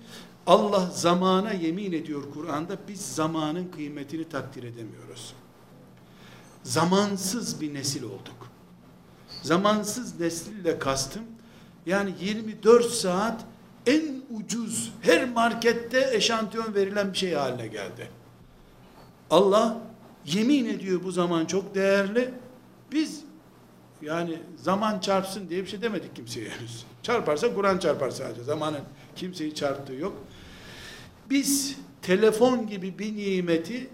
Allah 0.47 0.91
zamana 0.95 1.53
yemin 1.53 1.93
ediyor 1.93 2.23
Kur'an'da 2.35 2.77
biz 2.89 3.01
zamanın 3.01 3.69
kıymetini 3.69 4.29
takdir 4.29 4.63
edemiyoruz. 4.63 5.35
Zamansız 6.63 7.61
bir 7.61 7.75
nesil 7.75 8.03
olduk. 8.03 8.51
Zamansız 9.43 10.21
nesille 10.21 10.79
kastım 10.79 11.23
yani 11.87 12.15
24 12.21 12.91
saat 12.91 13.45
en 13.87 14.03
ucuz 14.31 14.93
her 15.03 15.29
markette 15.29 16.11
eşantiyon 16.13 16.75
verilen 16.75 17.13
bir 17.13 17.19
şey 17.19 17.33
haline 17.33 17.67
geldi. 17.67 18.09
Allah 19.31 19.79
yemin 20.25 20.65
ediyor 20.65 21.01
bu 21.05 21.13
zaman 21.13 21.47
çok 21.47 21.75
değerli. 21.75 22.35
Biz 22.93 23.21
yani 24.03 24.39
zaman 24.57 25.01
çarpsın 25.01 25.49
diye 25.49 25.63
bir 25.63 25.69
şey 25.69 25.83
demedik 25.83 26.17
kimseye 26.17 26.49
henüz. 26.49 26.85
Çarparsa 27.03 27.55
Kur'an 27.55 27.79
çarpar 27.79 28.11
sadece. 28.11 28.43
Zamanın 28.43 28.81
kimseyi 29.17 29.55
çarptığı 29.55 29.93
yok. 29.93 30.13
Biz 31.31 31.77
telefon 32.03 32.67
gibi 32.67 32.99
bir 32.99 33.17
nimeti 33.17 33.91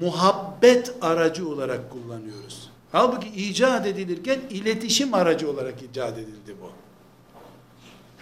muhabbet 0.00 0.94
aracı 1.00 1.48
olarak 1.48 1.90
kullanıyoruz. 1.90 2.70
Halbuki 2.92 3.28
icat 3.28 3.86
edilirken 3.86 4.40
iletişim 4.50 5.14
aracı 5.14 5.50
olarak 5.50 5.82
icat 5.82 6.18
edildi 6.18 6.56
bu. 6.60 6.70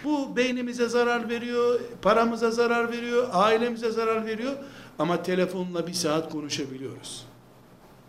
Bu 0.03 0.35
beynimize 0.35 0.89
zarar 0.89 1.29
veriyor, 1.29 1.79
paramıza 2.01 2.51
zarar 2.51 2.91
veriyor, 2.91 3.29
ailemize 3.31 3.91
zarar 3.91 4.25
veriyor. 4.25 4.53
Ama 4.99 5.23
telefonla 5.23 5.87
bir 5.87 5.93
saat 5.93 6.31
konuşabiliyoruz. 6.31 7.25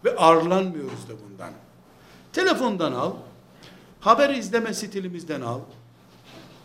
Ve 0.05 0.17
arlanmıyoruz 0.17 1.09
da 1.09 1.13
bundan. 1.25 1.51
Telefondan 2.33 2.93
al, 2.93 3.13
haber 4.01 4.31
izleme 4.31 4.75
stilimizden 4.75 5.41
al, 5.41 5.61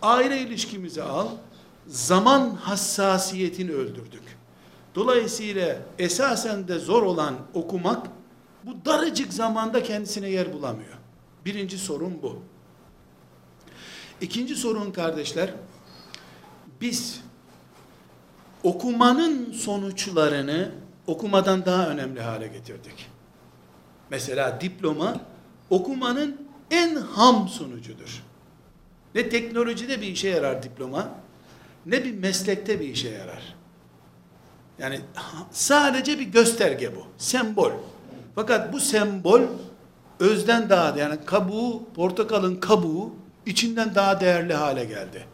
aile 0.02 0.42
ilişkimizi 0.42 1.04
al, 1.04 1.28
zaman 1.88 2.50
hassasiyetini 2.50 3.72
öldürdük. 3.72 4.38
Dolayısıyla 4.96 5.78
esasen 6.00 6.68
de 6.68 6.80
zor 6.80 7.04
olan 7.04 7.36
okumak, 7.54 8.08
bu 8.64 8.86
daracık 8.86 9.34
zamanda 9.34 9.84
kendisine 9.84 10.30
yer 10.30 10.54
bulamıyor. 10.54 10.94
Birinci 11.46 11.78
sorun 11.78 12.22
bu. 12.22 12.40
İkinci 14.26 14.56
sorun 14.56 14.92
kardeşler, 14.92 15.50
biz 16.82 17.22
okumanın 18.64 19.52
sonuçlarını 19.52 20.72
okumadan 21.08 21.66
daha 21.66 21.88
önemli 21.88 22.22
hale 22.22 22.48
getirdik. 22.48 23.10
Mesela 24.10 24.62
diploma 24.62 25.22
okumanın 25.70 26.48
en 26.72 26.96
ham 26.96 27.48
sonucudur. 27.48 28.24
Ne 29.16 29.30
teknolojide 29.30 30.02
bir 30.02 30.08
işe 30.08 30.30
yarar 30.30 30.64
diploma, 30.64 31.10
ne 31.86 32.04
bir 32.04 32.14
meslekte 32.14 32.80
bir 32.80 32.88
işe 32.88 33.10
yarar. 33.10 33.56
Yani 34.80 35.02
sadece 35.52 36.20
bir 36.20 36.28
gösterge 36.28 36.96
bu. 36.96 37.04
Sembol. 37.18 37.72
Fakat 38.36 38.74
bu 38.74 38.80
sembol 38.80 39.42
özden 40.20 40.70
daha 40.70 41.00
yani 41.00 41.18
kabuğu, 41.26 41.84
portakalın 41.96 42.56
kabuğu 42.56 43.25
içinden 43.46 43.96
daha 43.96 44.20
değerli 44.20 44.54
hale 44.54 44.86
geldi. 44.86 45.26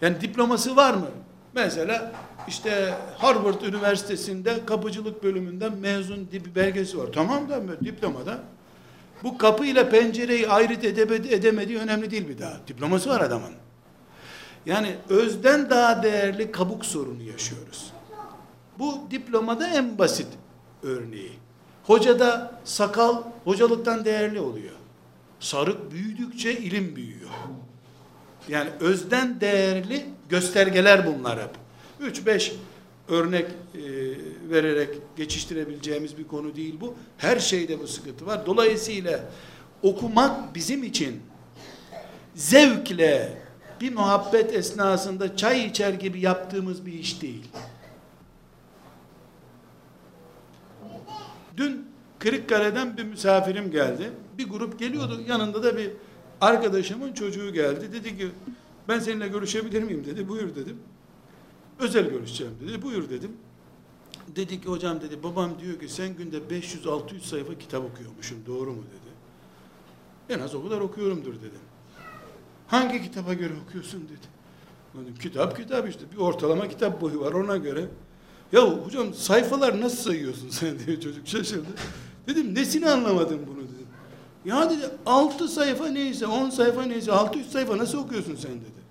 Yani 0.00 0.20
diploması 0.20 0.76
var 0.76 0.94
mı? 0.94 1.06
Mesela 1.54 2.12
işte 2.48 2.94
Harvard 3.18 3.60
Üniversitesi'nde 3.60 4.66
kapıcılık 4.66 5.22
bölümünden 5.22 5.76
mezun 5.76 6.28
bir 6.32 6.54
belgesi 6.54 6.98
var. 6.98 7.06
Tamam 7.14 7.48
da 7.48 7.80
diplomada. 7.80 8.38
Bu 9.22 9.38
kapı 9.38 9.64
ile 9.64 9.90
pencereyi 9.90 10.48
ayrıt 10.48 10.84
edemedi, 10.84 11.34
edemediği 11.34 11.78
önemli 11.78 12.10
değil 12.10 12.28
bir 12.28 12.38
daha. 12.38 12.56
Diploması 12.68 13.10
var 13.10 13.20
adamın. 13.20 13.52
Yani 14.66 14.96
özden 15.08 15.70
daha 15.70 16.02
değerli 16.02 16.52
kabuk 16.52 16.86
sorunu 16.86 17.22
yaşıyoruz. 17.22 17.92
Bu 18.78 19.00
diplomada 19.10 19.68
en 19.68 19.98
basit 19.98 20.28
örneği. 20.82 21.32
Hocada 21.84 22.60
sakal 22.64 23.22
hocalıktan 23.44 24.04
değerli 24.04 24.40
oluyor. 24.40 24.74
Sarık 25.44 25.90
büyüdükçe 25.90 26.58
ilim 26.58 26.96
büyüyor. 26.96 27.30
Yani 28.48 28.70
özden 28.80 29.40
değerli 29.40 30.06
göstergeler 30.28 31.06
bunlar 31.06 31.38
hep. 31.42 31.50
3-5 32.00 32.52
örnek 33.08 33.46
e, 33.74 33.80
vererek 34.50 34.88
geçiştirebileceğimiz 35.16 36.18
bir 36.18 36.28
konu 36.28 36.56
değil 36.56 36.80
bu. 36.80 36.94
Her 37.18 37.38
şeyde 37.38 37.80
bu 37.80 37.86
sıkıntı 37.86 38.26
var. 38.26 38.46
Dolayısıyla 38.46 39.20
okumak 39.82 40.54
bizim 40.54 40.82
için 40.84 41.22
zevkle 42.34 43.38
bir 43.80 43.94
muhabbet 43.94 44.54
esnasında 44.54 45.36
çay 45.36 45.66
içer 45.66 45.92
gibi 45.92 46.20
yaptığımız 46.20 46.86
bir 46.86 46.92
iş 46.92 47.22
değil. 47.22 47.44
Dün 51.56 51.86
Kırıkkale'den 52.18 52.96
bir 52.96 53.04
misafirim 53.04 53.70
geldi. 53.70 54.10
Bir 54.38 54.48
grup 54.48 54.78
geliyordu. 54.78 55.20
Yanında 55.28 55.62
da 55.62 55.76
bir 55.76 55.90
arkadaşımın 56.40 57.12
çocuğu 57.12 57.52
geldi. 57.52 57.92
Dedi 57.92 58.18
ki 58.18 58.28
ben 58.88 58.98
seninle 58.98 59.28
görüşebilir 59.28 59.82
miyim 59.82 60.04
dedi. 60.04 60.28
Buyur 60.28 60.54
dedim. 60.54 60.78
Özel 61.78 62.10
görüşeceğim 62.10 62.52
dedi. 62.60 62.82
Buyur 62.82 63.10
dedim. 63.10 63.32
Dedi 64.36 64.60
ki 64.60 64.68
hocam 64.68 65.00
dedi 65.00 65.22
babam 65.22 65.50
diyor 65.58 65.80
ki 65.80 65.88
sen 65.88 66.16
günde 66.16 66.38
500-600 66.38 67.20
sayfa 67.20 67.58
kitap 67.58 67.84
okuyormuşsun. 67.84 68.46
Doğru 68.46 68.72
mu 68.72 68.82
dedi. 68.82 69.14
En 70.28 70.40
az 70.40 70.54
o 70.54 70.64
kadar 70.64 70.80
okuyorumdur 70.80 71.34
dedim. 71.34 71.60
Hangi 72.66 73.02
kitaba 73.02 73.34
göre 73.34 73.52
okuyorsun 73.68 74.02
dedi. 74.04 74.34
Dedim, 74.94 75.14
kitap 75.14 75.56
kitap 75.56 75.88
işte 75.88 76.00
bir 76.12 76.16
ortalama 76.16 76.68
kitap 76.68 77.00
boyu 77.00 77.20
var 77.20 77.32
ona 77.32 77.56
göre. 77.56 77.88
Ya 78.52 78.70
hocam 78.70 79.14
sayfalar 79.14 79.80
nasıl 79.80 80.02
sayıyorsun 80.02 80.48
sen 80.48 80.78
diye 80.86 81.00
çocuk 81.00 81.28
şaşırdı. 81.28 81.68
Dedim 82.26 82.54
nesini 82.54 82.90
anlamadın 82.90 83.40
bunu. 83.46 83.63
Ya 84.44 84.70
dedi 84.70 84.90
6 85.06 85.48
sayfa 85.48 85.86
neyse 85.86 86.26
10 86.26 86.50
sayfa 86.50 86.82
neyse 86.82 87.12
600 87.12 87.52
sayfa 87.52 87.78
nasıl 87.78 87.98
okuyorsun 87.98 88.36
sen 88.36 88.52
dedi. 88.52 88.84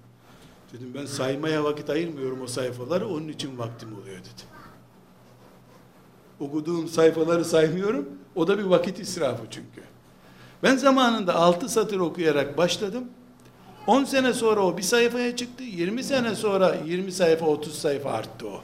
Dedim 0.73 0.93
ben 0.93 1.05
saymaya 1.05 1.63
vakit 1.63 1.89
ayırmıyorum 1.89 2.41
o 2.41 2.47
sayfaları 2.47 3.07
onun 3.07 3.27
için 3.27 3.57
vaktim 3.57 3.89
oluyor 3.93 4.17
dedi. 4.19 4.43
Okuduğum 6.39 6.87
sayfaları 6.87 7.45
saymıyorum 7.45 8.09
o 8.35 8.47
da 8.47 8.57
bir 8.57 8.63
vakit 8.63 8.99
israfı 8.99 9.43
çünkü. 9.51 9.83
Ben 10.63 10.77
zamanında 10.77 11.35
6 11.35 11.69
satır 11.69 11.99
okuyarak 11.99 12.57
başladım. 12.57 13.03
10 13.87 14.03
sene 14.03 14.33
sonra 14.33 14.61
o 14.61 14.77
bir 14.77 14.83
sayfaya 14.83 15.35
çıktı. 15.35 15.63
20 15.63 16.03
sene 16.03 16.35
sonra 16.35 16.75
20 16.85 17.11
sayfa 17.11 17.45
30 17.45 17.79
sayfa 17.79 18.11
arttı 18.11 18.47
o. 18.47 18.61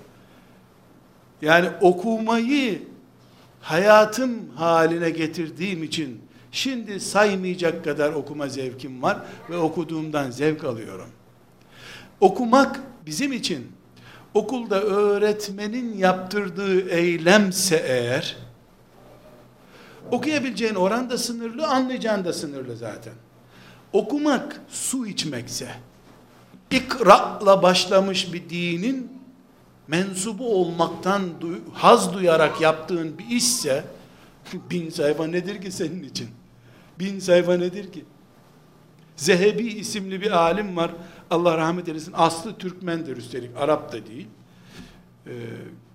Yani 1.42 1.70
okumayı 1.82 2.82
hayatım 3.62 4.50
haline 4.56 5.10
getirdiğim 5.10 5.84
için 5.84 6.22
şimdi 6.52 7.00
saymayacak 7.00 7.84
kadar 7.84 8.14
okuma 8.14 8.48
zevkim 8.48 9.02
var 9.02 9.18
ve 9.50 9.58
okuduğumdan 9.58 10.32
zevk 10.32 10.64
alıyorum. 10.64 11.10
Okumak 12.20 12.80
bizim 13.06 13.34
için 13.34 13.72
okulda 14.34 14.82
öğretmenin 14.82 15.98
yaptırdığı 15.98 16.90
eylemse 16.90 17.84
eğer 17.88 18.38
okuyabileceğin 20.12 20.76
oran 20.76 21.10
da 21.10 21.18
sınırlı, 21.18 21.68
anlayacağın 21.68 22.26
da 22.26 22.34
sınırlı 22.34 22.76
zaten. 22.78 23.14
Okumak 23.94 24.62
su 24.70 25.08
içmekse, 25.08 25.68
ikra'la 26.72 27.64
başlamış 27.64 28.34
bir 28.34 28.50
dinin 28.50 29.12
mensubu 29.88 30.56
olmaktan 30.62 31.22
haz 31.74 32.14
duyarak 32.14 32.62
yaptığın 32.62 33.18
bir 33.18 33.28
işse, 33.36 33.86
bin 34.72 34.90
sayfa 34.90 35.28
nedir 35.28 35.62
ki 35.62 35.72
senin 35.72 36.04
için? 36.04 36.30
Bin 37.00 37.20
sayfa 37.20 37.58
nedir 37.58 37.92
ki? 37.92 38.06
Zehebi 39.16 39.68
isimli 39.68 40.22
bir 40.22 40.32
alim 40.32 40.78
var. 40.78 40.92
Allah 41.30 41.58
rahmet 41.58 41.88
eylesin. 41.88 42.14
Aslı 42.16 42.58
Türkmendir 42.58 43.18
üstelik. 43.18 43.58
Arap 43.58 43.92
da 43.92 44.06
değil. 44.06 44.28
Ee, 45.28 45.32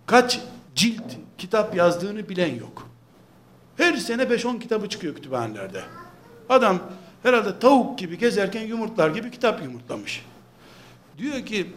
kaç 0.06 0.40
cilt 0.74 1.02
kitap 1.38 1.76
yazdığını 1.76 2.28
bilen 2.28 2.54
yok. 2.54 2.88
Her 3.76 3.96
sene 3.96 4.22
5-10 4.22 4.60
kitabı 4.60 4.88
çıkıyor 4.88 5.14
kütüphanelerde. 5.14 5.82
Adam 6.48 6.82
herhalde 7.22 7.58
tavuk 7.58 7.98
gibi 7.98 8.18
gezerken 8.18 8.66
yumurtlar 8.66 9.10
gibi 9.10 9.30
kitap 9.30 9.62
yumurtlamış. 9.62 10.26
Diyor 11.18 11.46
ki 11.46 11.70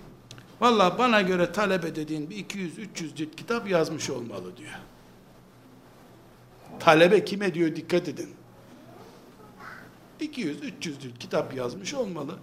valla 0.62 0.98
bana 0.98 1.22
göre 1.22 1.52
talebe 1.52 1.96
dediğin 1.96 2.30
bir 2.30 2.36
200-300 2.46 3.16
cilt 3.16 3.36
kitap 3.36 3.70
yazmış 3.70 4.10
olmalı 4.10 4.58
diyor. 4.58 4.80
Talebe 6.80 7.26
kime 7.26 7.54
diyor 7.54 7.76
dikkat 7.76 8.08
edin. 8.08 8.37
200-300 10.22 10.82
cilt 10.82 11.20
kitap 11.20 11.56
yazmış 11.56 11.94
olmalı. 11.94 12.36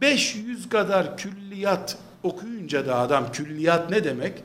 500 0.00 0.68
kadar 0.68 1.16
külliyat 1.16 1.98
okuyunca 2.22 2.86
da 2.86 2.98
adam 2.98 3.32
külliyat 3.32 3.90
ne 3.90 4.04
demek? 4.04 4.42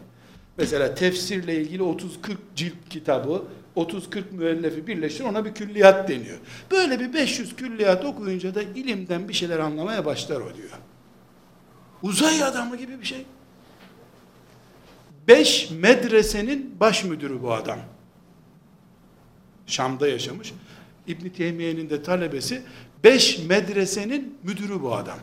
Mesela 0.58 0.96
tefsirle 0.96 1.62
ilgili 1.62 1.84
30-40 1.84 2.08
cilt 2.56 2.90
kitabı 2.90 3.44
30-40 3.76 4.24
müellefi 4.32 4.88
birleştir 4.88 5.24
ona 5.24 5.46
bir 5.46 5.54
külliyat 5.54 6.10
deniyor. 6.10 6.38
Böyle 6.72 7.00
bir 7.00 7.14
500 7.14 7.56
külliyat 7.56 8.06
okuyunca 8.06 8.56
da 8.56 8.62
ilimden 8.62 9.30
bir 9.30 9.34
şeyler 9.34 9.60
anlamaya 9.60 10.06
başlar 10.06 10.42
o 10.42 10.56
diyor. 10.56 10.70
Uzay 12.02 12.44
adamı 12.44 12.78
gibi 12.78 13.00
bir 13.00 13.06
şey. 13.06 13.26
Beş 15.28 15.70
medresenin 15.72 16.80
baş 16.80 17.04
müdürü 17.04 17.42
bu 17.42 17.54
adam. 17.54 17.80
Şam'da 19.68 20.08
yaşamış. 20.08 20.54
İbn 21.08 21.30
Teymiye'nin 21.30 21.90
de 21.90 22.04
talebesi. 22.04 22.62
Beş 23.04 23.40
medresenin 23.40 24.36
müdürü 24.44 24.82
bu 24.82 24.96
adam. 24.96 25.18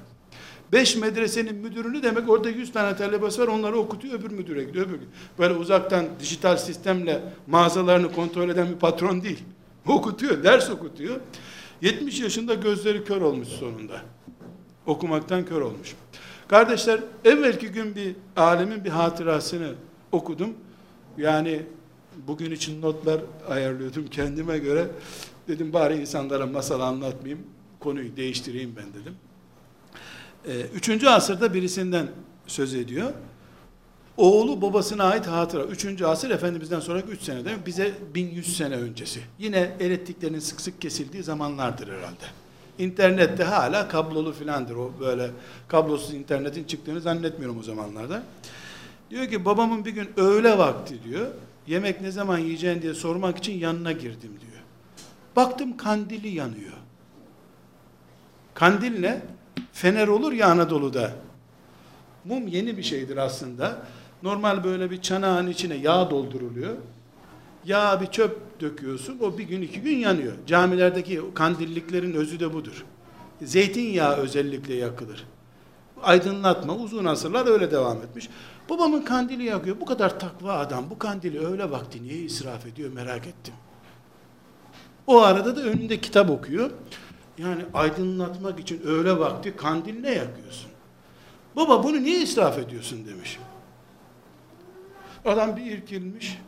Beş 0.72 0.97
medresenin 0.97 1.55
müdürünü 1.55 2.03
demek 2.03 2.29
orada 2.29 2.51
yüz 2.51 2.72
tane 2.72 2.97
talebesi 2.97 3.41
var 3.41 3.49
onları 3.49 3.76
okutuyor 3.79 4.20
öbür 4.20 4.31
müdüre 4.31 4.64
gidiyor 4.64 4.87
öbür 4.87 4.99
Böyle 5.39 5.55
uzaktan 5.55 6.07
dijital 6.20 6.57
sistemle 6.57 7.22
mağazalarını 7.47 8.12
kontrol 8.12 8.49
eden 8.49 8.68
bir 8.68 8.76
patron 8.76 9.22
değil. 9.22 9.39
Okutuyor, 9.87 10.45
ders 10.45 10.70
okutuyor. 10.70 11.20
70 11.83 12.20
yaşında 12.20 12.55
gözleri 12.55 13.05
kör 13.05 13.20
olmuş 13.20 13.49
sonunda. 13.49 14.01
Okumaktan 14.87 15.45
kör 15.45 15.61
olmuş. 15.61 15.95
Kardeşler 16.49 17.01
evvelki 17.24 17.68
gün 17.68 17.95
bir 17.95 18.14
alemin 18.37 18.85
bir 18.85 18.91
hatırasını 18.91 19.74
okudum. 20.12 20.55
Yani 21.18 21.62
bugün 22.26 22.51
için 22.51 22.83
notlar 22.83 23.20
ayarlıyordum 23.49 24.07
kendime 24.07 24.59
göre. 24.59 24.87
Dedim 25.49 25.72
bari 25.72 26.01
insanlara 26.01 26.46
masal 26.46 26.80
anlatmayayım. 26.80 27.46
Konuyu 27.80 28.16
değiştireyim 28.16 28.76
ben 28.76 29.03
dedim. 29.03 29.14
Ee, 30.46 30.61
üçüncü 30.61 31.07
asırda 31.07 31.55
birisinden 31.55 32.09
söz 32.46 32.74
ediyor. 32.74 33.12
Oğlu 34.16 34.62
babasına 34.62 35.05
ait 35.05 35.26
hatıra. 35.26 35.64
Üçüncü 35.64 36.05
asır 36.05 36.30
Efendimiz'den 36.30 36.80
sonraki 36.80 37.09
üç 37.09 37.22
sene 37.22 37.44
demek. 37.44 37.66
Bize 37.66 37.94
1100 38.14 38.57
sene 38.57 38.74
öncesi. 38.74 39.20
Yine 39.38 39.70
elektriklerin 39.80 40.38
sık 40.38 40.61
sık 40.61 40.80
kesildiği 40.80 41.22
zamanlardır 41.22 41.88
herhalde. 41.88 42.24
İnternette 42.78 43.44
hala 43.44 43.88
kablolu 43.88 44.32
filandır. 44.32 44.76
O 44.76 44.92
böyle 45.01 45.30
kablosuz 45.68 46.14
internetin 46.14 46.64
çıktığını 46.64 47.01
zannetmiyorum 47.01 47.59
o 47.59 47.62
zamanlarda. 47.62 48.22
Diyor 49.11 49.28
ki 49.28 49.44
babamın 49.44 49.84
bir 49.84 49.90
gün 49.90 50.09
öğle 50.16 50.59
vakti 50.59 51.05
diyor. 51.05 51.26
Yemek 51.66 52.01
ne 52.01 52.11
zaman 52.11 52.38
yiyeceğin 52.38 52.82
diye 52.82 52.94
sormak 52.94 53.38
için 53.38 53.53
yanına 53.53 53.92
girdim 53.92 54.32
diyor. 54.40 54.57
Baktım 55.39 55.76
kandili 55.76 56.28
yanıyor. 56.28 56.72
Kandil 58.55 59.01
ne? 59.01 59.22
Fener 59.72 60.09
olur 60.09 60.32
ya 60.32 60.49
Anadolu'da. 60.49 61.12
Mum 62.24 62.49
yeni 62.49 62.76
bir 62.76 62.82
şeydir 62.82 63.16
aslında. 63.16 63.82
Normal 64.22 64.64
böyle 64.64 64.91
bir 64.91 65.03
çanağın 65.03 65.47
içine 65.47 65.74
yağ 65.74 66.11
dolduruluyor. 66.11 66.76
Yağ 67.64 68.01
bir 68.01 68.07
çöp 68.07 68.61
döküyorsun. 68.61 69.18
O 69.20 69.39
bir 69.39 69.45
gün 69.45 69.62
iki 69.62 69.80
gün 69.80 69.97
yanıyor. 69.97 70.32
Camilerdeki 70.47 71.20
kandilliklerin 71.34 72.12
özü 72.12 72.41
de 72.41 72.53
budur. 72.53 72.84
Zeytinyağı 73.43 74.16
özellikle 74.16 74.74
yakılır. 74.74 75.26
Aydınlatma 76.03 76.76
uzun 76.76 77.05
asırlar 77.05 77.47
öyle 77.47 77.70
devam 77.70 77.97
etmiş. 77.97 78.28
Babamın 78.70 79.03
kandili 79.03 79.45
yakıyor. 79.45 79.80
Bu 79.80 79.86
kadar 79.86 80.20
takva 80.20 80.53
adam 80.53 80.91
bu 80.91 80.99
kandili 80.99 81.47
öyle 81.47 81.70
vakti 81.70 82.03
niye 82.03 82.18
israf 82.18 82.66
ediyor 82.66 82.93
merak 82.93 83.26
ettim. 83.26 83.55
O 85.09 85.22
arada 85.22 85.56
da 85.56 85.61
önünde 85.61 86.00
kitap 86.00 86.30
okuyor. 86.30 86.70
Yani 87.38 87.64
aydınlatmak 87.74 88.61
için 88.61 88.82
öğle 88.82 89.18
vakti 89.18 89.56
kandil 89.56 90.04
yakıyorsun? 90.04 90.70
Baba 91.56 91.84
bunu 91.84 92.02
niye 92.02 92.20
israf 92.22 92.59
ediyorsun 92.59 93.06
demiş. 93.06 93.38
Adam 95.24 95.56
bir 95.56 95.64
irkilmiş. 95.66 96.38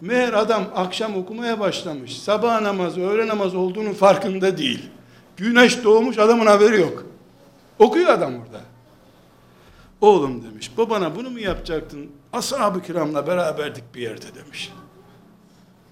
Meğer 0.00 0.32
adam 0.32 0.64
akşam 0.74 1.16
okumaya 1.16 1.60
başlamış. 1.60 2.18
Sabah 2.22 2.60
namazı, 2.60 3.00
öğle 3.00 3.28
namazı 3.28 3.58
olduğunun 3.58 3.92
farkında 3.92 4.58
değil. 4.58 4.90
Güneş 5.36 5.84
doğmuş 5.84 6.18
adamın 6.18 6.46
haberi 6.46 6.80
yok. 6.80 7.06
Okuyor 7.78 8.08
adam 8.08 8.34
orada. 8.34 8.60
Oğlum 10.00 10.44
demiş, 10.44 10.70
babana 10.76 11.16
bunu 11.16 11.30
mu 11.30 11.38
yapacaktın? 11.38 12.10
Ashab-ı 12.32 12.82
kiramla 12.82 13.26
beraberdik 13.26 13.94
bir 13.94 14.00
yerde 14.00 14.34
demiş. 14.34 14.72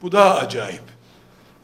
Bu 0.02 0.12
daha 0.12 0.34
acayip. 0.34 0.99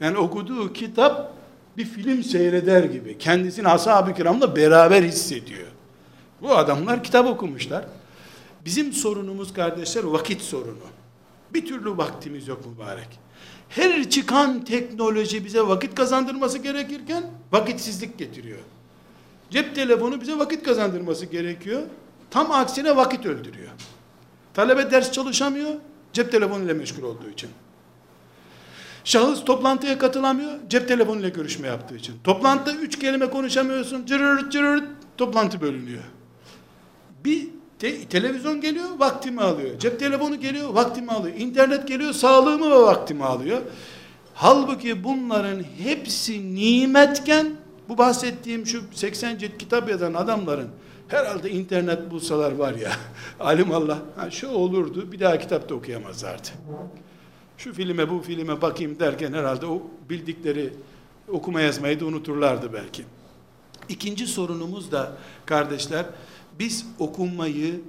Yani 0.01 0.19
okuduğu 0.19 0.73
kitap 0.73 1.33
bir 1.77 1.85
film 1.85 2.23
seyreder 2.23 2.85
gibi. 2.85 3.19
Kendisini 3.19 3.69
ashab-ı 3.69 4.15
kiramla 4.15 4.57
beraber 4.57 5.03
hissediyor. 5.03 5.67
Bu 6.43 6.57
adamlar 6.57 7.05
kitap 7.05 7.27
okumuşlar. 7.27 7.85
Bizim 8.65 8.93
sorunumuz 8.93 9.53
kardeşler 9.53 10.05
vakit 10.05 10.43
sorunu. 10.43 10.87
Bir 11.55 11.67
türlü 11.67 11.97
vaktimiz 11.97 12.49
yok 12.49 12.67
mübarek. 12.67 13.09
Her 13.69 14.11
çıkan 14.11 14.65
teknoloji 14.65 15.45
bize 15.45 15.61
vakit 15.63 15.95
kazandırması 15.95 16.59
gerekirken 16.59 17.25
vakitsizlik 17.53 18.19
getiriyor. 18.19 18.59
Cep 19.51 19.75
telefonu 19.75 20.21
bize 20.21 20.39
vakit 20.39 20.63
kazandırması 20.63 21.27
gerekiyor. 21.27 21.83
Tam 22.31 22.51
aksine 22.51 22.97
vakit 22.97 23.27
öldürüyor. 23.27 23.71
Talebe 24.55 24.91
ders 24.91 25.13
çalışamıyor, 25.13 25.75
cep 26.13 26.33
telefonuyla 26.33 26.75
meşgul 26.75 27.03
olduğu 27.03 27.31
için. 27.31 27.51
Şahıs 29.07 29.45
toplantıya 29.45 29.99
katılamıyor, 29.99 30.53
cep 30.71 30.89
telefonuyla 30.89 31.29
görüşme 31.29 31.69
yaptığı 31.69 31.97
için. 31.97 32.15
Toplantıda 32.25 32.77
üç 32.77 32.99
kelime 32.99 33.31
konuşamıyorsun, 33.31 34.07
cırırt 34.07 34.53
cırırt 34.53 34.85
toplantı 35.17 35.61
bölünüyor. 35.61 36.03
Bir 37.25 37.49
te 37.79 38.05
televizyon 38.05 38.61
geliyor, 38.61 38.89
vaktimi 38.99 39.41
alıyor. 39.41 39.79
Cep 39.79 40.01
telefonu 40.01 40.41
geliyor, 40.41 40.69
vaktimi 40.69 41.11
alıyor. 41.13 41.37
İnternet 41.39 41.89
geliyor, 41.89 42.13
sağlığımı 42.13 42.71
ve 42.71 42.79
vaktimi 42.79 43.25
alıyor. 43.25 43.63
Halbuki 44.35 45.05
bunların 45.05 45.63
hepsi 45.79 46.55
nimetken, 46.55 47.47
bu 47.89 47.99
bahsettiğim 47.99 48.67
şu 48.67 48.83
80 48.93 49.39
cilt 49.39 49.59
kitap 49.59 49.91
yazan 49.91 50.15
adamların, 50.15 50.69
herhalde 51.09 51.51
internet 51.51 52.11
bulsalar 52.11 52.53
var 52.53 52.75
ya, 52.75 52.93
alim 53.41 53.73
Allah, 53.73 53.99
ha 54.17 54.31
şu 54.31 54.49
olurdu, 54.49 55.13
bir 55.13 55.21
daha 55.21 55.39
kitapta 55.39 55.75
okuyamazlardı. 55.75 56.49
Şu 57.59 57.73
filme 57.73 58.11
bu 58.11 58.21
filme 58.21 58.63
bakayım 58.63 58.99
derken 58.99 59.33
herhalde 59.33 59.67
o 59.67 59.83
bildikleri 60.11 60.73
okuma 61.29 61.61
yazmayı 61.61 62.01
da 62.01 62.05
unuturlardı 62.05 62.73
belki. 62.73 63.05
İkinci 63.89 64.27
sorunumuz 64.27 64.93
da 64.93 65.17
kardeşler, 65.47 66.07
biz 66.59 66.87
okunmayı 66.99 67.81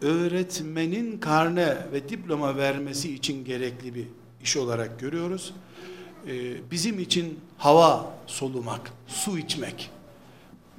öğretmenin 0.00 1.18
karne 1.18 1.76
ve 1.92 2.08
diploma 2.08 2.56
vermesi 2.56 3.14
için 3.14 3.44
gerekli 3.44 3.94
bir 3.94 4.06
iş 4.42 4.56
olarak 4.56 5.00
görüyoruz. 5.00 5.54
Ee, 6.26 6.70
bizim 6.70 6.98
için 6.98 7.40
hava 7.58 8.14
solumak, 8.26 8.92
su 9.06 9.38
içmek, 9.38 9.90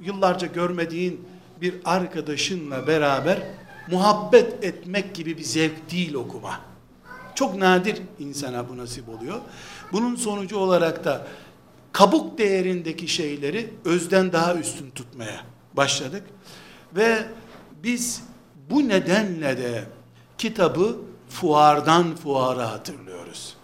yıllarca 0.00 0.46
görmediğin 0.46 1.20
bir 1.60 1.74
arkadaşınla 1.84 2.86
beraber 2.86 3.42
muhabbet 3.90 4.64
etmek 4.64 5.14
gibi 5.14 5.38
bir 5.38 5.42
zevk 5.42 5.90
değil 5.90 6.14
okuma. 6.14 6.67
Çok 7.38 7.56
nadir 7.56 8.02
insana 8.18 8.68
bu 8.68 8.76
nasip 8.76 9.08
oluyor. 9.08 9.40
Bunun 9.92 10.16
sonucu 10.16 10.56
olarak 10.56 11.04
da 11.04 11.26
kabuk 11.92 12.38
değerindeki 12.38 13.08
şeyleri 13.08 13.70
özden 13.84 14.32
daha 14.32 14.54
üstün 14.54 14.90
tutmaya 14.90 15.40
başladık. 15.72 16.22
Ve 16.96 17.18
biz 17.82 18.22
bu 18.70 18.88
nedenle 18.88 19.58
de 19.58 19.84
kitabı 20.38 20.96
fuardan 21.28 22.16
fuara 22.16 22.70
hatırlıyoruz. 22.70 23.56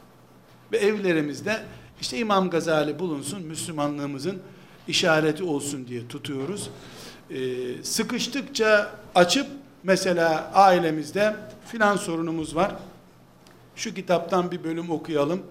Ve 0.72 0.76
evlerimizde 0.76 1.62
işte 2.00 2.18
İmam 2.18 2.50
Gazali 2.50 2.98
bulunsun, 2.98 3.42
Müslümanlığımızın 3.42 4.42
işareti 4.88 5.44
olsun 5.44 5.86
diye 5.86 6.08
tutuyoruz. 6.08 6.70
Ee, 7.30 7.36
sıkıştıkça 7.82 8.90
açıp 9.14 9.46
mesela 9.82 10.50
ailemizde 10.54 11.36
filan 11.66 11.96
sorunumuz 11.96 12.56
var. 12.56 12.72
Şu 13.76 13.94
kitaptan 13.94 14.50
bir 14.50 14.64
bölüm 14.64 14.90
okuyalım, 14.90 15.42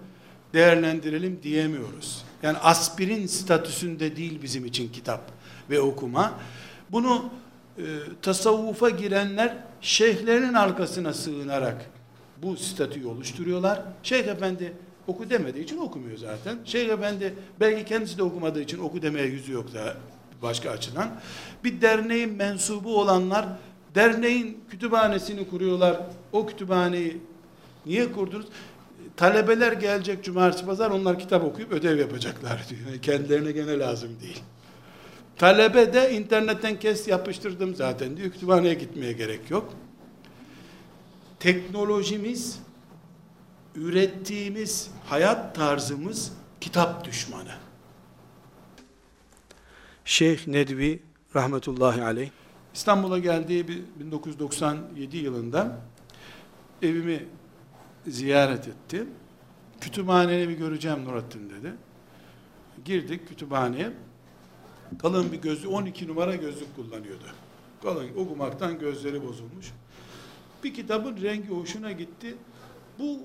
değerlendirelim 0.54 1.40
diyemiyoruz. 1.42 2.24
Yani 2.42 2.58
aspirin 2.58 3.26
statüsünde 3.26 4.16
değil 4.16 4.42
bizim 4.42 4.64
için 4.66 4.92
kitap 4.92 5.20
ve 5.70 5.80
okuma. 5.80 6.34
Bunu 6.92 7.30
e, 7.78 7.82
tasavvufa 8.22 8.90
girenler 8.90 9.56
şeyhlerinin 9.80 10.54
arkasına 10.54 11.12
sığınarak 11.12 11.90
bu 12.42 12.56
statüyü 12.56 13.06
oluşturuyorlar. 13.06 13.82
Şeyh 14.02 14.26
efendi 14.26 14.72
oku 15.06 15.30
demediği 15.30 15.64
için 15.64 15.78
okumuyor 15.78 16.18
zaten. 16.18 16.58
Şeyh 16.64 16.88
efendi 16.88 17.34
belki 17.60 17.84
kendisi 17.84 18.18
de 18.18 18.22
okumadığı 18.22 18.60
için 18.60 18.78
oku 18.78 19.02
demeye 19.02 19.26
yüzü 19.26 19.52
yok 19.52 19.74
da 19.74 19.96
başka 20.42 20.70
açıdan. 20.70 21.10
Bir 21.64 21.80
derneğin 21.80 22.32
mensubu 22.32 23.00
olanlar 23.00 23.46
derneğin 23.94 24.60
kütüphanesini 24.70 25.50
kuruyorlar. 25.50 26.00
O 26.32 26.46
kütüphaneyi 26.46 27.20
niye 27.86 28.12
kurdunuz? 28.12 28.46
Talebeler 29.16 29.72
gelecek 29.72 30.24
cumartesi 30.24 30.66
pazar 30.66 30.90
onlar 30.90 31.18
kitap 31.18 31.44
okuyup 31.44 31.72
ödev 31.72 31.98
yapacaklar 31.98 32.66
diyor. 32.68 32.80
Yani 32.88 33.00
kendilerine 33.00 33.52
gene 33.52 33.78
lazım 33.78 34.10
değil. 34.22 34.42
Talebe 35.36 35.94
de 35.94 36.12
internetten 36.12 36.78
kes 36.78 37.08
yapıştırdım 37.08 37.74
zaten 37.74 38.16
diyor. 38.16 38.30
Kütüphaneye 38.30 38.74
gitmeye 38.74 39.12
gerek 39.12 39.50
yok. 39.50 39.74
Teknolojimiz, 41.40 42.58
ürettiğimiz 43.74 44.90
hayat 45.06 45.54
tarzımız 45.54 46.32
kitap 46.60 47.04
düşmanı. 47.04 47.54
Şeyh 50.04 50.46
Nedvi 50.46 51.02
rahmetullahi 51.34 52.02
aleyh 52.02 52.30
İstanbul'a 52.74 53.18
geldiği 53.18 53.68
1997 53.68 55.16
yılında 55.16 55.80
evimi 56.82 57.26
ziyaret 58.06 58.68
etti. 58.68 59.06
Kütüphaneni 59.80 60.48
bir 60.48 60.58
göreceğim 60.58 61.04
Nurattin 61.04 61.50
dedi. 61.50 61.72
Girdik 62.84 63.28
kütüphaneye. 63.28 63.90
Kalın 64.98 65.32
bir 65.32 65.36
gözlük, 65.36 65.72
12 65.72 66.08
numara 66.08 66.34
gözlük 66.34 66.76
kullanıyordu. 66.76 67.24
Kalın 67.82 68.08
okumaktan 68.16 68.78
gözleri 68.78 69.22
bozulmuş. 69.22 69.72
Bir 70.64 70.74
kitabın 70.74 71.22
rengi 71.22 71.48
hoşuna 71.48 71.92
gitti. 71.92 72.34
Bu 72.98 73.18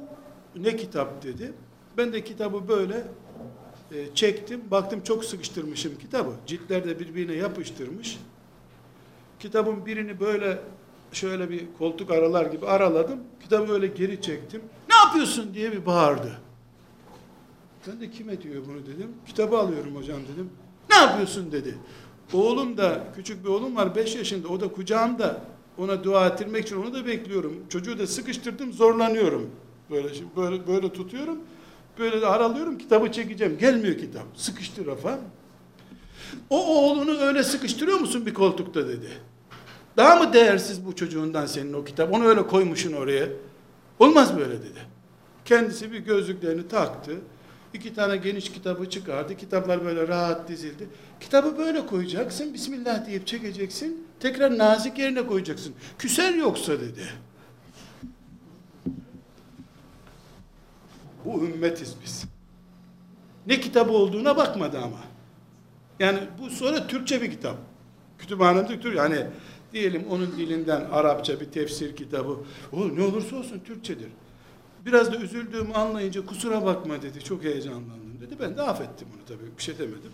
ne 0.55 0.75
kitap 0.75 1.23
dedi. 1.23 1.53
Ben 1.97 2.13
de 2.13 2.23
kitabı 2.23 2.67
böyle 2.67 3.03
e, 3.91 4.15
çektim. 4.15 4.61
Baktım 4.71 5.03
çok 5.03 5.25
sıkıştırmışım 5.25 5.97
kitabı. 5.97 6.31
Ciltler 6.47 6.85
de 6.85 6.99
birbirine 6.99 7.33
yapıştırmış. 7.33 8.19
Kitabın 9.39 9.85
birini 9.85 10.19
böyle 10.19 10.59
şöyle 11.11 11.49
bir 11.49 11.65
koltuk 11.77 12.11
aralar 12.11 12.45
gibi 12.45 12.65
araladım. 12.67 13.19
Kitabı 13.43 13.73
öyle 13.73 13.87
geri 13.87 14.21
çektim. 14.21 14.61
Ne 14.89 14.95
yapıyorsun 14.95 15.53
diye 15.53 15.71
bir 15.71 15.85
bağırdı. 15.85 16.39
Ben 17.87 18.01
de 18.01 18.11
kime 18.11 18.41
diyor 18.41 18.63
bunu 18.67 18.85
dedim. 18.85 19.11
Kitabı 19.27 19.57
alıyorum 19.57 19.95
hocam 19.95 20.19
dedim. 20.33 20.49
Ne 20.89 20.95
yapıyorsun 20.95 21.51
dedi. 21.51 21.77
Oğlum 22.33 22.77
da 22.77 23.03
küçük 23.15 23.43
bir 23.43 23.49
oğlum 23.49 23.75
var 23.75 23.95
5 23.95 24.15
yaşında 24.15 24.47
o 24.47 24.59
da 24.59 24.67
kucağımda 24.67 25.41
ona 25.77 26.03
dua 26.03 26.27
ettirmek 26.27 26.65
için 26.65 26.75
onu 26.75 26.93
da 26.93 27.05
bekliyorum. 27.05 27.53
Çocuğu 27.69 27.99
da 27.99 28.07
sıkıştırdım 28.07 28.73
zorlanıyorum. 28.73 29.49
Böyle 29.89 30.13
şimdi 30.13 30.29
böyle 30.35 30.67
böyle 30.67 30.93
tutuyorum. 30.93 31.39
Böyle 31.99 32.25
aralıyorum 32.25 32.77
kitabı 32.77 33.11
çekeceğim. 33.11 33.57
Gelmiyor 33.57 33.97
kitap. 33.97 34.23
Sıkıştı 34.35 34.85
rafa. 34.85 35.19
O 36.49 36.65
oğlunu 36.65 37.17
öyle 37.17 37.43
sıkıştırıyor 37.43 37.99
musun 37.99 38.25
bir 38.25 38.33
koltukta 38.33 38.87
dedi. 38.87 39.09
Daha 39.97 40.15
mı 40.15 40.33
değersiz 40.33 40.85
bu 40.85 40.95
çocuğundan 40.95 41.45
senin 41.45 41.73
o 41.73 41.83
kitap? 41.83 42.13
Onu 42.13 42.25
öyle 42.25 42.47
koymuşsun 42.47 42.93
oraya. 42.93 43.27
Olmaz 43.99 44.37
böyle 44.37 44.59
dedi. 44.61 44.79
Kendisi 45.45 45.91
bir 45.91 45.99
gözlüklerini 45.99 46.67
taktı. 46.67 47.11
İki 47.73 47.93
tane 47.93 48.17
geniş 48.17 48.51
kitabı 48.51 48.89
çıkardı. 48.89 49.37
Kitaplar 49.37 49.85
böyle 49.85 50.07
rahat 50.07 50.47
dizildi. 50.49 50.87
Kitabı 51.19 51.57
böyle 51.57 51.85
koyacaksın. 51.85 52.53
Bismillah 52.53 53.07
deyip 53.07 53.27
çekeceksin. 53.27 54.07
Tekrar 54.19 54.57
nazik 54.57 54.99
yerine 54.99 55.27
koyacaksın. 55.27 55.73
Küser 55.99 56.33
yoksa 56.33 56.73
dedi. 56.73 57.03
Bu 61.25 61.43
ümmetiz 61.43 61.95
biz. 62.03 62.23
Ne 63.47 63.59
kitabı 63.59 63.91
olduğuna 63.91 64.37
bakmadı 64.37 64.77
ama. 64.77 64.99
Yani 65.99 66.19
bu 66.41 66.49
sonra 66.49 66.87
Türkçe 66.87 67.21
bir 67.21 67.31
kitap. 67.31 67.57
Kütüphanemde 68.17 68.79
Türk 68.79 68.95
yani 68.95 69.25
diyelim 69.73 70.05
onun 70.09 70.31
dilinden 70.31 70.81
Arapça 70.91 71.39
bir 71.39 71.45
tefsir 71.45 71.95
kitabı. 71.95 72.37
O 72.73 72.95
ne 72.95 73.03
olursa 73.03 73.35
olsun 73.35 73.59
Türkçedir. 73.59 74.09
Biraz 74.85 75.13
da 75.13 75.17
üzüldüğümü 75.17 75.73
anlayınca 75.73 76.25
kusura 76.25 76.65
bakma 76.65 77.01
dedi. 77.01 77.23
Çok 77.23 77.43
heyecanlandım 77.43 78.21
dedi. 78.21 78.35
Ben 78.39 78.57
de 78.57 78.61
affettim 78.61 79.07
onu 79.15 79.25
tabii. 79.27 79.57
Bir 79.57 79.63
şey 79.63 79.77
demedim. 79.77 80.11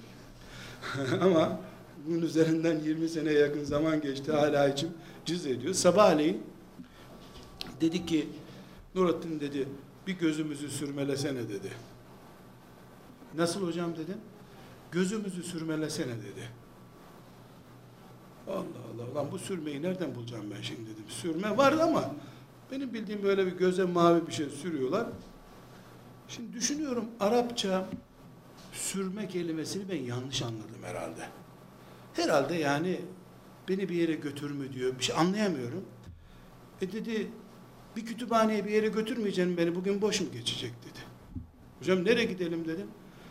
Ama 1.21 1.59
bunun 2.07 2.21
üzerinden 2.21 2.79
20 2.79 3.09
sene 3.09 3.31
yakın 3.31 3.63
zaman 3.63 4.01
geçti. 4.01 4.31
Hala 4.31 4.67
içim 4.67 4.89
cız 5.25 5.45
ediyor. 5.45 5.73
Sabahleyin 5.73 6.43
dedi 7.81 8.05
ki 8.05 8.27
Nurattin 8.95 9.39
dedi 9.39 9.67
bir 10.07 10.13
gözümüzü 10.13 10.69
sürmelesene 10.69 11.49
dedi. 11.49 11.71
Nasıl 13.37 13.67
hocam 13.67 13.93
dedim. 13.93 14.17
Gözümüzü 14.91 15.43
sürmelesene 15.43 16.13
dedi. 16.17 16.49
Allah 18.47 18.63
Allah 18.93 19.15
lan 19.15 19.31
bu 19.31 19.39
sürmeyi 19.39 19.81
nereden 19.81 20.15
bulacağım 20.15 20.45
ben 20.57 20.61
şimdi 20.61 20.89
dedim. 20.89 21.03
Sürme 21.07 21.57
var 21.57 21.73
ama 21.73 22.11
benim 22.71 22.93
bildiğim 22.93 23.23
böyle 23.23 23.45
bir 23.45 23.51
göze 23.51 23.83
mavi 23.83 24.27
bir 24.27 24.31
şey 24.31 24.49
sürüyorlar. 24.49 25.07
Şimdi 26.27 26.53
düşünüyorum 26.53 27.05
Arapça 27.19 27.87
sürme 28.73 29.27
kelimesini 29.27 29.89
ben 29.89 30.01
yanlış 30.01 30.41
anladım 30.41 30.83
herhalde. 30.83 31.27
Herhalde 32.13 32.55
yani 32.55 33.01
beni 33.69 33.89
bir 33.89 33.95
yere 33.95 34.13
götür 34.13 34.51
mü 34.51 34.73
diyor. 34.73 34.99
Bir 34.99 35.03
şey 35.03 35.15
anlayamıyorum. 35.15 35.85
E 36.81 36.91
dedi 36.91 37.27
bir 37.95 38.05
kütüphaneye 38.05 38.65
bir 38.65 38.71
yere 38.71 38.87
götürmeyeceksin 38.87 39.57
beni 39.57 39.75
bugün 39.75 40.01
boş 40.01 40.21
mu 40.21 40.27
geçecek 40.33 40.71
dedi. 40.83 40.99
Hocam 41.79 42.05
nereye 42.05 42.25
gidelim 42.25 42.67
dedim. 42.67 42.87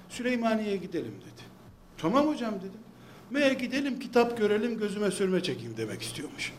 Süleymaniye'ye 0.08 0.76
gidelim 0.76 1.14
dedi. 1.20 1.42
Tamam 1.98 2.26
hocam 2.26 2.54
dedim. 2.54 2.80
Meğer 3.35 3.53
gidelim 3.53 3.99
kitap 3.99 4.39
görelim 4.39 4.78
gözüme 4.78 5.11
sürme 5.11 5.43
çekeyim 5.43 5.76
demek 5.76 6.03
istiyormuş. 6.03 6.53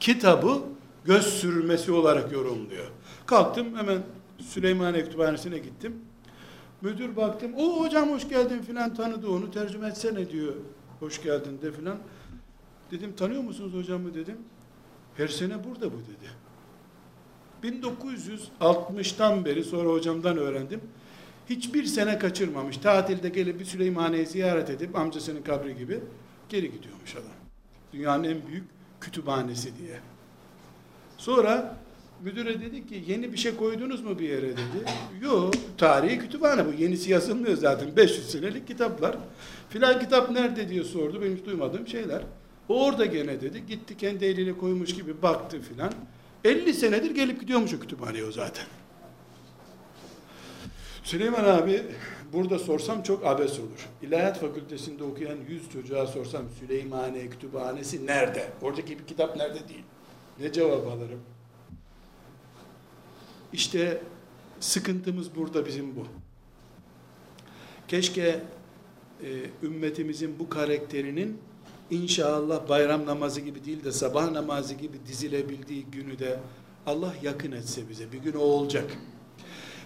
Kitabı 0.00 0.62
göz 1.04 1.26
sürmesi 1.26 1.92
olarak 1.92 2.32
yorumluyor. 2.32 2.86
Kalktım 3.26 3.76
hemen 3.76 4.02
Süleymaniye 4.38 5.04
Kütüphanesi'ne 5.04 5.58
gittim. 5.58 5.96
Müdür 6.82 7.16
baktım, 7.16 7.52
o 7.56 7.80
hocam 7.80 8.10
hoş 8.10 8.28
geldin 8.28 8.62
filan 8.62 8.94
tanıdı 8.94 9.28
onu 9.28 9.50
tercüme 9.50 9.88
etsene 9.88 10.30
diyor. 10.30 10.54
Hoş 11.00 11.22
geldin 11.22 11.60
de 11.62 11.72
filan. 11.72 11.98
Dedim 12.90 13.16
tanıyor 13.16 13.42
musunuz 13.42 13.74
hocamı 13.74 14.14
dedim. 14.14 14.36
Her 15.16 15.28
sene 15.28 15.64
burada 15.64 15.90
bu 15.92 15.96
dedi. 15.96 16.30
1960'tan 17.62 19.44
beri 19.44 19.64
sonra 19.64 19.88
hocamdan 19.88 20.36
öğrendim. 20.38 20.80
Hiçbir 21.50 21.84
sene 21.84 22.18
kaçırmamış. 22.18 22.76
Tatilde 22.76 23.28
gelip 23.28 23.60
bir 23.60 23.64
Süleymaniye'yi 23.64 24.26
ziyaret 24.26 24.70
edip 24.70 24.96
amcasının 24.96 25.42
kabri 25.42 25.76
gibi 25.76 26.00
geri 26.48 26.72
gidiyormuş 26.72 27.14
adam. 27.14 27.32
Dünyanın 27.92 28.24
en 28.24 28.46
büyük 28.46 28.64
kütüphanesi 29.00 29.78
diye. 29.78 30.00
Sonra 31.18 31.76
müdüre 32.24 32.60
dedi 32.60 32.86
ki 32.86 33.04
yeni 33.06 33.32
bir 33.32 33.38
şey 33.38 33.56
koydunuz 33.56 34.00
mu 34.00 34.18
bir 34.18 34.28
yere 34.28 34.48
dedi. 34.48 34.84
Yok 35.22 35.54
tarihi 35.78 36.18
kütüphane 36.18 36.66
bu. 36.66 36.72
Yenisi 36.72 37.10
yazılmıyor 37.10 37.56
zaten. 37.56 37.96
500 37.96 38.30
senelik 38.30 38.66
kitaplar. 38.66 39.16
Filan 39.70 40.00
kitap 40.00 40.30
nerede 40.30 40.68
diye 40.68 40.84
sordu. 40.84 41.22
Benim 41.22 41.36
hiç 41.36 41.44
duymadığım 41.44 41.88
şeyler. 41.88 42.22
O 42.68 42.84
orada 42.86 43.06
gene 43.06 43.40
dedi. 43.40 43.66
Gitti 43.66 43.96
kendi 43.96 44.24
eliyle 44.24 44.58
koymuş 44.58 44.94
gibi 44.94 45.22
baktı 45.22 45.60
filan. 45.60 45.92
50 46.44 46.74
senedir 46.74 47.10
gelip 47.10 47.40
gidiyormuş 47.40 47.74
o 47.74 47.80
kütüphaneye 47.80 48.24
o 48.24 48.32
zaten. 48.32 48.64
Süleyman 51.08 51.44
abi 51.44 51.82
burada 52.32 52.58
sorsam 52.58 53.02
çok 53.02 53.26
abes 53.26 53.58
olur. 53.58 53.88
İlahiyat 54.02 54.40
Fakültesinde 54.40 55.04
okuyan 55.04 55.36
100 55.48 55.70
çocuğa 55.70 56.06
sorsam 56.06 56.42
Süleymaniye 56.60 57.30
Kütüphanesi 57.30 58.06
nerede? 58.06 58.50
Oradaki 58.62 58.98
bir 58.98 59.06
kitap 59.06 59.36
nerede 59.36 59.68
değil. 59.68 59.82
Ne 60.40 60.52
cevap 60.52 60.86
alırım? 60.86 61.20
İşte 63.52 64.02
sıkıntımız 64.60 65.36
burada 65.36 65.66
bizim 65.66 65.96
bu. 65.96 66.06
Keşke 67.88 68.40
e, 69.22 69.28
ümmetimizin 69.62 70.38
bu 70.38 70.48
karakterinin 70.48 71.38
inşallah 71.90 72.68
bayram 72.68 73.06
namazı 73.06 73.40
gibi 73.40 73.64
değil 73.64 73.84
de 73.84 73.92
sabah 73.92 74.30
namazı 74.30 74.74
gibi 74.74 74.96
dizilebildiği 75.06 75.84
günü 75.84 76.18
de 76.18 76.40
Allah 76.86 77.14
yakın 77.22 77.52
etse 77.52 77.88
bize. 77.88 78.12
Bir 78.12 78.18
gün 78.18 78.32
o 78.32 78.40
olacak. 78.40 78.98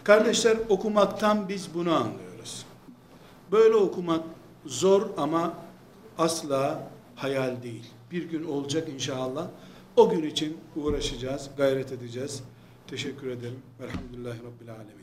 Kardeşler 0.04 0.56
okumaktan 0.68 1.48
biz 1.48 1.74
bunu 1.74 1.94
anlıyoruz. 1.94 2.66
Böyle 3.52 3.74
okumak 3.74 4.24
zor 4.66 5.02
ama 5.16 5.54
asla 6.18 6.90
hayal 7.16 7.62
değil. 7.62 7.84
Bir 8.10 8.30
gün 8.30 8.44
olacak 8.44 8.88
inşallah. 8.88 9.46
O 9.96 10.10
gün 10.10 10.22
için 10.22 10.58
uğraşacağız, 10.76 11.50
gayret 11.56 11.92
edeceğiz. 11.92 12.42
Teşekkür 12.86 13.26
ederim. 13.26 13.62
Velhamdülillahi 13.80 14.38
Rabbil 14.38 14.70
Alemin. 14.70 15.01